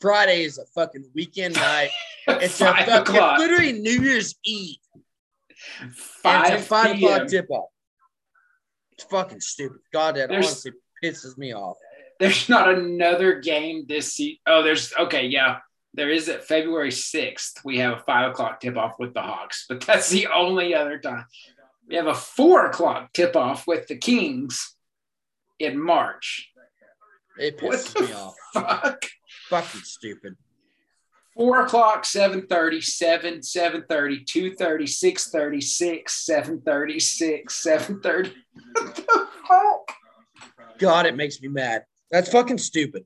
Friday 0.00 0.42
is 0.44 0.58
a 0.58 0.66
fucking 0.66 1.10
weekend 1.14 1.54
night. 1.54 1.90
It's 2.26 2.58
a 2.62 2.72
fucking, 2.72 3.16
it's 3.16 3.38
literally 3.38 3.72
New 3.72 4.00
Year's 4.00 4.34
Eve. 4.46 4.78
Five, 5.92 6.64
five 6.64 6.96
o'clock 6.96 7.26
tip 7.28 7.50
off. 7.50 7.68
It's 8.94 9.04
fucking 9.04 9.40
stupid. 9.40 9.78
God, 9.92 10.16
that 10.16 10.28
There's, 10.28 10.46
honestly 10.46 10.72
pisses 11.02 11.36
me 11.36 11.54
off. 11.54 11.76
There's 12.20 12.48
not 12.48 12.72
another 12.72 13.40
game 13.40 13.84
this 13.88 14.14
season. 14.14 14.38
Oh, 14.46 14.62
there's 14.62 14.92
okay, 14.98 15.26
yeah. 15.26 15.58
There 15.94 16.10
is 16.10 16.28
at 16.28 16.44
February 16.44 16.90
6th. 16.90 17.64
We 17.64 17.78
have 17.78 17.98
a 17.98 18.02
five 18.02 18.30
o'clock 18.30 18.60
tip 18.60 18.76
off 18.76 18.98
with 18.98 19.14
the 19.14 19.22
Hawks, 19.22 19.66
but 19.68 19.80
that's 19.80 20.10
the 20.10 20.28
only 20.28 20.74
other 20.74 20.98
time. 20.98 21.26
We 21.88 21.96
have 21.96 22.06
a 22.06 22.14
four 22.14 22.66
o'clock 22.66 23.12
tip 23.12 23.36
off 23.36 23.66
with 23.66 23.86
the 23.86 23.96
Kings 23.96 24.74
in 25.58 25.78
March. 25.80 26.50
It 27.38 27.58
pisses 27.58 28.00
me 28.00 28.12
off. 28.12 28.34
Fuck. 28.52 29.06
Fucking 29.48 29.82
stupid. 29.82 30.36
Four 31.36 31.62
o'clock, 31.62 32.04
7.30, 32.04 32.82
7, 32.82 33.40
7.30, 33.40 34.24
2.30, 34.24 34.56
6.30, 34.56 36.64
7.30, 36.64 37.02
6, 37.02 37.66
7.30. 37.66 38.32
What 38.72 38.94
the 38.94 39.28
fuck? 39.48 39.92
God, 40.78 41.06
it 41.06 41.16
makes 41.16 41.40
me 41.40 41.48
mad. 41.48 41.84
That's 42.10 42.30
fucking 42.30 42.58
stupid. 42.58 43.04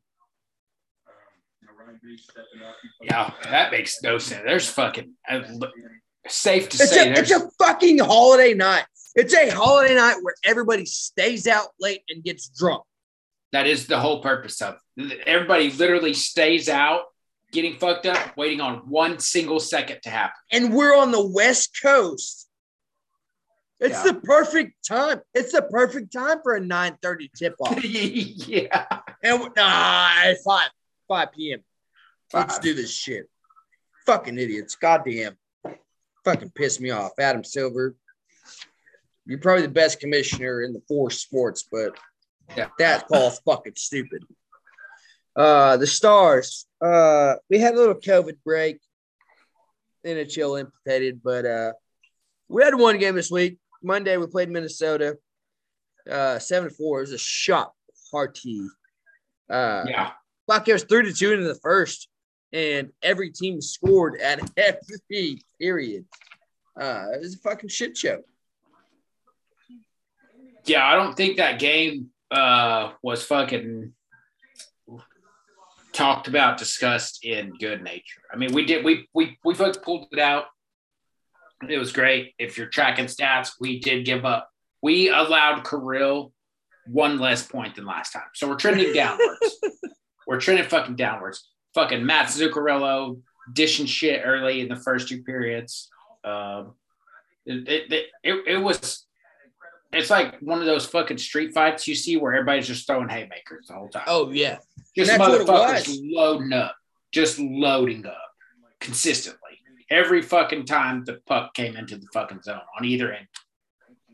Yeah, 3.03 3.33
that 3.45 3.73
makes 3.73 4.03
no 4.03 4.19
sense. 4.19 4.43
There's 4.45 4.69
fucking 4.69 5.13
uh, 5.29 5.41
safe 6.27 6.69
to 6.71 6.83
it's 6.83 6.91
say. 6.91 7.11
A, 7.11 7.19
it's 7.19 7.31
a 7.31 7.49
fucking 7.59 7.99
holiday 7.99 8.55
night. 8.55 8.85
It's 9.15 9.35
a 9.35 9.51
holiday 9.51 9.95
night 9.95 10.17
where 10.23 10.35
everybody 10.45 10.85
stays 10.85 11.47
out 11.47 11.69
late 11.81 12.03
and 12.09 12.23
gets 12.23 12.49
drunk. 12.49 12.83
That 13.53 13.67
is 13.67 13.87
the 13.87 13.99
whole 13.99 14.23
purpose 14.23 14.61
of 14.61 14.77
it. 14.97 15.21
Everybody 15.27 15.73
literally 15.73 16.15
stays 16.15 16.69
out, 16.69 17.03
getting 17.53 17.79
fucked 17.79 18.07
up, 18.07 18.37
waiting 18.37 18.61
on 18.61 18.79
one 18.89 19.19
single 19.19 19.61
second 19.61 20.01
to 20.03 20.11
happen. 20.11 20.37
And 20.53 20.75
we're 20.75 20.97
on 20.97 21.13
the 21.13 21.27
West 21.27 21.79
Coast 21.83 22.49
it's 23.81 24.05
yeah. 24.05 24.13
the 24.13 24.21
perfect 24.21 24.87
time. 24.87 25.21
It's 25.35 25.53
the 25.53 25.63
perfect 25.63 26.13
time 26.13 26.39
for 26.43 26.57
a 26.57 26.61
9:30 26.61 27.33
tip 27.33 27.55
off. 27.61 27.83
yeah. 27.85 28.87
And 29.23 29.49
nah, 29.57 30.35
5 30.45 30.71
5 31.09 31.33
p.m. 31.33 31.61
let 32.33 32.49
Let's 32.49 32.59
do 32.59 32.75
this 32.75 32.95
shit. 32.95 33.29
Fucking 34.07 34.39
idiots. 34.39 34.75
Goddamn. 34.75 35.37
Fucking 36.25 36.51
piss 36.51 36.81
me 36.81 36.91
off. 36.91 37.13
Adam 37.19 37.45
Silver. 37.45 37.95
You're 39.27 39.39
probably 39.39 39.63
the 39.63 39.73
best 39.73 40.01
commissioner 40.01 40.63
in 40.63 40.73
the 40.73 40.83
four 40.89 41.11
sports, 41.11 41.69
but 41.71 41.97
yeah, 42.57 42.69
that 42.79 43.07
call's 43.07 43.39
fucking 43.41 43.75
stupid. 43.77 44.25
Uh 45.37 45.77
the 45.77 45.87
stars. 45.87 46.67
Uh 46.81 47.35
we 47.51 47.59
had 47.59 47.75
a 47.75 47.77
little 47.77 47.95
COVID 47.95 48.37
break. 48.45 48.81
NHL 50.07 50.61
implicated, 50.61 51.21
but 51.23 51.45
uh 51.45 51.73
we 52.49 52.63
had 52.63 52.75
one 52.75 52.99
game 52.99 53.15
this 53.15 53.31
week. 53.31 53.59
Monday 53.83 54.17
we 54.17 54.27
played 54.27 54.51
Minnesota, 54.51 55.19
uh, 56.11 56.39
seven 56.39 56.71
to 56.71 56.75
four. 56.75 56.99
It 56.99 57.03
was 57.03 57.13
a 57.13 57.19
shot 57.19 57.73
party. 58.11 58.67
Uh, 59.51 59.85
yeah, 59.87 60.11
it 60.49 60.73
was 60.73 60.85
three 60.85 61.05
to 61.05 61.13
two 61.13 61.33
into 61.33 61.47
the 61.47 61.59
first, 61.63 62.09
and 62.53 62.91
every 63.03 63.31
team 63.31 63.61
scored 63.61 64.21
at 64.21 64.41
every 64.57 65.43
period. 65.61 66.05
Uh, 66.79 67.07
it 67.15 67.21
was 67.21 67.35
a 67.35 67.39
fucking 67.39 67.69
shit 67.69 67.97
show. 67.97 68.23
Yeah, 70.65 70.87
I 70.87 70.97
don't 70.97 71.17
think 71.17 71.39
that 71.39 71.59
game 71.59 72.11
uh, 72.31 72.93
was 73.03 73.25
fucking 73.25 73.93
talked 75.99 76.29
about, 76.29 76.59
discussed 76.59 77.25
in 77.25 77.53
good 77.59 77.83
nature. 77.83 78.23
I 78.33 78.37
mean, 78.37 78.53
we 78.53 78.65
did 78.65 78.85
we 78.85 79.09
we 79.13 79.37
we 79.45 79.55
pulled 79.55 80.07
it 80.13 80.19
out 80.19 80.47
it 81.67 81.79
was 81.79 81.93
great. 81.93 82.35
If 82.39 82.57
you're 82.57 82.69
tracking 82.69 83.07
stats, 83.07 83.53
we 83.59 83.81
did 83.81 84.05
give 84.05 84.25
up. 84.25 84.49
We 84.83 85.09
allowed 85.09 85.67
Kirill 85.69 86.33
one 86.87 87.19
less 87.19 87.47
point 87.47 87.75
than 87.75 87.85
last 87.85 88.13
time. 88.13 88.23
So 88.35 88.49
we're 88.49 88.57
trending 88.57 88.93
downwards. 88.93 89.59
we're 90.27 90.41
trending 90.41 90.67
fucking 90.67 90.97
downwards. 90.97 91.49
Fucking 91.75 92.05
Mats 92.05 92.41
Zuccarello 92.41 93.21
dishing 93.53 93.87
shit 93.87 94.23
early 94.25 94.61
in 94.61 94.69
the 94.69 94.77
first 94.77 95.09
two 95.09 95.23
periods. 95.23 95.89
Um, 96.25 96.75
it, 97.45 97.69
it, 97.69 98.07
it, 98.23 98.45
it, 98.47 98.59
was, 98.59 99.07
it's 99.93 100.11
like 100.11 100.39
one 100.41 100.61
of 100.61 100.67
those 100.67 100.87
fucking 100.87 101.19
street 101.19 101.53
fights 101.55 101.89
you 101.89 101.95
see 101.95 102.17
where 102.17 102.35
everybody's 102.35 102.67
just 102.67 102.87
throwing 102.87 103.09
haymakers 103.09 103.69
the 103.69 103.75
whole 103.75 103.89
time. 103.89 104.05
Oh, 104.07 104.31
yeah. 104.31 104.59
Just 104.97 105.13
motherfuckers 105.13 105.99
loading 106.03 106.53
up, 106.53 106.75
just 107.13 107.39
loading 107.39 108.05
up 108.07 108.19
consistently 108.81 109.41
every 109.91 110.23
fucking 110.23 110.67
time 110.67 111.05
the 111.05 111.21
puck 111.27 111.55
came 111.55 111.77
into 111.77 111.97
the 111.97 112.07
fucking 112.13 112.43
zone 112.43 112.61
on 112.79 112.85
either 112.85 113.13
end. 113.13 113.27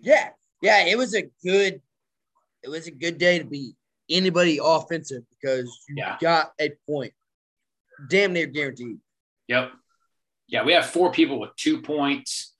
Yeah, 0.00 0.28
yeah, 0.62 0.84
it 0.86 0.96
was 0.96 1.14
a 1.14 1.22
good, 1.44 1.80
it 2.62 2.68
was 2.68 2.86
a 2.86 2.90
good 2.90 3.18
day 3.18 3.38
to 3.38 3.44
be 3.44 3.74
anybody 4.08 4.60
offensive 4.62 5.22
because 5.30 5.66
you 5.88 5.96
Yeah. 5.98 6.16
got 6.20 6.52
a 6.60 6.70
point, 6.86 7.12
damn 8.08 8.32
near 8.32 8.46
guaranteed. 8.46 8.98
Yep. 9.48 9.72
Yeah, 10.46 10.62
we 10.64 10.74
have 10.74 10.86
four 10.86 11.10
people 11.10 11.40
with 11.40 11.56
two 11.56 11.80
points. 11.82 12.54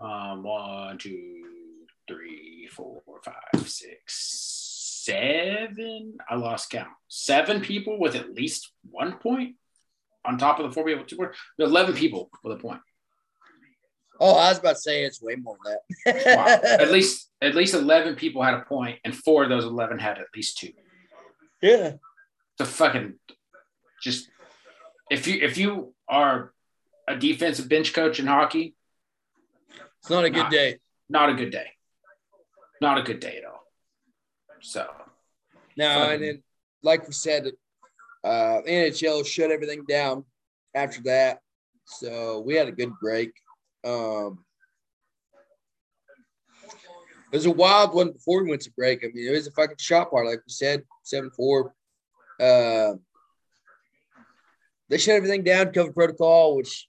Um, 0.00 0.42
one, 0.44 0.96
two, 0.96 1.39
three, 2.14 2.68
four, 2.72 3.02
five, 3.24 3.68
six, 3.68 5.02
seven. 5.04 6.18
I 6.28 6.34
lost 6.34 6.70
count. 6.70 6.88
Seven 7.08 7.60
people 7.60 7.98
with 8.00 8.14
at 8.16 8.34
least 8.34 8.72
one 8.90 9.14
point 9.18 9.56
on 10.24 10.36
top 10.38 10.58
of 10.58 10.66
the 10.68 10.72
four 10.72 10.84
people 10.84 11.00
with 11.02 11.08
two 11.08 11.20
have 11.22 11.32
Eleven 11.58 11.94
people 11.94 12.30
with 12.42 12.58
a 12.58 12.60
point. 12.60 12.80
Oh, 14.18 14.34
I 14.34 14.50
was 14.50 14.58
about 14.58 14.74
to 14.74 14.80
say 14.80 15.04
it's 15.04 15.22
way 15.22 15.36
more 15.36 15.56
than 15.64 15.76
Wow. 16.36 16.44
that. 16.44 16.64
at 16.80 16.90
least 16.90 17.30
at 17.40 17.54
least 17.54 17.74
eleven 17.74 18.16
people 18.16 18.42
had 18.42 18.54
a 18.54 18.62
point, 18.62 18.98
and 19.04 19.16
four 19.16 19.44
of 19.44 19.48
those 19.48 19.64
eleven 19.64 19.98
had 19.98 20.18
at 20.18 20.26
least 20.34 20.58
two. 20.58 20.72
yeah. 21.62 21.92
A 22.58 22.64
fucking 22.66 23.14
just 24.02 24.28
if 25.10 25.26
you 25.26 25.36
if 25.40 25.56
you 25.56 25.94
are 26.08 26.52
a 27.08 27.16
defensive 27.16 27.68
bench 27.70 27.94
coach 27.94 28.20
in 28.20 28.26
hockey, 28.26 28.74
It's 30.00 30.10
not 30.10 30.24
a 30.26 30.30
good 30.30 30.44
Nah. 30.44 30.50
day. 30.50 30.78
not 31.08 31.30
a 31.30 31.34
good 31.34 31.50
day. 31.50 31.68
Not 32.80 32.98
a 32.98 33.02
good 33.02 33.20
day 33.20 33.38
at 33.38 33.44
all. 33.44 33.64
So 34.60 34.86
No, 35.76 35.86
Fucking- 35.94 36.14
and 36.14 36.22
then 36.22 36.42
like 36.82 37.06
we 37.06 37.12
said, 37.12 37.46
uh, 38.24 38.60
NHL 38.66 39.24
shut 39.24 39.50
everything 39.50 39.84
down 39.84 40.24
after 40.74 41.02
that. 41.02 41.40
So 41.86 42.40
we 42.40 42.54
had 42.54 42.68
a 42.68 42.72
good 42.72 42.92
break. 43.00 43.32
Um, 43.84 44.44
it 47.32 47.36
was 47.36 47.46
a 47.46 47.50
wild 47.50 47.94
one 47.94 48.12
before 48.12 48.42
we 48.42 48.50
went 48.50 48.62
to 48.62 48.72
break. 48.72 49.04
I 49.04 49.08
mean, 49.08 49.28
it 49.28 49.32
was 49.32 49.46
a 49.46 49.52
fucking 49.52 49.76
shot 49.78 50.10
part, 50.10 50.26
like 50.26 50.38
we 50.38 50.52
said, 50.52 50.82
7 51.04 51.30
4. 51.30 51.74
Uh, 52.40 52.94
they 54.88 54.98
shut 54.98 55.14
everything 55.14 55.44
down, 55.44 55.66
COVID 55.66 55.94
protocol, 55.94 56.56
which 56.56 56.88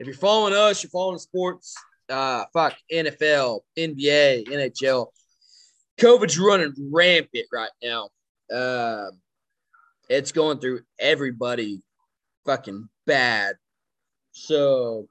if 0.00 0.06
you're 0.06 0.16
following 0.16 0.54
us, 0.54 0.82
you're 0.82 0.90
following 0.90 1.18
sports, 1.18 1.74
uh, 2.08 2.44
fuck, 2.52 2.74
NFL, 2.92 3.60
NBA, 3.78 4.46
NHL. 4.48 5.12
COVID's 5.98 6.38
running 6.38 6.74
rampant 6.92 7.46
right 7.52 7.70
now. 7.82 8.10
Um, 8.52 9.20
it's 10.08 10.32
going 10.32 10.58
through 10.58 10.80
everybody 10.98 11.82
fucking 12.44 12.88
bad. 13.06 13.56
So, 14.32 15.08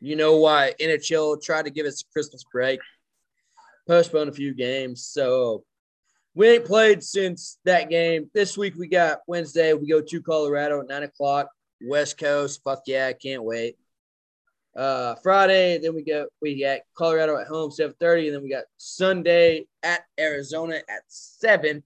you 0.00 0.16
know 0.16 0.36
why 0.36 0.74
NHL 0.80 1.42
tried 1.42 1.66
to 1.66 1.70
give 1.70 1.86
us 1.86 2.02
a 2.02 2.12
Christmas 2.12 2.44
break, 2.50 2.80
postpone 3.86 4.28
a 4.28 4.32
few 4.32 4.54
games. 4.54 5.04
So, 5.04 5.64
we 6.34 6.48
ain't 6.50 6.64
played 6.64 7.02
since 7.02 7.58
that 7.64 7.90
game. 7.90 8.30
This 8.32 8.56
week 8.56 8.74
we 8.76 8.86
got 8.86 9.20
Wednesday. 9.26 9.72
We 9.74 9.88
go 9.88 10.00
to 10.00 10.22
Colorado 10.22 10.80
at 10.80 10.88
nine 10.88 11.02
o'clock, 11.02 11.48
West 11.82 12.16
Coast. 12.16 12.60
Fuck 12.62 12.82
yeah, 12.86 13.08
I 13.08 13.12
can't 13.12 13.42
wait. 13.42 13.76
Uh, 14.78 15.16
Friday, 15.24 15.78
then 15.78 15.92
we 15.92 16.04
go 16.04 16.28
we 16.40 16.60
got 16.60 16.78
Colorado 16.94 17.36
at 17.36 17.48
home 17.48 17.72
seven 17.72 17.96
thirty, 17.98 18.28
and 18.28 18.36
then 18.36 18.44
we 18.44 18.48
got 18.48 18.62
Sunday 18.76 19.66
at 19.82 20.02
Arizona 20.20 20.76
at 20.76 21.02
seven. 21.08 21.82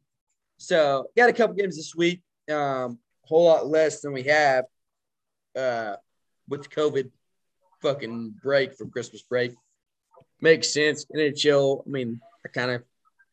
So 0.59 1.07
got 1.17 1.31
a 1.31 1.33
couple 1.33 1.57
games 1.57 1.77
this 1.77 1.95
week. 1.95 2.21
Um, 2.51 2.99
whole 3.23 3.45
lot 3.45 3.67
less 3.67 4.03
than 4.03 4.13
we 4.13 4.25
have 4.25 4.67
uh, 5.57 5.97
with 6.51 6.69
COVID 6.69 7.11
fucking 7.81 8.35
break 8.43 8.75
from 8.75 8.91
Christmas 8.91 9.23
break. 9.23 9.55
Makes 10.43 10.75
sense. 10.75 11.07
NHL. 11.07 11.87
I 11.87 11.89
mean, 11.89 12.21
I 12.45 12.51
kind 12.51 12.73
of 12.73 12.83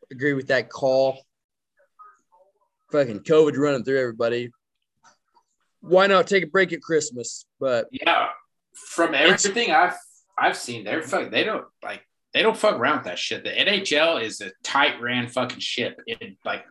agree 0.09 0.33
with 0.33 0.47
that 0.47 0.69
call. 0.69 1.19
Fucking 2.93 3.19
COVID 3.19 3.57
running 3.57 3.83
through 3.83 3.99
everybody. 3.99 4.53
Why 5.81 6.07
not 6.07 6.27
take 6.27 6.45
a 6.45 6.47
break 6.47 6.71
at 6.71 6.81
Christmas? 6.81 7.45
But 7.59 7.87
yeah, 7.91 8.29
from 8.87 9.13
everything 9.13 9.71
I've 9.71 9.95
I've 10.37 10.57
seen, 10.57 10.83
they're 10.83 11.01
fuck 11.01 11.31
they 11.31 11.43
don't 11.43 11.65
like 11.83 12.01
they 12.33 12.41
don't 12.41 12.57
fuck 12.57 12.75
around 12.75 12.97
with 12.97 13.05
that 13.05 13.19
shit. 13.19 13.43
The 13.43 13.49
NHL 13.49 14.21
is 14.21 14.41
a 14.41 14.51
tight 14.63 15.01
ran 15.01 15.27
fucking 15.27 15.59
ship 15.59 15.99
in 16.05 16.37
like 16.45 16.63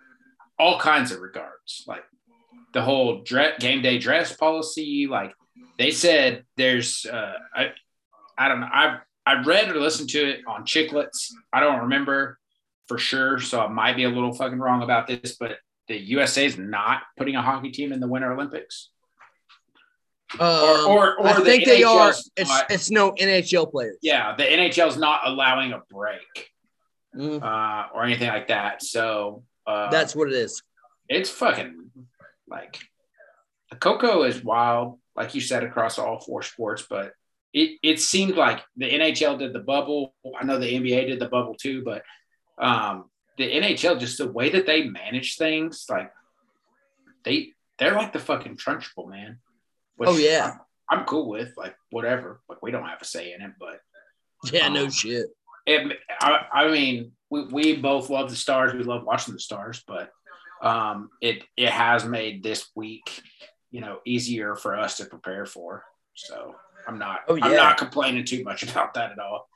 all 0.59 0.78
kinds 0.78 1.12
of 1.12 1.20
regards. 1.20 1.84
Like 1.86 2.04
the 2.72 2.82
whole 2.82 3.22
dress, 3.22 3.61
game 3.61 3.82
day 3.82 3.98
dress 3.98 4.34
policy. 4.34 5.06
Like 5.09 5.34
they 5.78 5.90
said, 5.90 6.44
there's 6.56 7.06
uh, 7.06 7.34
I 7.54 7.72
I 8.36 8.48
don't 8.48 8.61
know. 8.61 8.68
I 8.72 8.98
I 9.26 9.42
read 9.42 9.70
or 9.70 9.80
listened 9.80 10.11
to 10.11 10.28
it 10.28 10.40
on 10.46 10.64
Chiclets. 10.64 11.32
I 11.52 11.61
don't 11.61 11.80
remember 11.80 12.38
for 12.86 12.98
sure, 12.98 13.38
so 13.40 13.61
I 13.61 13.68
might 13.68 13.96
be 13.96 14.04
a 14.04 14.09
little 14.09 14.32
fucking 14.32 14.59
wrong 14.59 14.82
about 14.82 15.06
this, 15.06 15.36
but 15.38 15.59
the 15.88 15.98
USA 15.98 16.46
is 16.46 16.56
not 16.56 17.02
putting 17.16 17.36
a 17.36 17.42
hockey 17.42 17.70
team 17.70 17.92
in 17.92 18.00
the 18.00 18.09
Winter 18.09 18.32
Olympics. 18.32 18.90
Um, 20.41 20.87
or- 20.89 21.16
or 21.18 21.26
I 21.26 21.33
the 21.39 21.45
think 21.45 21.64
they 21.64 21.83
are. 21.83 22.11
It's 22.37 22.49
not- 22.51 22.70
it's 22.70 22.91
no 22.91 23.12
NHL 23.12 23.70
players. 23.70 23.97
Yeah, 24.03 24.35
the 24.37 24.45
NHL 24.45 24.89
is 24.89 24.97
not 24.97 25.20
allowing 25.26 25.72
a 25.72 25.81
break 25.91 26.51
Mhm. 27.16 27.43
uh, 27.43 27.89
or 27.95 28.05
anything 28.05 28.29
like 28.29 28.49
that. 28.49 28.83
So 28.83 29.45
uh, 29.66 29.91
That's 29.91 30.14
what 30.14 30.29
it 30.29 30.35
is. 30.35 30.62
it's 31.09 31.31
fucking 31.31 31.91
like 32.47 32.79
the 33.70 33.76
Coco 33.76 34.22
is 34.24 34.43
wild, 34.43 34.99
like 35.16 35.35
you 35.35 35.41
said, 35.41 35.62
across 35.64 35.99
all 35.99 36.20
four 36.20 36.43
sports. 36.43 36.87
But 36.89 37.12
it 37.53 37.79
it 37.83 38.01
seemed 38.01 38.37
like 38.37 38.62
the 38.76 38.87
NHL 38.91 39.39
did 39.39 39.53
the 39.53 39.59
bubble. 39.61 40.14
I 40.39 40.45
know 40.45 40.59
the 40.59 40.72
NBA 40.74 41.07
did 41.07 41.18
the 41.20 41.29
bubble 41.29 41.55
too, 41.55 41.83
but 41.83 42.03
um, 42.59 43.11
the 43.39 43.51
NHL 43.51 43.99
just 43.99 44.18
the 44.18 44.31
way 44.31 44.51
that 44.51 44.66
they 44.66 44.85
manage 44.85 45.37
things, 45.37 45.87
like 45.89 46.12
they 47.24 47.53
they're 47.79 47.95
like 47.95 48.12
the 48.12 48.18
fucking 48.18 48.57
Trunchbull 48.57 49.09
man. 49.09 49.39
Which 49.99 50.09
Oh, 50.09 50.16
yeah. 50.16 50.55
I'm, 50.90 51.01
I'm 51.01 51.07
cool 51.07 51.28
with 51.28 51.53
like 51.57 51.76
whatever. 51.90 52.40
Like 52.49 52.62
we 52.62 52.70
don't 52.70 52.86
have 52.86 53.03
a 53.03 53.05
say 53.05 53.32
in 53.34 53.42
it, 53.42 53.53
but 53.61 53.80
Yeah, 54.53 54.68
no 54.68 54.84
Um, 54.84 54.90
shit. 54.90 55.26
it, 55.66 55.99
I, 56.20 56.46
I 56.53 56.68
mean, 56.70 57.12
we, 57.30 57.44
we 57.44 57.76
both 57.76 58.09
love 58.09 58.30
the 58.30 58.36
stars. 58.36 58.72
We 58.72 58.84
love 58.84 59.05
watching 59.05 59.34
the 59.34 59.40
stars, 59.40 59.82
but 59.86 60.11
um, 60.62 61.11
it 61.20 61.42
it 61.57 61.68
has 61.70 62.05
made 62.05 62.42
this 62.42 62.68
week, 62.74 63.20
you 63.70 63.80
know, 63.80 63.99
easier 64.07 64.55
for 64.57 64.76
us 64.78 64.96
to 64.96 65.05
prepare 65.05 65.44
for. 65.46 65.84
So 66.14 66.55
I'm 66.86 66.99
not 66.99 67.20
Oh, 67.28 67.38
I'm 67.42 67.55
not 67.55 67.76
complaining 67.76 68.24
too 68.24 68.42
much 68.44 68.62
about 68.70 68.94
that 68.94 69.12
at 69.12 69.18
all. 69.18 69.49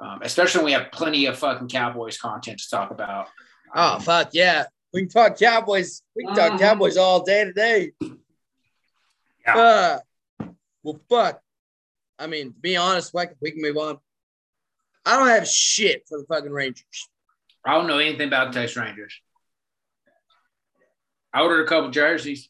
Um, 0.00 0.20
especially 0.22 0.58
when 0.58 0.66
we 0.66 0.72
have 0.72 0.90
plenty 0.92 1.26
of 1.26 1.38
fucking 1.38 1.68
Cowboys 1.68 2.18
content 2.18 2.58
to 2.58 2.68
talk 2.68 2.90
about. 2.90 3.28
Oh 3.74 3.98
fuck 4.00 4.30
yeah. 4.32 4.64
We 4.92 5.00
can 5.02 5.08
talk 5.08 5.38
Cowboys. 5.38 6.02
We 6.14 6.24
can 6.26 6.34
talk 6.36 6.52
Mhm. 6.52 6.58
Cowboys 6.60 6.96
all 6.96 7.24
day 7.24 7.44
today. 7.44 7.92
Yeah. 9.46 9.56
Uh, 9.56 10.48
well, 10.82 11.00
fuck. 11.08 11.40
I 12.18 12.26
mean, 12.26 12.52
to 12.52 12.60
be 12.60 12.76
honest, 12.76 13.14
we 13.14 13.50
can 13.50 13.62
move 13.62 13.76
on. 13.76 13.98
I 15.04 15.16
don't 15.16 15.28
have 15.28 15.46
shit 15.46 16.04
for 16.08 16.18
the 16.18 16.24
fucking 16.26 16.50
Rangers. 16.50 17.08
I 17.64 17.72
don't 17.72 17.86
know 17.86 17.98
anything 17.98 18.28
about 18.28 18.52
the 18.52 18.60
Texas 18.60 18.76
Rangers. 18.76 19.20
I 21.32 21.42
ordered 21.42 21.64
a 21.64 21.68
couple 21.68 21.90
jerseys. 21.90 22.48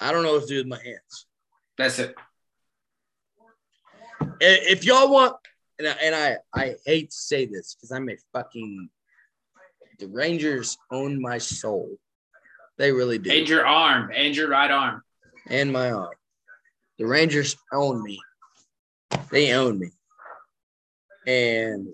I 0.00 0.12
don't 0.12 0.22
know 0.22 0.32
what 0.32 0.42
to 0.42 0.48
do 0.48 0.56
with 0.56 0.66
my 0.66 0.82
hands. 0.82 1.26
That's 1.78 1.98
it. 1.98 2.14
If 4.40 4.84
y'all 4.84 5.10
want, 5.10 5.36
and 5.78 5.88
I, 5.88 5.92
and 6.02 6.14
I, 6.14 6.36
I 6.54 6.74
hate 6.84 7.10
to 7.10 7.16
say 7.16 7.46
this 7.46 7.74
because 7.74 7.92
I'm 7.92 8.08
a 8.08 8.16
fucking. 8.32 8.88
The 9.98 10.08
Rangers 10.08 10.78
own 10.90 11.20
my 11.20 11.38
soul. 11.38 11.96
They 12.78 12.90
really 12.90 13.18
do. 13.18 13.30
And 13.30 13.48
your 13.48 13.64
arm, 13.64 14.10
and 14.14 14.34
your 14.34 14.48
right 14.48 14.70
arm. 14.70 15.02
And 15.48 15.72
my 15.72 15.90
arm. 15.90 16.14
The 16.98 17.06
Rangers 17.06 17.56
own 17.72 18.02
me. 18.02 18.20
They 19.30 19.52
own 19.52 19.78
me. 19.78 19.90
And 21.26 21.88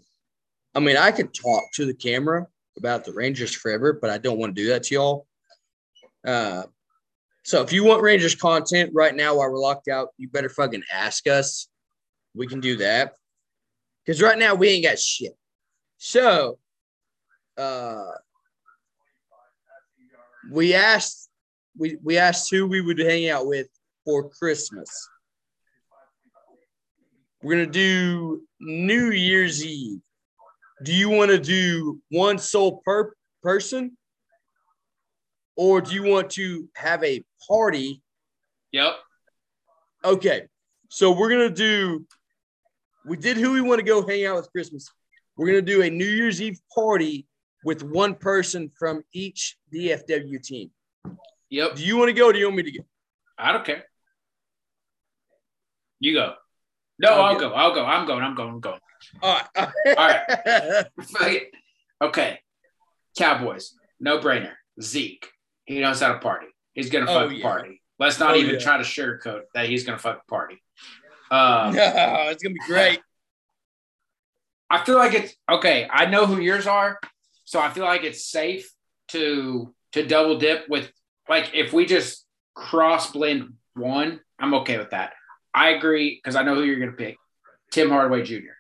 I 0.74 0.80
mean, 0.80 0.96
I 0.96 1.11
could 1.11 1.32
talk 1.34 1.64
to 1.74 1.86
the 1.86 1.94
camera 1.94 2.46
about 2.76 3.05
the 3.05 3.12
Rangers 3.12 3.55
forever, 3.55 3.92
but 3.92 4.11
I 4.11 4.18
don't 4.18 4.38
want 4.38 4.55
to 4.55 4.62
do 4.62 4.68
that 4.68 4.84
to 4.84 4.94
y'all. 4.94 5.26
Uh, 6.26 6.64
so 7.44 7.62
if 7.62 7.72
you 7.72 7.84
want 7.84 8.03
Rangers 8.03 8.34
content 8.34 8.90
right 8.94 9.14
now 9.14 9.36
while 9.36 9.51
we're 9.51 9.59
locked 9.59 9.88
out, 9.88 10.09
you 10.18 10.28
better 10.28 10.51
fucking 10.51 10.82
ask 10.92 11.26
us. 11.26 11.68
We 12.34 12.46
can 12.46 12.61
do 12.61 12.76
that. 12.76 13.14
Because 14.05 14.20
right 14.22 14.38
now 14.38 14.55
we 14.55 14.68
ain't 14.68 14.84
got 14.84 14.99
shit. 14.99 15.32
So 15.96 16.59
uh 17.57 18.05
we 20.51 20.74
asked 20.74 21.28
we 21.79 21.97
we 22.03 22.18
asked 22.18 22.51
who 22.51 22.66
we 22.66 22.81
would 22.81 22.99
hang 22.99 23.29
out 23.29 23.47
with 23.47 23.68
for 24.05 24.29
Christmas. 24.29 25.09
We're 27.43 27.55
gonna 27.55 27.66
do 27.66 28.43
New 28.61 29.11
Year's 29.11 29.64
Eve. 29.64 30.01
Do 30.85 30.93
you 30.93 31.09
want 31.09 31.31
to 31.31 31.39
do 31.39 32.01
one 32.11 32.39
sole 32.39 32.83
per 32.85 33.14
person, 33.43 33.97
or 35.57 35.81
do 35.81 35.95
you 35.95 36.03
want 36.03 36.31
to 36.31 36.68
have 36.74 37.03
a 37.05 37.24
party? 37.49 38.03
Yep. 38.72 38.93
Okay, 40.05 40.43
so 40.89 41.12
we're 41.12 41.31
gonna 41.31 41.51
do. 41.51 42.05
We 43.07 43.16
did 43.16 43.37
who 43.37 43.53
we 43.53 43.61
want 43.61 43.79
to 43.79 43.85
go 43.85 44.07
hang 44.07 44.26
out 44.26 44.37
with 44.37 44.51
Christmas. 44.51 44.91
We're 45.37 45.47
gonna 45.47 45.62
do 45.62 45.83
a 45.83 45.91
New 45.91 46.05
Year's 46.05 46.43
Eve 46.43 46.61
party 46.74 47.26
with 47.64 47.83
one 47.83 48.14
person 48.14 48.70
from 48.79 49.03
each 49.12 49.57
DFW 49.72 50.43
team. 50.43 50.70
Yep. 51.51 51.76
Do 51.76 51.84
you 51.84 51.96
want 51.96 52.09
to 52.09 52.12
go? 52.12 52.26
Or 52.28 52.32
do 52.32 52.38
you 52.38 52.46
want 52.46 52.57
me 52.57 52.62
to 52.64 52.78
go? 52.78 52.84
I 53.38 53.53
don't 53.53 53.64
care. 53.64 53.84
You 56.01 56.14
go. 56.14 56.34
No, 56.99 57.11
I'll 57.14 57.22
I'll, 57.22 57.34
go. 57.38 57.49
go. 57.51 57.55
I'll 57.55 57.74
go. 57.74 57.84
I'm 57.84 58.07
going. 58.07 58.22
I'm 58.24 58.34
going. 58.34 58.51
I'm 58.51 58.61
going. 58.61 58.80
All 59.22 59.38
right. 59.57 59.68
All 59.96 60.09
right. 61.20 61.46
Okay. 62.03 62.40
Cowboys. 63.16 63.74
No 64.01 64.18
brainer. 64.18 64.53
Zeke. 64.80 65.28
He 65.64 65.80
knows 65.80 66.01
how 66.01 66.12
to 66.12 66.18
party. 66.18 66.46
He's 66.74 66.90
gonna 66.90 67.11
Oh, 67.11 67.28
fuck 67.28 67.36
yeah. 67.36 67.42
party. 67.42 67.82
Let's 67.99 68.18
not 68.20 68.34
Oh, 68.34 68.36
even 68.38 68.55
yeah. 68.55 68.61
try 68.61 68.76
to 68.78 68.84
sugarcoat 68.84 69.42
that 69.55 69.68
he's 69.68 69.84
gonna 69.84 69.99
fuck 69.99 70.26
party. 70.28 70.62
Um, 71.30 71.74
no, 71.74 71.82
it's 72.30 72.42
gonna 72.42 72.55
be 72.55 72.61
great. 72.66 73.01
I 74.70 74.84
feel 74.84 74.96
like 74.96 75.14
it's 75.14 75.34
okay. 75.51 75.88
I 75.90 76.07
know 76.07 76.26
who 76.26 76.40
yours 76.40 76.66
are, 76.66 76.99
so 77.44 77.59
I 77.61 77.70
feel 77.70 77.84
like 77.84 78.05
it's 78.05 78.24
safe 78.24 78.70
to 79.09 79.74
to 79.92 80.07
double 80.07 80.38
dip 80.38 80.68
with 80.68 80.90
like 81.29 81.51
if 81.55 81.72
we 81.72 81.87
just 81.87 82.24
cross 82.55 83.12
blend 83.12 83.55
one, 83.74 84.20
I'm 84.39 84.55
okay 84.55 84.79
with 84.79 84.91
that. 84.91 85.12
I 85.55 85.70
agree 85.70 86.14
because 86.22 86.37
I 86.37 86.43
know 86.43 86.55
who 86.55 86.62
you're 86.62 86.79
gonna 86.81 86.93
pick, 86.93 87.16
Tim 87.70 87.91
Hardaway 87.91 88.22
Jr. 88.22 88.55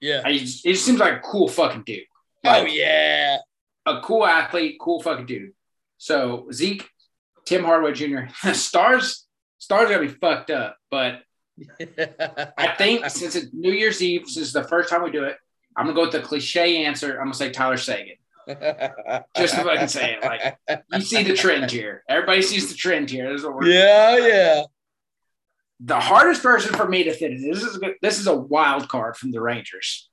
Yeah. 0.00 0.22
I 0.24 0.30
it 0.30 0.38
just 0.38 0.84
seems 0.84 0.98
like 0.98 1.14
a 1.14 1.20
cool 1.20 1.48
fucking 1.48 1.82
dude, 1.84 2.04
Oh 2.44 2.64
yeah. 2.64 3.38
a 3.86 4.00
cool 4.00 4.26
athlete, 4.26 4.78
cool 4.80 5.02
fucking 5.02 5.26
dude. 5.26 5.52
So 5.98 6.48
Zeke, 6.52 6.88
Tim 7.44 7.64
Hardaway 7.64 7.92
Jr. 7.92 8.28
stars 8.52 9.26
stars 9.58 9.90
gonna 9.90 10.00
be 10.00 10.08
fucked 10.08 10.50
up, 10.50 10.76
but 10.90 11.22
I 12.58 12.74
think 12.78 13.04
since 13.10 13.36
it's 13.36 13.52
New 13.52 13.72
Year's 13.72 14.02
Eve, 14.02 14.26
since 14.26 14.52
the 14.52 14.64
first 14.64 14.88
time 14.88 15.02
we 15.02 15.10
do 15.10 15.24
it, 15.24 15.36
I'm 15.76 15.84
gonna 15.84 15.94
go 15.94 16.02
with 16.02 16.12
the 16.12 16.20
cliche 16.20 16.84
answer. 16.84 17.18
I'm 17.18 17.26
gonna 17.26 17.34
say 17.34 17.50
Tyler 17.50 17.76
Seguin. 17.76 18.16
Just 19.36 19.54
to 19.54 19.64
fucking 19.64 19.88
say 19.88 20.18
it. 20.20 20.24
Like 20.24 20.82
you 20.92 21.00
see 21.00 21.22
the 21.22 21.34
trend 21.34 21.70
here. 21.70 22.02
Everybody 22.08 22.42
sees 22.42 22.68
the 22.68 22.74
trend 22.74 23.10
here. 23.10 23.30
This 23.30 23.40
is 23.40 23.46
what 23.46 23.56
we're 23.56 23.66
yeah, 23.66 24.16
yeah. 24.16 24.62
the 25.80 25.98
hardest 25.98 26.42
person 26.42 26.74
for 26.74 26.86
me 26.88 27.04
to 27.04 27.12
fit 27.12 27.32
in. 27.32 27.50
This 27.50 27.62
is 27.62 27.76
a, 27.82 27.92
this 28.02 28.18
is 28.18 28.26
a 28.26 28.36
wild 28.36 28.88
card 28.88 29.16
from 29.16 29.32
the 29.32 29.40
Rangers 29.40 30.08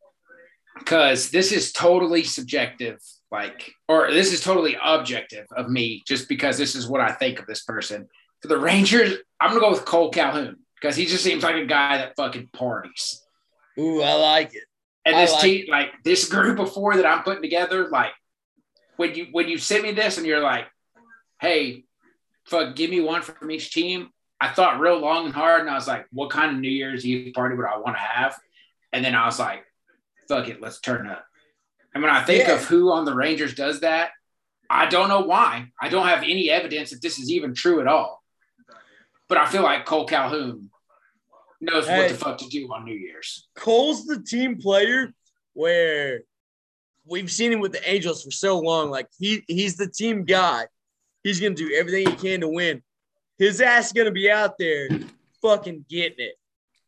because 0.79 1.29
this 1.29 1.51
is 1.51 1.71
totally 1.71 2.23
subjective, 2.23 2.99
like, 3.31 3.71
or 3.87 4.11
this 4.11 4.31
is 4.33 4.41
totally 4.41 4.77
objective 4.81 5.45
of 5.55 5.69
me, 5.69 6.03
just 6.07 6.29
because 6.29 6.57
this 6.57 6.75
is 6.75 6.87
what 6.87 7.01
I 7.01 7.11
think 7.11 7.39
of 7.39 7.47
this 7.47 7.63
person. 7.63 8.07
For 8.41 8.47
the 8.47 8.57
Rangers, 8.57 9.17
I'm 9.39 9.49
gonna 9.49 9.59
go 9.59 9.71
with 9.71 9.85
Kole 9.85 10.13
Calhoun 10.13 10.57
because 10.79 10.95
he 10.95 11.05
just 11.05 11.23
seems 11.23 11.43
like 11.43 11.55
a 11.55 11.65
guy 11.65 11.97
that 11.97 12.15
fucking 12.15 12.49
parties. 12.53 13.23
Ooh, 13.79 14.01
I 14.01 14.13
like 14.13 14.53
it. 14.53 14.63
And 15.05 15.15
this 15.17 15.31
like 15.33 15.41
team, 15.41 15.65
like 15.69 15.91
this 16.03 16.27
group 16.27 16.59
of 16.59 16.73
four 16.73 16.95
that 16.95 17.05
I'm 17.05 17.23
putting 17.23 17.41
together, 17.41 17.89
like 17.89 18.11
when 18.97 19.15
you 19.15 19.27
when 19.31 19.47
you 19.47 19.57
sent 19.57 19.83
me 19.83 19.91
this 19.91 20.17
and 20.17 20.25
you're 20.27 20.41
like, 20.41 20.65
hey, 21.39 21.85
fuck, 22.45 22.75
give 22.75 22.89
me 22.89 22.99
one 23.01 23.21
from 23.21 23.49
each 23.51 23.71
team. 23.71 24.09
I 24.39 24.49
thought 24.49 24.79
real 24.79 24.99
long 24.99 25.25
and 25.25 25.33
hard, 25.33 25.61
and 25.61 25.69
I 25.69 25.73
was 25.75 25.87
like, 25.87 26.05
what 26.11 26.29
kind 26.29 26.51
of 26.55 26.59
New 26.61 26.69
Year's 26.69 27.05
Eve 27.05 27.33
party 27.33 27.55
would 27.55 27.65
I 27.65 27.77
want 27.77 27.95
to 27.95 28.01
have? 28.01 28.37
And 28.93 29.03
then 29.03 29.15
I 29.15 29.25
was 29.25 29.39
like, 29.39 29.63
fuck 30.27 30.47
it, 30.47 30.61
let's 30.61 30.79
turn 30.79 31.07
up. 31.07 31.25
And 31.93 32.03
when 32.03 32.11
I 32.13 32.23
think 32.23 32.47
Yeah. 32.47 32.53
of 32.55 32.65
who 32.65 32.91
on 32.91 33.05
the 33.05 33.15
Rangers 33.15 33.55
does 33.55 33.79
that, 33.79 34.11
I 34.69 34.85
don't 34.85 35.09
know 35.09 35.21
why. 35.21 35.71
I 35.81 35.89
don't 35.89 36.05
have 36.07 36.23
any 36.23 36.51
evidence 36.51 36.91
that 36.91 37.01
this 37.01 37.17
is 37.17 37.31
even 37.31 37.55
true 37.55 37.79
at 37.81 37.87
all. 37.87 38.23
But 39.27 39.39
I 39.39 39.47
feel 39.47 39.63
like 39.63 39.85
Kole 39.85 40.07
Calhoun 40.07 40.69
knows 41.59 41.87
Hey. 41.87 41.97
what 41.97 42.09
the 42.09 42.15
fuck 42.15 42.37
to 42.39 42.47
do 42.47 42.71
on 42.71 42.85
New 42.85 42.93
Year's. 42.95 43.47
Kole's 43.55 44.05
the 44.05 44.21
team 44.21 44.57
player 44.57 45.13
where 45.53 46.21
we've 47.07 47.31
seen 47.31 47.51
him 47.51 47.59
with 47.59 47.71
the 47.71 47.89
Angels 47.89 48.23
for 48.23 48.31
so 48.31 48.59
long. 48.59 48.89
Like 48.89 49.07
he 49.19 49.43
he's 49.47 49.77
the 49.77 49.87
team 49.89 50.23
guy. 50.25 50.65
He's 51.23 51.39
gonna 51.39 51.55
do 51.55 51.73
everything 51.75 52.07
he 52.07 52.15
can 52.15 52.41
to 52.41 52.47
win. 52.47 52.81
His 53.37 53.61
ass 53.61 53.87
is 53.87 53.93
gonna 53.93 54.11
be 54.11 54.29
out 54.31 54.57
there 54.57 54.89
fucking 55.41 55.85
getting 55.89 56.19
it. 56.25 56.35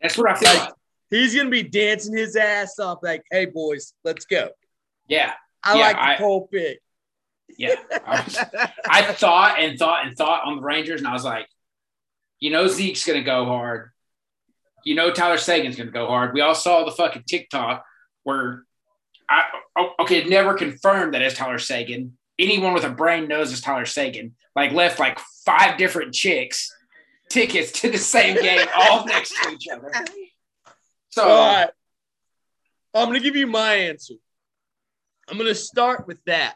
That's 0.01 0.17
what 0.17 0.29
I 0.31 0.35
feel 0.35 0.49
Like- 0.49 0.59
like. 0.61 0.73
He's 1.11 1.35
gonna 1.35 1.49
be 1.49 1.63
dancing 1.63 2.15
his 2.15 2.35
ass 2.35 2.77
off 2.79 2.99
like, 3.01 3.23
hey 3.31 3.45
boys, 3.45 3.93
let's 4.03 4.25
go. 4.25 4.49
Yeah. 5.07 5.33
I 5.63 5.73
Yeah, 5.77 5.81
like 5.85 5.95
the 5.95 6.03
I- 6.03 6.15
Kole 6.17 6.49
pick. 6.51 6.79
Yeah. 7.57 7.75
I, 8.05 8.23
was- 8.23 8.37
I 8.87 9.01
thought 9.13 9.59
and 9.59 9.77
thought 9.79 10.05
and 10.05 10.15
thought 10.15 10.45
on 10.45 10.57
the 10.57 10.61
Rangers, 10.61 11.01
and 11.01 11.07
I 11.07 11.13
was 11.13 11.23
like, 11.25 11.47
you 12.39 12.51
know, 12.51 12.67
Zeke's 12.67 13.05
going 13.05 13.19
to 13.19 13.25
go 13.25 13.43
hard. 13.45 13.89
You 14.85 14.95
know, 14.95 15.11
Tyler 15.11 15.37
Seguin's 15.37 15.75
going 15.75 15.87
to 15.87 15.91
go 15.93 16.07
hard. 16.07 16.33
We 16.33 16.41
all 16.41 16.55
saw 16.55 16.85
the 16.85 16.91
fucking 16.91 17.23
TikTok 17.27 17.83
where 18.23 18.63
I, 19.29 19.43
oh, 19.77 19.93
okay, 19.99 20.23
never 20.25 20.53
confirmed 20.53 21.13
that 21.13 21.21
it's 21.21 21.35
Tyler 21.35 21.59
Seguin. 21.59 22.13
Anyone 22.39 22.73
with 22.73 22.83
a 22.83 22.89
brain 22.89 23.27
knows 23.27 23.51
it's 23.51 23.61
Tyler 23.61 23.85
Seguin. 23.85 24.35
Like, 24.55 24.71
left 24.71 24.99
like 24.99 25.19
five 25.45 25.77
different 25.77 26.13
chicks 26.13 26.73
tickets 27.29 27.71
to 27.71 27.89
the 27.89 27.97
same 27.97 28.35
game 28.41 28.67
all 28.75 29.05
next 29.05 29.33
to 29.41 29.49
each 29.51 29.67
other. 29.71 29.91
So, 31.09 31.23
All 31.23 31.55
right. 31.55 31.69
I'm 32.93 33.07
gonna 33.07 33.19
give 33.19 33.35
you 33.35 33.47
my 33.47 33.75
answer. 33.75 34.15
I'm 35.29 35.37
gonna 35.37 35.55
start 35.55 36.07
with 36.07 36.17
that. 36.25 36.55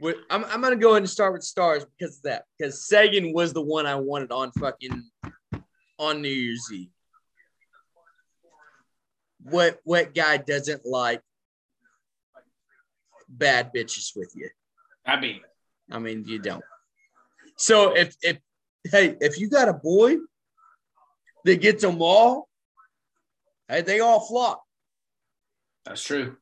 With, 0.00 0.16
I'm, 0.30 0.44
I'm 0.44 0.60
gonna 0.60 0.76
go 0.76 0.90
ahead 0.90 1.02
and 1.02 1.10
start 1.10 1.32
with 1.32 1.42
stars 1.42 1.84
because 1.84 2.18
of 2.18 2.22
that. 2.22 2.44
Because 2.56 2.86
Seguin 2.86 3.32
was 3.32 3.52
the 3.52 3.60
one 3.60 3.84
I 3.86 3.96
wanted 3.96 4.30
on 4.30 4.52
fucking 4.52 5.10
on 5.98 6.22
New 6.22 6.28
Year's 6.28 6.68
Eve. 6.72 6.88
What 9.50 9.80
what 9.84 10.14
guy 10.14 10.36
doesn't 10.36 10.84
like 10.84 11.22
bad 13.28 13.72
bitches 13.74 14.16
with 14.16 14.32
you? 14.34 14.48
I 15.06 15.18
mean, 15.20 15.40
I 15.90 15.98
mean, 15.98 16.24
you 16.26 16.38
don't. 16.38 16.64
So 17.56 17.96
if 17.96 18.16
if 18.22 18.38
hey, 18.84 19.16
if 19.20 19.38
you 19.38 19.48
got 19.48 19.68
a 19.68 19.72
boy 19.72 20.16
that 21.44 21.60
gets 21.60 21.82
them 21.82 21.98
all, 22.00 22.48
hey, 23.68 23.82
they 23.82 24.00
all 24.00 24.20
flock. 24.20 24.62
that's 25.84 26.02
true. 26.02 26.36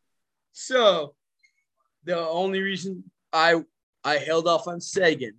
So 0.52 1.14
the 2.04 2.18
only 2.18 2.60
reason 2.60 3.04
I 3.32 3.62
I 4.04 4.18
held 4.18 4.46
off 4.46 4.68
on 4.68 4.80
Seguin, 4.80 5.34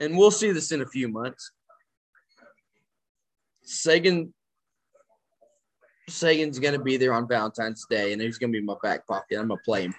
and 0.00 0.16
we'll 0.16 0.30
see 0.30 0.52
this 0.52 0.72
in 0.72 0.80
a 0.80 0.86
few 0.86 1.08
months. 1.08 1.52
Seguin 3.64 4.32
Seguin's 6.08 6.58
gonna 6.58 6.82
be 6.82 6.96
there 6.96 7.12
on 7.12 7.28
Valentine's 7.28 7.86
Day, 7.88 8.12
and 8.12 8.20
he's 8.20 8.38
gonna 8.38 8.52
be 8.52 8.58
in 8.58 8.66
my 8.66 8.76
back 8.82 9.06
pocket. 9.06 9.38
I'm 9.38 9.48
gonna 9.48 9.60
play 9.64 9.82
him. 9.82 9.94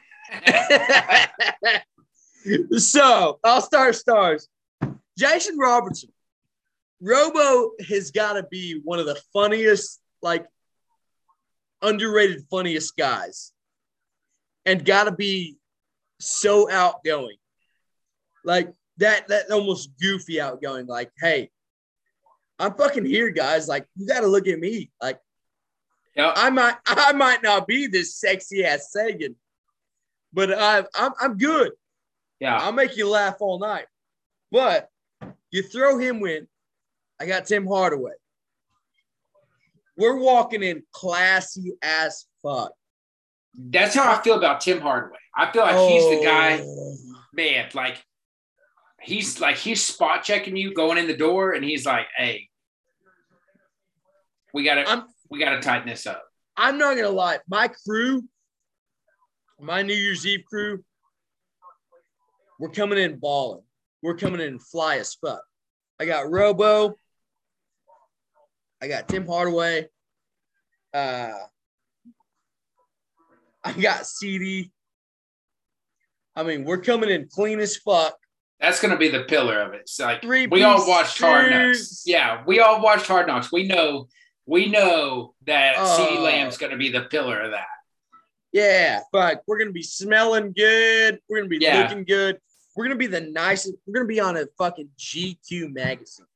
so 2.77 3.39
I'll 3.43 3.61
start 3.61 3.95
stars. 3.95 4.47
Jason 5.17 5.57
Robertson. 5.57 6.09
Robo 7.01 7.71
has 7.89 8.11
got 8.11 8.33
to 8.33 8.43
be 8.43 8.79
one 8.83 8.97
of 8.97 9.05
the 9.05 9.21
funniest, 9.33 9.99
like 10.21 10.45
underrated, 11.81 12.45
funniest 12.49 12.95
guys, 12.95 13.51
and 14.65 14.85
got 14.85 15.03
to 15.03 15.11
be 15.11 15.57
so 16.21 16.71
outgoing, 16.71 17.35
like 18.45 18.71
that. 18.97 19.27
That 19.27 19.51
almost 19.51 19.91
goofy 20.01 20.39
outgoing. 20.39 20.85
Like, 20.85 21.11
hey, 21.19 21.49
I'm 22.57 22.73
fucking 22.73 23.05
here, 23.05 23.29
guys. 23.31 23.67
Like, 23.67 23.85
you 23.97 24.07
got 24.07 24.21
to 24.21 24.27
look 24.27 24.47
at 24.47 24.57
me. 24.57 24.89
Like, 25.01 25.19
Yeah. 26.15 26.33
I 26.35 26.49
might, 26.49 26.75
I 26.85 27.13
might 27.13 27.43
not 27.43 27.67
be 27.67 27.87
this 27.87 28.15
sexy 28.15 28.63
ass 28.65 28.91
Seguin, 28.91 29.35
but 30.31 30.53
I, 30.53 30.85
I'm, 30.95 31.11
I'm 31.19 31.37
good. 31.37 31.71
Yeah. 32.39 32.57
I'll 32.57 32.71
make 32.71 32.97
you 32.97 33.09
laugh 33.09 33.37
all 33.39 33.59
night. 33.59 33.85
But 34.51 34.89
you 35.51 35.63
throw 35.63 35.97
him 35.97 36.25
in. 36.25 36.47
I 37.19 37.25
got 37.25 37.45
Tim 37.45 37.65
Hardaway. 37.65 38.11
We're 39.97 40.17
walking 40.17 40.63
in 40.63 40.83
classy 40.91 41.73
as 41.81 42.25
fuck. 42.41 42.71
That's 43.55 43.93
how 43.95 44.11
I 44.11 44.21
feel 44.21 44.35
about 44.37 44.61
Tim 44.61 44.81
Hardaway. 44.81 45.19
I 45.35 45.51
feel 45.51 45.61
like 45.61 45.89
he's 45.91 46.19
the 46.19 46.25
guy, 46.25 46.59
Oh. 46.63 46.95
man, 47.33 47.69
like 47.75 48.03
he's 49.01 49.39
like 49.39 49.57
he's 49.57 49.83
spot 49.83 50.23
checking 50.23 50.57
you 50.57 50.73
going 50.73 50.97
in 50.97 51.07
the 51.07 51.15
door 51.15 51.51
and 51.53 51.63
he's 51.63 51.85
like, 51.85 52.07
hey, 52.17 52.49
we 54.53 54.63
gotta 54.63 54.89
I'm 54.89 55.03
we 55.33 55.39
gotta 55.39 55.59
tighten 55.59 55.89
this 55.89 56.05
up. 56.05 56.23
I'm 56.55 56.77
not 56.77 56.95
gonna 56.95 57.09
lie. 57.09 57.39
My 57.49 57.67
crew, 57.67 58.23
my 59.59 59.81
New 59.81 59.95
Year's 59.95 60.27
Eve 60.27 60.43
crew, 60.47 60.83
we're 62.59 62.69
coming 62.69 62.99
in 62.99 63.17
balling. 63.17 63.63
We're 64.03 64.15
coming 64.15 64.41
in 64.41 64.59
fly 64.59 64.97
as 64.97 65.15
fuck. 65.15 65.41
I 65.99 66.05
got 66.05 66.29
Robo. 66.29 66.93
I 68.79 68.87
got 68.87 69.07
Tim 69.07 69.25
Hardaway. 69.25 69.87
Uh, 70.93 71.31
I 73.63 73.73
got 73.73 74.01
CeeDee. 74.01 74.69
I 76.35 76.43
mean, 76.43 76.63
we're 76.63 76.81
coming 76.81 77.09
in 77.09 77.27
clean 77.27 77.59
as 77.59 77.77
fuck. 77.77 78.15
That's 78.59 78.79
gonna 78.79 78.97
be 78.97 79.09
the 79.09 79.23
pillar 79.23 79.61
of 79.61 79.73
it. 79.73 79.81
It's 79.81 79.99
like 79.99 80.21
Three 80.21 80.45
we 80.45 80.61
all 80.61 80.87
watched 80.87 81.19
Hard 81.19 81.49
Knocks. 81.49 82.03
Yeah, 82.05 82.43
we 82.45 82.59
all 82.59 82.83
watched 82.83 83.07
Hard 83.07 83.25
Knocks. 83.25 83.51
We 83.51 83.67
know 83.67 84.09
we 84.45 84.69
know 84.69 85.33
that 85.45 85.75
CeeDee 85.75 86.17
Oh. 86.17 86.23
Lamb's 86.23 86.57
gonna 86.57 86.77
be 86.77 86.89
the 86.89 87.03
pillar 87.03 87.39
of 87.41 87.51
that. 87.51 87.67
Yeah, 88.51 89.01
but 89.11 89.43
we're 89.47 89.57
gonna 89.57 89.71
be 89.71 89.81
smelling 89.83 90.53
good. 90.53 91.19
We're 91.27 91.37
gonna 91.37 91.49
be 91.49 91.57
Yeah. 91.59 91.81
looking 91.83 92.03
good. 92.03 92.39
We're 92.75 92.85
gonna 92.85 92.95
be 92.95 93.07
the 93.07 93.21
nicest. 93.21 93.75
We're 93.85 93.93
gonna 93.93 94.05
be 94.07 94.19
on 94.19 94.37
a 94.37 94.45
fucking 94.57 94.89
GQ 94.97 95.69
magazine 95.69 96.27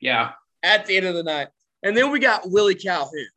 Yeah. 0.00 0.32
at 0.62 0.86
the 0.86 0.96
end 0.96 1.06
of 1.06 1.14
the 1.14 1.22
night. 1.22 1.48
And 1.82 1.96
then 1.96 2.10
we 2.10 2.18
got 2.18 2.48
Willie 2.50 2.74
Calhoun. 2.74 3.28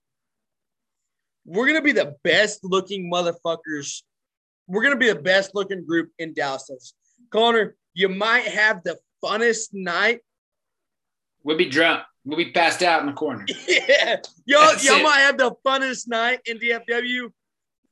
We're 1.46 1.68
gonna 1.68 1.82
be 1.82 1.92
the 1.92 2.16
best 2.24 2.64
looking 2.64 3.12
motherfuckers. 3.12 4.04
We're 4.68 4.84
gonna 4.84 4.96
be 4.98 5.10
the 5.12 5.22
best 5.22 5.54
looking 5.54 5.86
group 5.86 6.12
in 6.18 6.34
Dallas. 6.34 6.94
Connor, 7.30 7.76
you 7.94 8.10
might 8.10 8.46
have 8.48 8.84
the 8.84 9.00
funnest 9.24 9.70
night. 9.74 10.22
We'll 11.44 11.58
be 11.58 11.70
drunk. 11.70 12.04
We'll 12.26 12.38
be 12.38 12.52
passed 12.52 12.82
out 12.82 13.02
in 13.02 13.08
the 13.08 13.14
corner. 13.14 13.46
Yeah, 13.68 14.18
y'all, 14.46 14.62
That's 14.72 14.84
y'all 14.86 14.98
it. 14.98 15.04
might 15.04 15.20
have 15.20 15.38
the 15.38 15.52
funnest 15.66 16.08
night 16.08 16.40
in 16.46 16.58
DFW. 16.58 17.32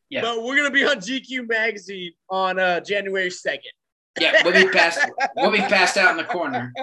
Yeah. 0.10 0.22
But 0.22 0.44
we're 0.44 0.58
gonna 0.58 0.72
be 0.72 0.84
on 0.86 0.98
GQ 0.98 1.48
magazine 1.48 2.14
on 2.30 2.60
uh, 2.60 2.80
January 2.80 3.30
second. 3.30 3.72
Yeah, 4.20 4.42
we'll 4.44 4.54
be 4.54 4.70
passed. 4.72 5.00
We'll 5.36 5.52
be 5.52 5.58
passed 5.58 5.98
out 5.98 6.12
in 6.12 6.18
the 6.18 6.24
corner. 6.24 6.74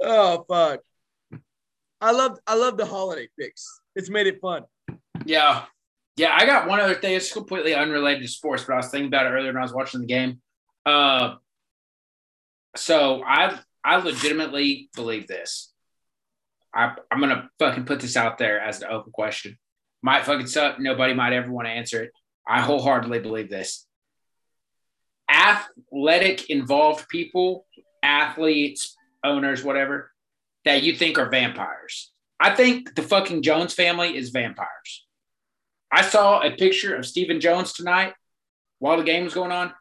Oh 0.00 0.44
fuck! 0.48 0.80
I 2.00 2.12
love 2.12 2.38
I 2.46 2.54
love 2.54 2.76
the 2.76 2.86
holiday 2.86 3.28
picks. 3.38 3.80
It's 3.94 4.08
made 4.10 4.26
it 4.26 4.40
fun. 4.40 4.64
Yeah. 5.24 5.64
Yeah, 6.16 6.34
I 6.34 6.46
got 6.46 6.66
one 6.66 6.80
other 6.80 6.94
thing. 6.96 7.14
It's 7.14 7.32
completely 7.32 7.74
unrelated 7.74 8.22
to 8.22 8.28
sports, 8.28 8.64
but 8.64 8.72
I 8.72 8.76
was 8.78 8.88
thinking 8.88 9.06
about 9.06 9.26
it 9.26 9.30
earlier 9.30 9.52
when 9.52 9.58
I 9.58 9.62
was 9.62 9.72
watching 9.72 10.00
the 10.00 10.06
game. 10.06 10.40
Uh, 10.84 11.34
so 12.76 13.22
I 13.24 13.58
I 13.84 13.96
legitimately 13.98 14.90
believe 14.96 15.28
this. 15.28 15.72
I, 16.74 16.94
I'm 17.10 17.20
gonna 17.20 17.50
fucking 17.58 17.84
put 17.84 18.00
this 18.00 18.16
out 18.16 18.38
there 18.38 18.60
as 18.60 18.82
an 18.82 18.88
open 18.90 19.12
question. 19.12 19.58
Might 20.02 20.24
fucking 20.24 20.46
suck. 20.46 20.78
Nobody 20.78 21.14
might 21.14 21.32
ever 21.32 21.50
want 21.50 21.66
to 21.66 21.72
answer 21.72 22.02
it. 22.04 22.12
I 22.46 22.60
wholeheartedly 22.60 23.20
believe 23.20 23.50
this. 23.50 23.86
Athletic 25.30 26.48
involved 26.48 27.08
people, 27.08 27.66
athletes, 28.02 28.96
owners, 29.24 29.62
whatever, 29.62 30.12
that 30.64 30.82
you 30.82 30.94
think 30.94 31.18
are 31.18 31.28
vampires. 31.28 32.12
I 32.40 32.54
think 32.54 32.94
the 32.94 33.02
fucking 33.02 33.42
Jones 33.42 33.74
family 33.74 34.16
is 34.16 34.30
vampires. 34.30 35.06
I 35.90 36.02
saw 36.02 36.40
a 36.40 36.50
picture 36.50 36.94
of 36.94 37.06
Stephen 37.06 37.40
Jones 37.40 37.72
tonight 37.72 38.14
while 38.78 38.96
the 38.96 39.04
game 39.04 39.24
was 39.24 39.34
going 39.34 39.52
on. 39.52 39.72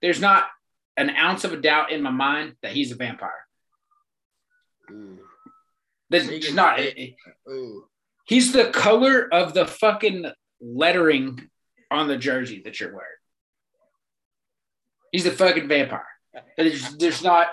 There's 0.00 0.20
not 0.20 0.48
an 0.96 1.10
ounce 1.10 1.44
of 1.44 1.52
a 1.52 1.60
doubt 1.60 1.92
in 1.92 2.02
my 2.02 2.10
mind 2.10 2.54
that 2.62 2.72
he's 2.72 2.92
a 2.92 2.96
vampire. 2.96 3.46
There's 4.88 5.21
just 6.40 6.54
not. 6.54 6.78
Eh, 6.78 6.82
it- 6.82 6.98
eh. 6.98 7.10
it- 7.46 7.82
he's 8.24 8.52
the 8.52 8.70
color 8.70 9.32
of 9.32 9.54
the 9.54 9.66
fucking 9.66 10.30
lettering 10.60 11.50
on 11.90 12.08
the 12.08 12.16
jersey 12.16 12.62
that 12.64 12.78
you're 12.80 12.90
wearing. 12.92 13.06
He's 15.10 15.26
a 15.26 15.30
fucking 15.30 15.68
vampire. 15.68 16.06
There's, 16.56 16.96
there's 16.96 17.22
not 17.22 17.48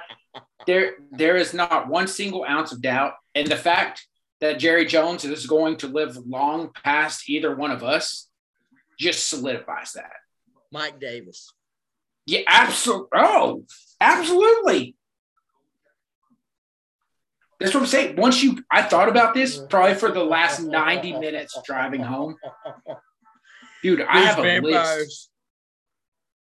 there 0.66 0.92
there 1.12 1.36
is 1.36 1.54
not 1.54 1.88
one 1.90 2.08
single 2.08 2.46
ounce 2.46 2.72
of 2.72 2.82
doubt. 2.82 3.14
And 3.36 3.48
the 3.48 3.58
fact 3.58 4.08
that 4.40 4.60
Jerry 4.60 4.86
Jones 4.86 5.26
is 5.26 5.46
going 5.48 5.78
to 5.78 5.88
live 5.88 6.16
long 6.16 6.70
past 6.84 7.30
either 7.30 7.54
one 7.54 7.72
of 7.72 7.84
us 7.84 8.30
just 8.98 9.28
solidifies 9.28 9.94
that. 9.94 10.12
Mike 10.72 11.00
Davis. 11.00 11.52
Yeah, 12.26 12.42
absolutely. 12.48 13.08
Oh, 13.14 13.66
absolutely. 14.00 14.96
That's 17.60 17.74
what 17.74 17.82
I'm 17.82 17.88
saying. 17.88 18.16
Once 18.16 18.42
you, 18.42 18.64
I 18.72 18.82
thought 18.84 19.10
about 19.10 19.34
this 19.34 19.60
probably 19.70 19.96
for 19.96 20.12
the 20.12 20.24
last 20.24 20.62
90 20.62 21.20
minutes 21.20 21.58
driving 21.66 22.02
home. 22.02 22.36
Dude, 23.84 24.02
I 24.02 24.20
These 24.20 24.28
have 24.30 24.40
a 24.46 24.60
list. 24.62 25.30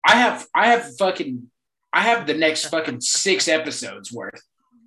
I 0.07 0.17
have, 0.17 0.47
I 0.55 0.69
have 0.69 0.97
fucking, 0.97 1.51
I 1.93 2.03
have 2.03 2.27
the 2.27 2.35
next 2.35 2.67
fucking 2.67 3.01
six 3.01 3.49
episodes 3.49 4.13
worth. 4.13 4.41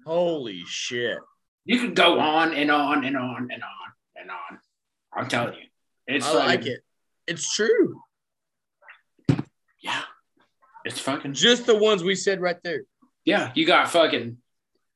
Holy 0.06 0.64
shit! 0.66 1.20
You 1.66 1.80
can 1.80 1.94
go 1.94 2.20
on 2.20 2.54
and 2.54 2.72
on 2.72 3.06
and 3.06 3.16
on 3.16 3.50
and 3.52 3.62
on 3.64 3.92
and 4.16 4.32
on. 4.32 4.60
I'm 5.14 5.28
telling 5.28 5.54
you, 5.54 5.68
it's 6.08 6.26
I 6.26 6.34
like 6.34 6.60
fucking- 6.62 6.74
it. 6.74 6.80
It's 7.28 7.54
true. 7.54 8.02
Yeah, 9.82 10.02
it's 10.86 11.00
fucking 11.00 11.34
Just 11.34 11.66
the 11.68 11.76
ones 11.78 12.04
we 12.04 12.16
said 12.16 12.42
right 12.42 12.58
there. 12.64 12.82
Yeah, 13.26 13.52
you 13.54 13.66
got 13.68 13.90
fucking 13.90 14.38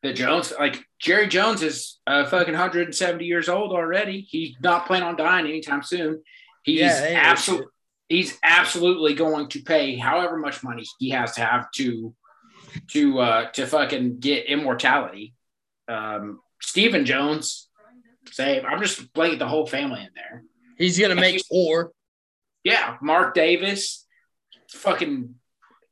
the 0.05 0.13
Jones. 0.13 0.53
Like 0.57 0.83
Jerry 0.99 1.27
Jones 1.27 1.61
is 1.61 1.99
uh, 2.07 2.25
fucking 2.25 2.53
170 2.53 3.25
years 3.25 3.49
old 3.49 3.71
already. 3.71 4.21
He's 4.21 4.55
not 4.61 4.85
planning 4.87 5.07
on 5.07 5.15
dying 5.15 5.45
anytime 5.45 5.83
soon. 5.83 6.21
He's 6.63 6.79
Yeah, 6.79 6.99
they 7.01 7.07
ain't 7.07 7.15
no 7.23 7.29
absolutely 7.29 7.67
he's 8.07 8.37
absolutely 8.43 9.15
going 9.15 9.49
to 9.49 9.61
pay 9.63 9.95
however 9.97 10.37
much 10.37 10.63
money 10.63 10.83
he 10.99 11.09
has 11.09 11.33
to 11.33 11.41
have 11.41 11.69
to 11.71 12.13
to 12.91 13.19
uh 13.19 13.51
to 13.51 13.65
fucking 13.65 14.19
get 14.19 14.45
immortality. 14.45 15.33
Um 15.87 16.39
Stephen 16.61 17.05
Jones, 17.05 17.69
same. 18.31 18.65
I'm 18.65 18.81
just 18.81 19.13
blanking 19.13 19.39
the 19.39 19.47
whole 19.47 19.65
family 19.67 20.01
in 20.01 20.09
there. 20.15 20.43
He's 20.77 20.99
gonna 20.99 21.15
make 21.15 21.43
four. 21.45 21.91
Yeah, 22.63 22.97
Mark 23.01 23.35
Davis, 23.35 24.05
fucking 24.71 25.35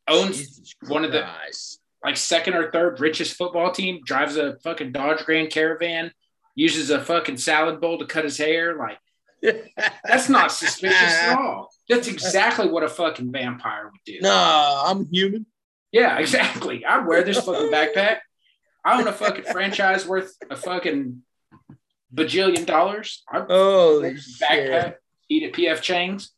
owns 0.07 0.38
Jesus 0.38 0.74
one 0.88 1.05
of 1.05 1.11
the- 1.11 1.22
Christ. 1.22 1.80
Like 2.04 2.18
second 2.18 2.56
or 2.56 2.72
third 2.72 2.99
richest 2.99 3.36
football 3.36 3.72
team, 3.72 4.01
drives 4.06 4.36
a 4.38 4.58
fucking 4.60 4.91
Dodge 4.91 5.24
Grand 5.26 5.49
Caravan, 5.49 6.12
uses 6.56 6.89
a 6.89 6.99
fucking 7.04 7.38
salad 7.38 7.80
bowl 7.80 7.97
to 7.99 8.06
cut 8.06 8.24
his 8.24 8.38
hair. 8.38 8.76
Like 8.78 8.97
that's 10.06 10.30
not 10.30 10.51
suspicious 10.51 11.14
at 11.14 11.38
all. 11.38 11.70
That's 11.89 12.08
exactly 12.08 12.68
what 12.68 12.84
a 12.84 12.89
fucking 12.89 13.32
vampire 13.32 13.86
would 13.86 14.01
do. 14.06 14.20
No, 14.22 14.84
I'm 14.86 15.06
human. 15.12 15.45
Yeah, 15.91 16.18
exactly. 16.20 16.86
I'd 16.86 17.06
wear 17.06 17.24
this 17.24 17.39
fucking 17.43 17.72
backpack. 17.72 18.18
I 18.86 18.99
own 18.99 19.08
a 19.08 19.14
fucking 19.14 19.45
franchise 19.51 20.06
worth 20.06 20.36
a 20.49 20.56
fucking 20.56 21.22
bajillion 22.14 22.66
dollars. 22.66 23.24
I 23.32 23.41
Holy 23.41 24.14
backpack, 24.41 24.84
shit! 24.84 24.97
eat 25.30 25.43
at 25.43 25.54
PF 25.54 25.82
Chang's. 25.82 26.32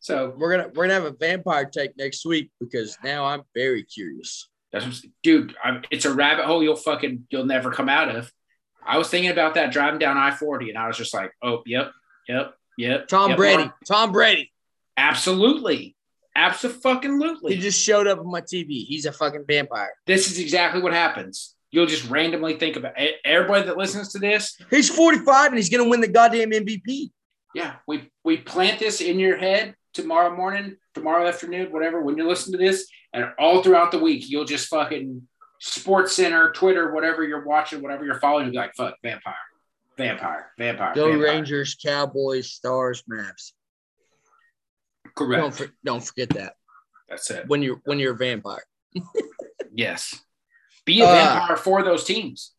So 0.00 0.34
We're 0.36 0.56
gonna 0.56 0.68
we're 0.74 0.84
gonna 0.84 0.94
have 0.94 1.04
a 1.04 1.16
vampire 1.16 1.64
take 1.64 1.96
next 1.96 2.26
week 2.26 2.50
because 2.60 2.98
now 3.02 3.24
I'm 3.24 3.42
very 3.54 3.84
curious. 3.84 4.50
That's 4.74 5.06
dude. 5.22 5.54
I'm, 5.62 5.82
it's 5.90 6.04
a 6.04 6.12
rabbit 6.12 6.46
hole 6.46 6.62
you'll 6.62 6.76
fucking 6.76 7.26
you'll 7.30 7.46
never 7.46 7.70
come 7.70 7.88
out 7.88 8.14
of. 8.14 8.30
I 8.84 8.98
was 8.98 9.08
thinking 9.08 9.30
about 9.30 9.54
that 9.54 9.72
driving 9.72 9.98
down 9.98 10.16
I 10.18 10.32
forty, 10.32 10.68
and 10.68 10.76
I 10.78 10.88
was 10.88 10.96
just 10.96 11.14
like, 11.14 11.30
oh, 11.42 11.62
yep, 11.64 11.92
yep, 12.28 12.54
yep. 12.76 13.08
Tom 13.08 13.30
yep, 13.30 13.38
Brady. 13.38 13.62
Mark. 13.64 13.74
Tom 13.86 14.12
Brady. 14.12 14.52
absolutely, 14.96 15.96
Absolutely. 16.36 17.54
He 17.54 17.60
just 17.60 17.80
showed 17.80 18.06
up 18.06 18.18
on 18.18 18.30
my 18.30 18.40
TV. 18.40 18.84
He's 18.84 19.06
a 19.06 19.12
fucking 19.12 19.44
vampire. 19.46 19.92
This 20.06 20.30
is 20.30 20.38
exactly 20.38 20.82
what 20.82 20.92
happens. 20.92 21.54
You'll 21.70 21.86
just 21.86 22.08
randomly 22.08 22.56
think 22.56 22.76
about 22.76 22.98
it. 22.98 23.16
Everybody 23.24 23.66
that 23.66 23.76
listens 23.76 24.12
to 24.12 24.18
this, 24.18 24.56
He's 24.70 24.88
45 24.90 25.48
and 25.48 25.56
he's 25.56 25.70
gonna 25.70 25.88
win 25.88 26.00
the 26.00 26.08
goddamn 26.08 26.50
MVP. 26.50 27.10
yeah, 27.54 27.76
we 27.86 28.10
we 28.24 28.38
plant 28.38 28.78
this 28.78 29.00
in 29.00 29.18
your 29.18 29.36
head 29.36 29.74
tomorrow 29.92 30.36
morning, 30.36 30.76
tomorrow 30.94 31.26
afternoon, 31.26 31.72
whatever. 31.72 32.00
When 32.00 32.16
you 32.16 32.28
listen 32.28 32.52
to 32.52 32.58
this, 32.58 32.88
and 33.14 33.30
all 33.38 33.62
throughout 33.62 33.90
the 33.92 33.98
week, 33.98 34.28
you'll 34.28 34.44
just 34.44 34.68
fucking 34.68 35.26
Sports 35.60 36.14
Center, 36.14 36.52
Twitter, 36.52 36.92
whatever 36.92 37.24
you're 37.24 37.46
watching, 37.46 37.80
whatever 37.80 38.04
you're 38.04 38.20
following, 38.20 38.44
you'll 38.44 38.52
be 38.52 38.58
like, 38.58 38.74
fuck, 38.76 38.96
vampire, 39.02 39.34
vampire, 39.96 40.50
vampire. 40.58 40.94
Go 40.94 41.08
vampire. 41.10 41.22
Rangers, 41.26 41.76
Cowboys, 41.82 42.50
Stars, 42.50 43.02
Mavs. 43.10 43.52
Correct. 45.16 45.40
Don't 45.42 45.54
for, 45.54 45.66
don't 45.84 46.04
forget 46.04 46.28
that 46.30 46.54
That's 47.08 47.30
it. 47.30 47.46
when 47.48 47.62
you're 47.62 47.80
when 47.84 47.98
you're 47.98 48.12
a 48.14 48.16
vampire. 48.16 48.64
Yes. 49.76 50.20
Be 50.84 51.00
a 51.00 51.04
Uh, 51.04 51.12
vampire 51.12 51.56
for 51.56 51.82
those 51.82 52.04
teams. 52.04 52.52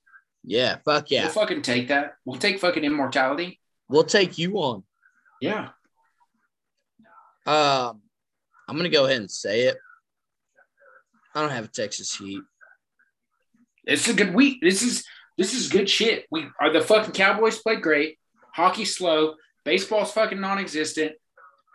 Yeah, 0.43 0.77
fuck 0.83 1.09
yeah. 1.11 1.23
We'll 1.23 1.31
fucking 1.33 1.61
take 1.61 1.87
that. 1.87 2.15
We'll 2.25 2.39
take 2.39 2.59
fucking 2.59 2.83
immortality. 2.83 3.61
We'll 3.87 4.03
take 4.03 4.37
you 4.37 4.55
on. 4.57 4.83
Yeah. 5.39 5.69
Um, 7.45 8.01
I'm 8.67 8.75
gonna 8.75 8.89
go 8.89 9.05
ahead 9.05 9.17
and 9.21 9.31
say 9.31 9.61
it. 9.61 9.77
I 11.35 11.41
don't 11.41 11.51
have 11.51 11.65
a 11.65 11.67
Texas 11.67 12.15
Heat. 12.15 12.41
It's 13.85 14.07
a 14.07 14.13
good 14.13 14.33
week. 14.33 14.59
This 14.61 14.81
is 14.81 15.05
this 15.37 15.53
is 15.53 15.69
good 15.69 15.89
shit. 15.89 16.25
We 16.31 16.47
are 16.59 16.71
the 16.71 16.81
fucking 16.81 17.11
Cowboys 17.11 17.59
played 17.59 17.81
great. 17.81 18.17
Hockey 18.53 18.85
slow. 18.85 19.35
Baseball's 19.65 20.11
fucking 20.11 20.39
non-existent. 20.39 21.13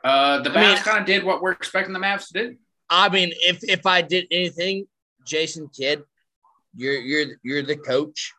Uh 0.02 0.40
the 0.40 0.50
Mavs 0.50 0.82
kind 0.82 0.98
of 0.98 1.06
did 1.06 1.24
what 1.24 1.42
we're 1.42 1.52
expecting 1.52 1.92
the 1.92 2.00
Mavs 2.00 2.28
to 2.28 2.32
do. 2.32 2.56
I 2.88 3.08
mean, 3.08 3.32
if 3.40 3.62
if 3.62 3.86
I 3.86 4.02
did 4.02 4.26
anything, 4.30 4.86
Jason 5.26 5.68
Kidd, 5.68 6.02
you're 6.74 6.98
you're 6.98 7.36
you're 7.42 7.62
the 7.62 7.76
coach. 7.76 8.32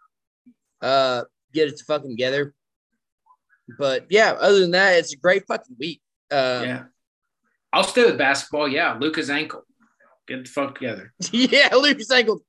Uh, 0.82 1.24
get 1.54 1.70
it 1.70 1.78
to 1.78 1.86
fucking 1.86 2.10
together. 2.10 2.54
But 3.78 4.08
yeah, 4.10 4.32
other 4.32 4.60
than 4.60 4.72
that, 4.72 4.98
it's 4.98 5.14
a 5.14 5.18
great 5.18 5.46
fucking 5.48 5.78
week. 5.80 6.02
Uh, 6.30 6.64
yeah. 6.66 6.84
I'll 7.72 7.84
stay 7.84 8.04
with 8.04 8.18
basketball. 8.18 8.68
Yeah. 8.68 8.98
Luka's 9.00 9.30
ankle. 9.30 9.64
Get 10.32 10.46
the 10.46 10.50
fuck 10.50 10.76
together. 10.76 11.14
yeah, 11.34 11.70
Luka's 11.76 12.10
Ankle, 12.10 12.42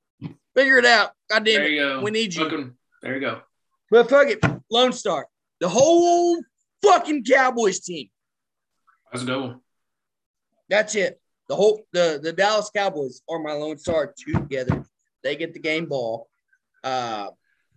figure 0.55 0.77
it 0.77 0.85
out. 0.85 1.11
God 1.29 1.43
damn 1.43 1.55
There 1.55 1.67
it, 1.67 1.75
go. 1.77 2.01
we 2.01 2.11
need 2.11 2.33
you. 2.33 2.43
Fucking- 2.45 2.73
there 3.01 3.15
you 3.15 3.19
go. 3.19 3.41
But 3.91 4.09
fuck 4.09 4.27
it, 4.29 4.39
Lone 4.71 4.93
Star, 4.93 5.27
the 5.59 5.67
whole 5.67 6.41
fucking 6.81 7.25
Cowboys 7.25 7.81
team. 7.81 8.09
That's 9.11 9.23
a 9.23 9.25
good 9.25 9.41
one. 9.41 9.59
That's 10.69 10.95
it. 10.95 11.19
The 11.49 11.55
whole 11.57 11.81
the 11.91 12.21
the 12.23 12.31
Dallas 12.31 12.71
Cowboys 12.73 13.21
are 13.29 13.39
my 13.39 13.51
lone 13.51 13.77
star 13.77 14.13
together. 14.17 14.85
They 15.21 15.35
get 15.35 15.53
the 15.53 15.59
game 15.59 15.87
ball. 15.87 16.29
Uh, 16.85 17.31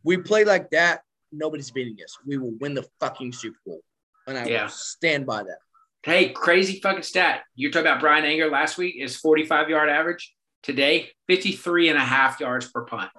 we 0.04 0.18
play 0.18 0.44
like 0.44 0.70
that. 0.70 1.02
Nobody's 1.32 1.72
beating 1.72 1.96
us. 2.04 2.16
We 2.24 2.38
will 2.38 2.54
win 2.60 2.74
the 2.74 2.86
fucking 3.00 3.32
Super 3.32 3.58
Bowl, 3.66 3.80
and 4.28 4.38
I 4.38 4.46
Yeah. 4.46 4.62
will 4.62 4.70
stand 4.70 5.26
by 5.26 5.42
that. 5.42 5.58
Hey, 6.06 6.28
crazy 6.28 6.78
fucking 6.78 7.02
stat. 7.02 7.40
You're 7.56 7.72
talking 7.72 7.88
about 7.88 7.98
Bryan 7.98 8.24
Anger 8.24 8.48
last 8.48 8.78
week 8.78 8.94
is 8.96 9.16
45 9.16 9.68
yard 9.68 9.88
average. 9.88 10.32
Today, 10.62 11.10
53 11.26 11.88
and 11.88 11.98
a 11.98 12.00
half 12.00 12.38
yards 12.38 12.70
per 12.70 12.84
punt. 12.84 13.10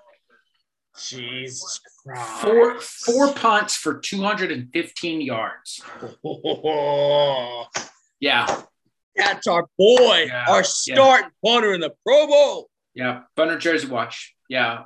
Jesus 0.98 1.82
Christ. 2.06 2.42
Four 2.42 2.80
four 2.80 3.34
punts 3.34 3.76
for 3.76 4.00
215 4.00 5.20
yards. 5.20 5.82
Yeah. 8.22 8.62
That's 9.18 9.48
our 9.48 9.68
boy, 9.78 10.26
Yeah, 10.28 10.46
our 10.48 10.60
yeah. 10.60 10.64
starting 10.64 11.30
punter 11.46 11.74
in 11.74 11.82
the 11.82 11.92
Pro 12.06 12.26
Bowl. 12.26 12.70
Yeah. 12.94 13.24
Thunder 13.36 13.58
Jersey 13.58 13.88
watch. 13.90 14.34
Yeah. 14.48 14.84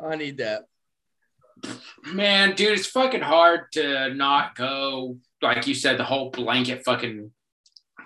I 0.00 0.14
need 0.14 0.38
that. 0.38 0.62
Man, 2.06 2.54
dude, 2.54 2.78
it's 2.78 2.86
fucking 2.86 3.22
hard 3.22 3.72
to 3.72 4.14
not 4.14 4.54
go, 4.54 5.18
like 5.42 5.66
you 5.66 5.74
said, 5.74 5.98
the 5.98 6.04
whole 6.04 6.30
blanket 6.30 6.84
fucking 6.84 7.30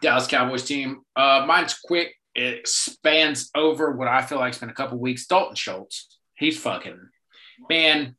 Dallas 0.01 0.27
Cowboys 0.27 0.65
team. 0.65 1.01
Uh, 1.17 1.45
mine's 1.47 1.75
quick. 1.85 2.15
It 2.35 2.67
spans 2.67 3.51
over 3.55 3.93
what 3.93 4.09
I 4.09 4.23
feel 4.23 4.39
like 4.39 4.51
it's 4.51 4.59
been 4.59 4.71
a 4.71 4.75
couple 4.75 4.99
weeks. 4.99 5.27
Dalton 5.27 5.55
Schultz. 5.55 6.19
He's 6.35 6.59
fucking 6.59 6.99
man. 7.69 8.17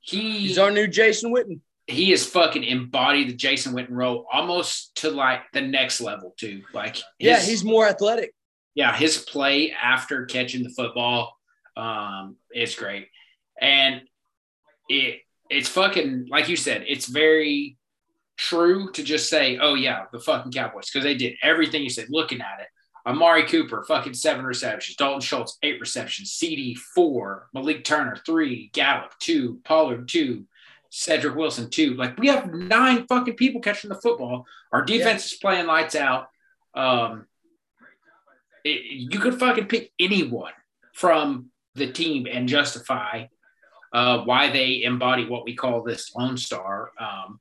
He 0.00 0.40
He's 0.40 0.58
our 0.58 0.70
new 0.70 0.86
Jason 0.86 1.32
Witten. 1.34 1.60
he 1.86 2.12
is 2.12 2.24
fucking 2.26 2.64
embodied 2.64 3.28
the 3.28 3.34
Jason 3.34 3.72
Witten 3.74 3.90
role 3.92 4.26
almost 4.32 4.94
to 4.96 5.10
like 5.10 5.40
the 5.52 5.60
next 5.60 6.00
level 6.00 6.34
too. 6.38 6.62
Like 6.72 6.96
his, 6.96 7.02
Yeah, 7.18 7.40
he's 7.40 7.64
more 7.64 7.86
athletic. 7.88 8.32
yeah, 8.74 8.94
his 8.96 9.18
play 9.18 9.72
after 9.72 10.26
catching 10.26 10.62
the 10.62 10.70
football 10.70 11.34
um, 11.76 12.36
is 12.54 12.74
great, 12.74 13.08
and 13.60 14.02
it 14.88 15.20
it's 15.48 15.68
fucking 15.68 16.26
like 16.30 16.48
you 16.48 16.56
said, 16.56 16.84
it's 16.86 17.06
very 17.06 17.76
true 18.40 18.90
to 18.92 19.02
just 19.02 19.28
say, 19.28 19.58
oh 19.60 19.74
yeah, 19.74 20.04
the 20.12 20.18
fucking 20.18 20.50
Cowboys 20.50 20.90
because 20.90 21.04
they 21.04 21.14
did 21.14 21.34
everything 21.42 21.82
you 21.82 21.90
said. 21.90 22.06
Looking 22.08 22.40
at 22.40 22.60
it, 22.60 22.68
Amari 23.06 23.44
Cooper, 23.44 23.84
fucking 23.86 24.14
seven 24.14 24.46
receptions, 24.46 24.96
Dalton 24.96 25.20
Schultz 25.20 25.58
eight 25.62 25.78
receptions, 25.78 26.32
CeeDee 26.32 26.76
four, 26.76 27.48
Malik 27.52 27.84
Turner 27.84 28.16
three, 28.24 28.70
Gallup 28.72 29.12
two, 29.18 29.60
Pollard 29.64 30.08
two. 30.08 30.46
Cedric 30.92 31.36
Wilson 31.36 31.70
too. 31.70 31.94
Like 31.94 32.18
we 32.18 32.26
have 32.26 32.52
nine 32.52 33.06
fucking 33.06 33.36
people 33.36 33.60
catching 33.60 33.90
the 33.90 34.00
football. 34.00 34.44
Our 34.72 34.82
defense 34.82 35.26
is 35.26 35.38
playing 35.38 35.66
lights 35.66 35.94
out. 35.94 36.26
Um, 36.74 37.26
it, 38.64 38.82
you 39.12 39.20
could 39.20 39.38
fucking 39.38 39.66
pick 39.66 39.92
anyone 40.00 40.52
from 40.92 41.50
the 41.76 41.92
team 41.92 42.26
and 42.28 42.48
justify 42.48 43.26
uh, 43.92 44.22
why 44.24 44.50
they 44.50 44.82
embody 44.82 45.26
what 45.26 45.44
we 45.44 45.54
call 45.54 45.84
this 45.84 46.12
Lone 46.16 46.36
Star. 46.36 46.90
Um, 46.98 47.38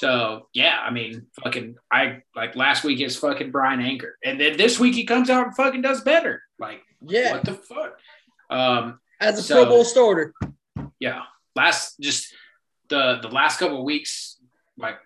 so 0.00 0.48
yeah, 0.54 0.78
I 0.82 0.90
mean, 0.90 1.26
fucking, 1.42 1.76
I 1.92 2.22
like 2.34 2.56
last 2.56 2.84
week 2.84 3.00
is 3.00 3.16
fucking 3.18 3.50
Bryan 3.50 3.80
Anger, 3.82 4.16
and 4.24 4.40
then 4.40 4.56
this 4.56 4.80
week 4.80 4.94
he 4.94 5.04
comes 5.04 5.28
out 5.28 5.46
and 5.48 5.54
fucking 5.54 5.82
does 5.82 6.00
better. 6.00 6.42
Like 6.58 6.80
Yeah, 7.02 7.32
what 7.32 7.44
the 7.44 7.52
fuck? 7.54 7.98
Um, 8.48 8.98
as 9.20 9.38
a 9.38 9.42
So- 9.42 9.56
Pro 9.56 9.66
Bowl 9.66 9.84
starter. 9.84 10.32
yeah. 10.98 11.22
Last 11.54 12.00
just 12.00 12.32
the 12.88 13.18
the 13.20 13.28
last 13.28 13.58
couple 13.58 13.76
of 13.78 13.84
weeks 13.84 14.38
like 14.78 14.96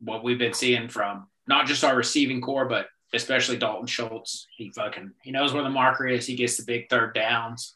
what 0.00 0.22
we've 0.22 0.38
been 0.38 0.52
seeing 0.52 0.88
from 0.88 1.26
not 1.46 1.66
just 1.66 1.82
our 1.84 1.96
receiving 1.96 2.40
core 2.42 2.66
but 2.66 2.88
especially 3.14 3.56
dalton 3.56 3.86
schultz. 3.86 4.46
He 4.56 4.70
fucking 4.70 5.12
he 5.22 5.30
knows 5.30 5.54
where 5.54 5.62
the 5.62 5.70
marker 5.70 6.06
is. 6.06 6.26
He 6.26 6.34
gets 6.34 6.56
the 6.58 6.64
big 6.64 6.90
third 6.90 7.14
downs. 7.14 7.74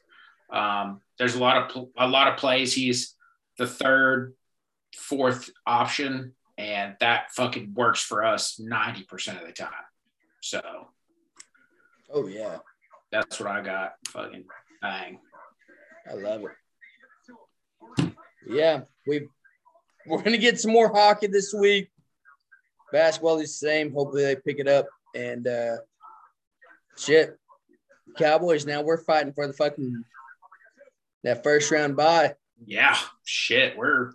Um, 0.53 1.01
there's 1.19 1.37
a 1.37 1.41
lot 1.41 1.57
of 1.77 1.89
a 1.97 2.07
lot 2.09 2.29
of 2.29 2.37
plays. 2.39 2.75
He's 2.75 3.15
the 3.57 3.67
third 3.67 4.35
fourth 4.97 5.49
option 5.67 6.35
and 6.59 6.97
that 7.01 7.31
fucking 7.31 7.73
works 7.75 8.03
for 8.03 8.25
us 8.25 8.61
90% 8.61 9.41
of 9.41 9.47
the 9.47 9.53
time 9.53 9.71
so 10.43 10.61
Oh 12.11 12.27
yeah, 12.27 12.59
that's 13.11 13.39
what 13.39 13.51
i 13.51 13.61
got 13.63 13.95
fucking 14.09 14.45
bang 14.83 15.21
I 16.11 16.15
love 16.15 16.43
it. 16.45 18.13
Yeah, 18.49 18.83
we 19.07 19.29
we're 20.07 20.23
gonna 20.23 20.39
get 20.39 20.59
some 20.59 20.73
more 20.73 20.89
hockey 20.89 21.27
this 21.27 21.53
week. 21.53 21.91
Basketball 22.93 23.39
is 23.41 23.51
the 23.61 23.67
same. 23.67 23.93
Hopefully 23.93 24.23
they 24.23 24.37
pick 24.37 24.59
it 24.59 24.69
up 24.69 24.87
and 25.15 25.47
uh 25.47 25.77
shit. 26.97 27.39
Cowboys 28.17 28.65
now 28.65 28.81
we're 28.81 29.05
fighting 29.05 29.35
for 29.35 29.47
the 29.47 29.53
fucking 29.53 30.03
that 31.25 31.45
first 31.45 31.71
round 31.71 31.97
bye. 31.97 32.35
Yeah, 32.65 32.97
shit. 33.25 33.77
We're 33.77 34.13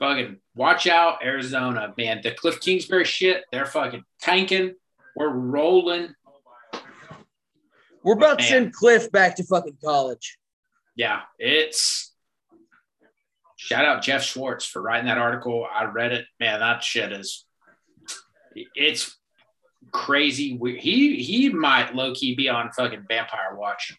fucking 0.00 0.38
watch 0.56 0.88
out, 0.88 1.24
Arizona, 1.24 1.94
man. 1.96 2.20
The 2.22 2.32
Cliff 2.32 2.60
Kingsbury 2.60 3.04
shit, 3.04 3.44
they're 3.52 3.66
fucking 3.66 4.02
tanking. 4.20 4.74
We're 5.14 5.28
rolling. 5.28 6.14
We're 8.02 8.14
about 8.14 8.38
to 8.38 8.44
send 8.44 8.72
Cliff 8.72 9.12
back 9.12 9.36
to 9.36 9.44
fucking 9.44 9.76
college. 9.84 10.38
Yeah, 10.96 11.20
it's 11.38 12.12
shout 13.56 13.84
out 13.84 14.02
Jeff 14.02 14.22
Schwartz 14.22 14.64
for 14.64 14.80
writing 14.82 15.06
that 15.06 15.18
article. 15.18 15.66
I 15.70 15.84
read 15.84 16.12
it. 16.12 16.24
Man, 16.40 16.60
that 16.60 16.82
shit 16.82 17.12
is 17.12 17.44
it's 18.54 19.16
crazy. 19.92 20.58
He 20.78 21.22
he 21.22 21.50
might 21.50 21.94
low 21.94 22.14
key 22.14 22.34
be 22.34 22.48
on 22.48 22.72
fucking 22.72 23.04
Vampire 23.08 23.54
Watch. 23.54 23.96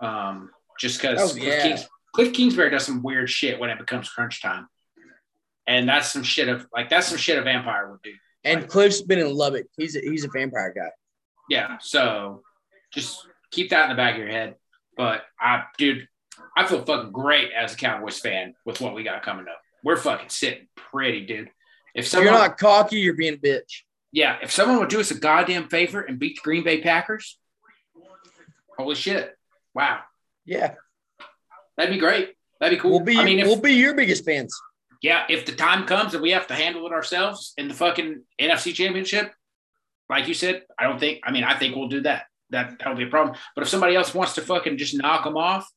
Um, 0.00 0.50
just 0.78 1.00
because 1.00 1.32
Oh, 1.32 1.38
Cliff. 1.40 1.62
Kings, 1.62 1.88
Cliff 2.14 2.32
Kingsbury 2.32 2.70
does 2.70 2.86
some 2.86 3.02
weird 3.02 3.28
shit 3.28 3.58
when 3.58 3.70
it 3.70 3.78
becomes 3.78 4.08
crunch 4.08 4.40
time. 4.40 4.68
And 5.66 5.88
that's 5.88 6.10
some 6.12 6.22
shit 6.22 6.48
of 6.48 6.66
like 6.74 6.88
that's 6.90 7.08
some 7.08 7.18
shit 7.18 7.38
a 7.38 7.42
vampire 7.42 7.90
would 7.90 8.02
do. 8.02 8.12
And 8.44 8.68
Cliff's 8.68 9.00
been 9.00 9.18
in 9.18 9.32
Lubbock. 9.34 9.66
He's 9.76 9.96
a, 9.96 10.00
he's 10.00 10.24
a 10.24 10.28
vampire 10.28 10.72
guy. 10.76 10.90
Yeah. 11.48 11.78
So 11.80 12.42
just 12.92 13.26
keep 13.50 13.70
that 13.70 13.84
in 13.84 13.90
the 13.90 13.96
back 13.96 14.14
of 14.14 14.18
your 14.20 14.28
head. 14.28 14.56
But 14.96 15.22
I, 15.40 15.64
dude, 15.78 16.06
I 16.56 16.66
feel 16.66 16.84
fucking 16.84 17.12
great 17.12 17.50
as 17.52 17.72
a 17.72 17.76
Cowboys 17.76 18.18
fan 18.18 18.54
with 18.66 18.80
what 18.82 18.94
we 18.94 19.02
got 19.02 19.22
coming 19.22 19.46
up. 19.48 19.60
We're 19.82 19.96
fucking 19.96 20.28
sitting 20.28 20.68
pretty, 20.76 21.24
dude. 21.24 21.48
If 21.94 22.04
If 22.04 22.08
someone, 22.08 22.26
you're 22.26 22.38
not 22.38 22.58
cocky, 22.58 22.98
you're 22.98 23.14
being 23.14 23.34
a 23.34 23.38
bitch. 23.38 23.82
yeah, 24.12 24.36
if 24.42 24.50
someone 24.52 24.78
would 24.80 24.88
do 24.88 25.00
us 25.00 25.10
a 25.10 25.14
goddamn 25.18 25.68
favor 25.68 26.00
and 26.02 26.18
beat 26.18 26.36
the 26.36 26.40
Green 26.42 26.64
Bay 26.64 26.80
Packers, 26.82 27.38
holy 28.76 28.94
shit, 28.94 29.36
wow, 29.74 30.00
Yeah, 30.44 30.74
that'd 31.76 31.92
be 31.92 31.98
great. 32.00 32.34
That'd 32.60 32.78
be 32.78 32.80
cool. 32.80 32.92
we'll 32.92 33.00
be 33.00 33.16
I 33.18 33.24
mean, 33.24 33.38
if, 33.40 33.46
we'll 33.46 33.60
be 33.60 33.72
your 33.74 33.94
biggest 33.94 34.24
fans. 34.24 34.54
Yeah, 35.04 35.24
if 35.28 35.44
the 35.44 35.52
time 35.52 35.84
comes 35.86 36.14
and 36.14 36.22
we 36.22 36.30
have 36.30 36.46
to 36.46 36.54
handle 36.54 36.86
it 36.86 36.92
ourselves 36.92 37.52
in 37.58 37.68
the 37.68 37.74
fucking 37.74 38.22
NFC 38.40 38.72
Championship, 38.72 39.26
like 40.08 40.26
you 40.28 40.32
said, 40.34 40.62
I 40.78 40.84
don't 40.84 40.98
think. 40.98 41.20
I 41.24 41.30
mean, 41.30 41.44
I 41.44 41.54
think 41.58 41.76
we'll 41.76 41.88
do 41.96 42.00
that. 42.08 42.22
That 42.50 42.78
that'll 42.78 42.96
be 42.96 43.04
a 43.04 43.08
problem. 43.16 43.36
But 43.54 43.62
if 43.64 43.68
somebody 43.68 43.94
else 43.96 44.14
wants 44.14 44.34
to 44.36 44.40
fucking 44.40 44.78
just 44.78 44.94
knock 44.96 45.24
them 45.24 45.36
off, 45.36 45.70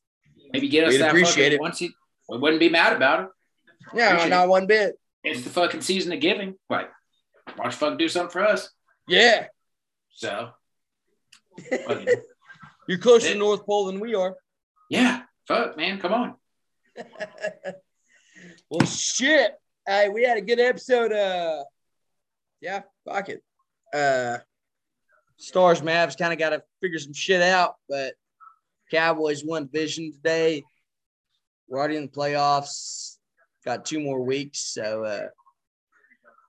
maybe 0.52 0.68
get 0.70 0.84
us 0.84 0.92
We'd 0.94 1.02
that 1.02 1.10
appreciate 1.10 1.44
fucking 1.52 1.52
it. 1.52 1.60
one 1.60 1.74
seed, 1.74 1.90
we 2.28 2.38
wouldn't 2.38 2.60
be 2.60 2.70
mad 2.70 2.94
about 2.96 3.20
it. 3.24 3.28
Yeah, 3.94 4.08
Appreciate 4.08 4.30
not 4.30 4.48
one 4.48 4.66
bit. 4.66 4.98
It's 5.24 5.42
the 5.42 5.50
fucking 5.50 5.82
season 5.82 6.10
of 6.12 6.20
giving. 6.20 6.54
Like, 6.70 6.88
why 7.56 7.64
don't 7.64 7.66
you 7.66 7.72
fucking 7.72 7.98
do 7.98 8.08
something 8.08 8.30
for 8.32 8.46
us? 8.46 8.70
Yeah, 9.06 9.46
So, 10.10 10.50
you're 12.88 12.98
closer 12.98 13.26
Yeah. 13.28 13.32
to 13.34 13.38
North 13.38 13.66
Pole 13.66 13.86
than 13.86 14.00
we 14.00 14.14
are. 14.14 14.36
yeah, 14.88 15.22
fuck, 15.46 15.76
man, 15.76 15.98
come 16.00 16.12
on. 16.14 16.34
Well, 18.70 18.86
shit. 18.86 19.52
Hey, 19.86 20.10
we 20.10 20.24
had 20.24 20.36
a 20.36 20.42
good 20.42 20.60
episode. 20.60 21.10
Uh, 21.10 21.64
yeah, 22.60 22.82
fuck 23.06 23.30
it. 23.30 23.42
Uh, 23.94 24.38
Stars 25.38 25.80
Mavs 25.80 26.18
kind 26.18 26.34
of 26.34 26.38
got 26.38 26.50
to 26.50 26.62
figure 26.82 26.98
some 26.98 27.14
shit 27.14 27.40
out, 27.40 27.76
but 27.88 28.12
Cowboys 28.90 29.42
won 29.42 29.70
division 29.72 30.12
today. 30.12 30.62
We're 31.66 31.78
already 31.78 31.96
in 31.96 32.02
the 32.02 32.08
playoffs. 32.08 33.16
Got 33.64 33.86
two 33.86 34.00
more 34.00 34.22
weeks, 34.22 34.60
so 34.60 35.04
uh, 35.04 35.28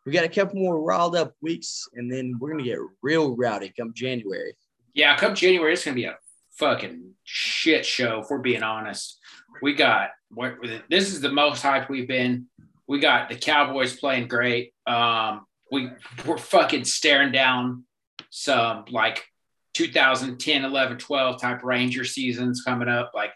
we 0.06 0.12
got 0.12 0.26
a 0.26 0.30
couple 0.30 0.60
more 0.60 0.82
riled 0.82 1.16
up 1.16 1.34
weeks, 1.42 1.88
and 1.94 2.12
then 2.12 2.36
we're 2.40 2.52
gonna 2.52 2.64
get 2.64 2.80
real 3.02 3.36
rowdy 3.36 3.74
come 3.78 3.94
January. 3.94 4.56
Yeah, 4.94 5.16
come 5.18 5.36
January, 5.36 5.74
it's 5.74 5.86
gonna 5.86 5.96
be 5.96 6.06
a 6.06 6.18
fucking 6.58 7.14
shit 7.24 7.86
show. 7.86 8.22
If 8.22 8.30
we're 8.30 8.40
being 8.40 8.64
honest, 8.64 9.20
we 9.62 9.74
got 9.74 10.10
what 10.32 10.56
this 10.90 11.12
is 11.12 11.22
the 11.22 11.32
most 11.32 11.62
hype 11.62 11.90
we've 11.90 12.08
been. 12.08 12.48
We 12.88 13.00
got 13.00 13.30
the 13.30 13.36
Cowboys 13.36 13.96
playing 13.96 14.28
great. 14.28 14.74
Um, 14.88 15.46
we 15.72 15.90
we're 16.26 16.38
fucking 16.38 16.86
staring 16.86 17.32
down 17.32 17.84
some 18.30 18.86
like 18.90 19.24
2010, 19.74 20.66
11, 20.66 20.98
12 20.98 21.42
type 21.42 21.64
Ranger 21.64 22.04
seasons 22.04 22.64
coming 22.64 22.90
up. 22.90 23.12
Like 23.14 23.32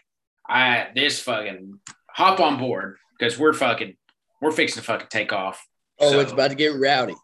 I 0.48 0.88
this 0.94 1.20
fucking 1.20 1.78
hop 2.10 2.40
on 2.40 2.58
board 2.58 2.96
because 3.18 3.38
we're 3.38 3.52
fucking 3.52 3.96
we're 4.40 4.52
fixing 4.52 4.80
to 4.80 4.86
fucking 4.86 5.08
take 5.10 5.32
off. 5.32 5.64
Oh, 6.00 6.10
So- 6.10 6.20
it's 6.20 6.32
about 6.32 6.48
to 6.48 6.56
get 6.56 6.74
rowdy. 6.78 7.14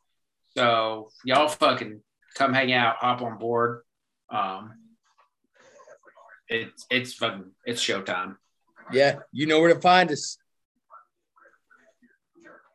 So 0.56 1.10
y'all 1.24 1.48
fucking 1.48 2.00
come 2.34 2.52
hang 2.52 2.72
out, 2.72 2.96
hop 2.96 3.22
on 3.22 3.38
board. 3.38 3.82
Um, 4.30 4.74
it's 6.48 6.86
it's 6.90 7.14
fucking 7.14 7.50
it's 7.64 7.82
showtime. 7.82 8.36
Yeah, 8.92 9.20
you 9.32 9.46
know 9.46 9.60
where 9.60 9.72
to 9.72 9.80
find 9.80 10.10
us. 10.10 10.36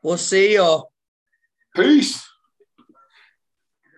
We'll 0.04 0.18
see 0.18 0.56
y'all. 0.56 0.92
Peace. 1.76 2.26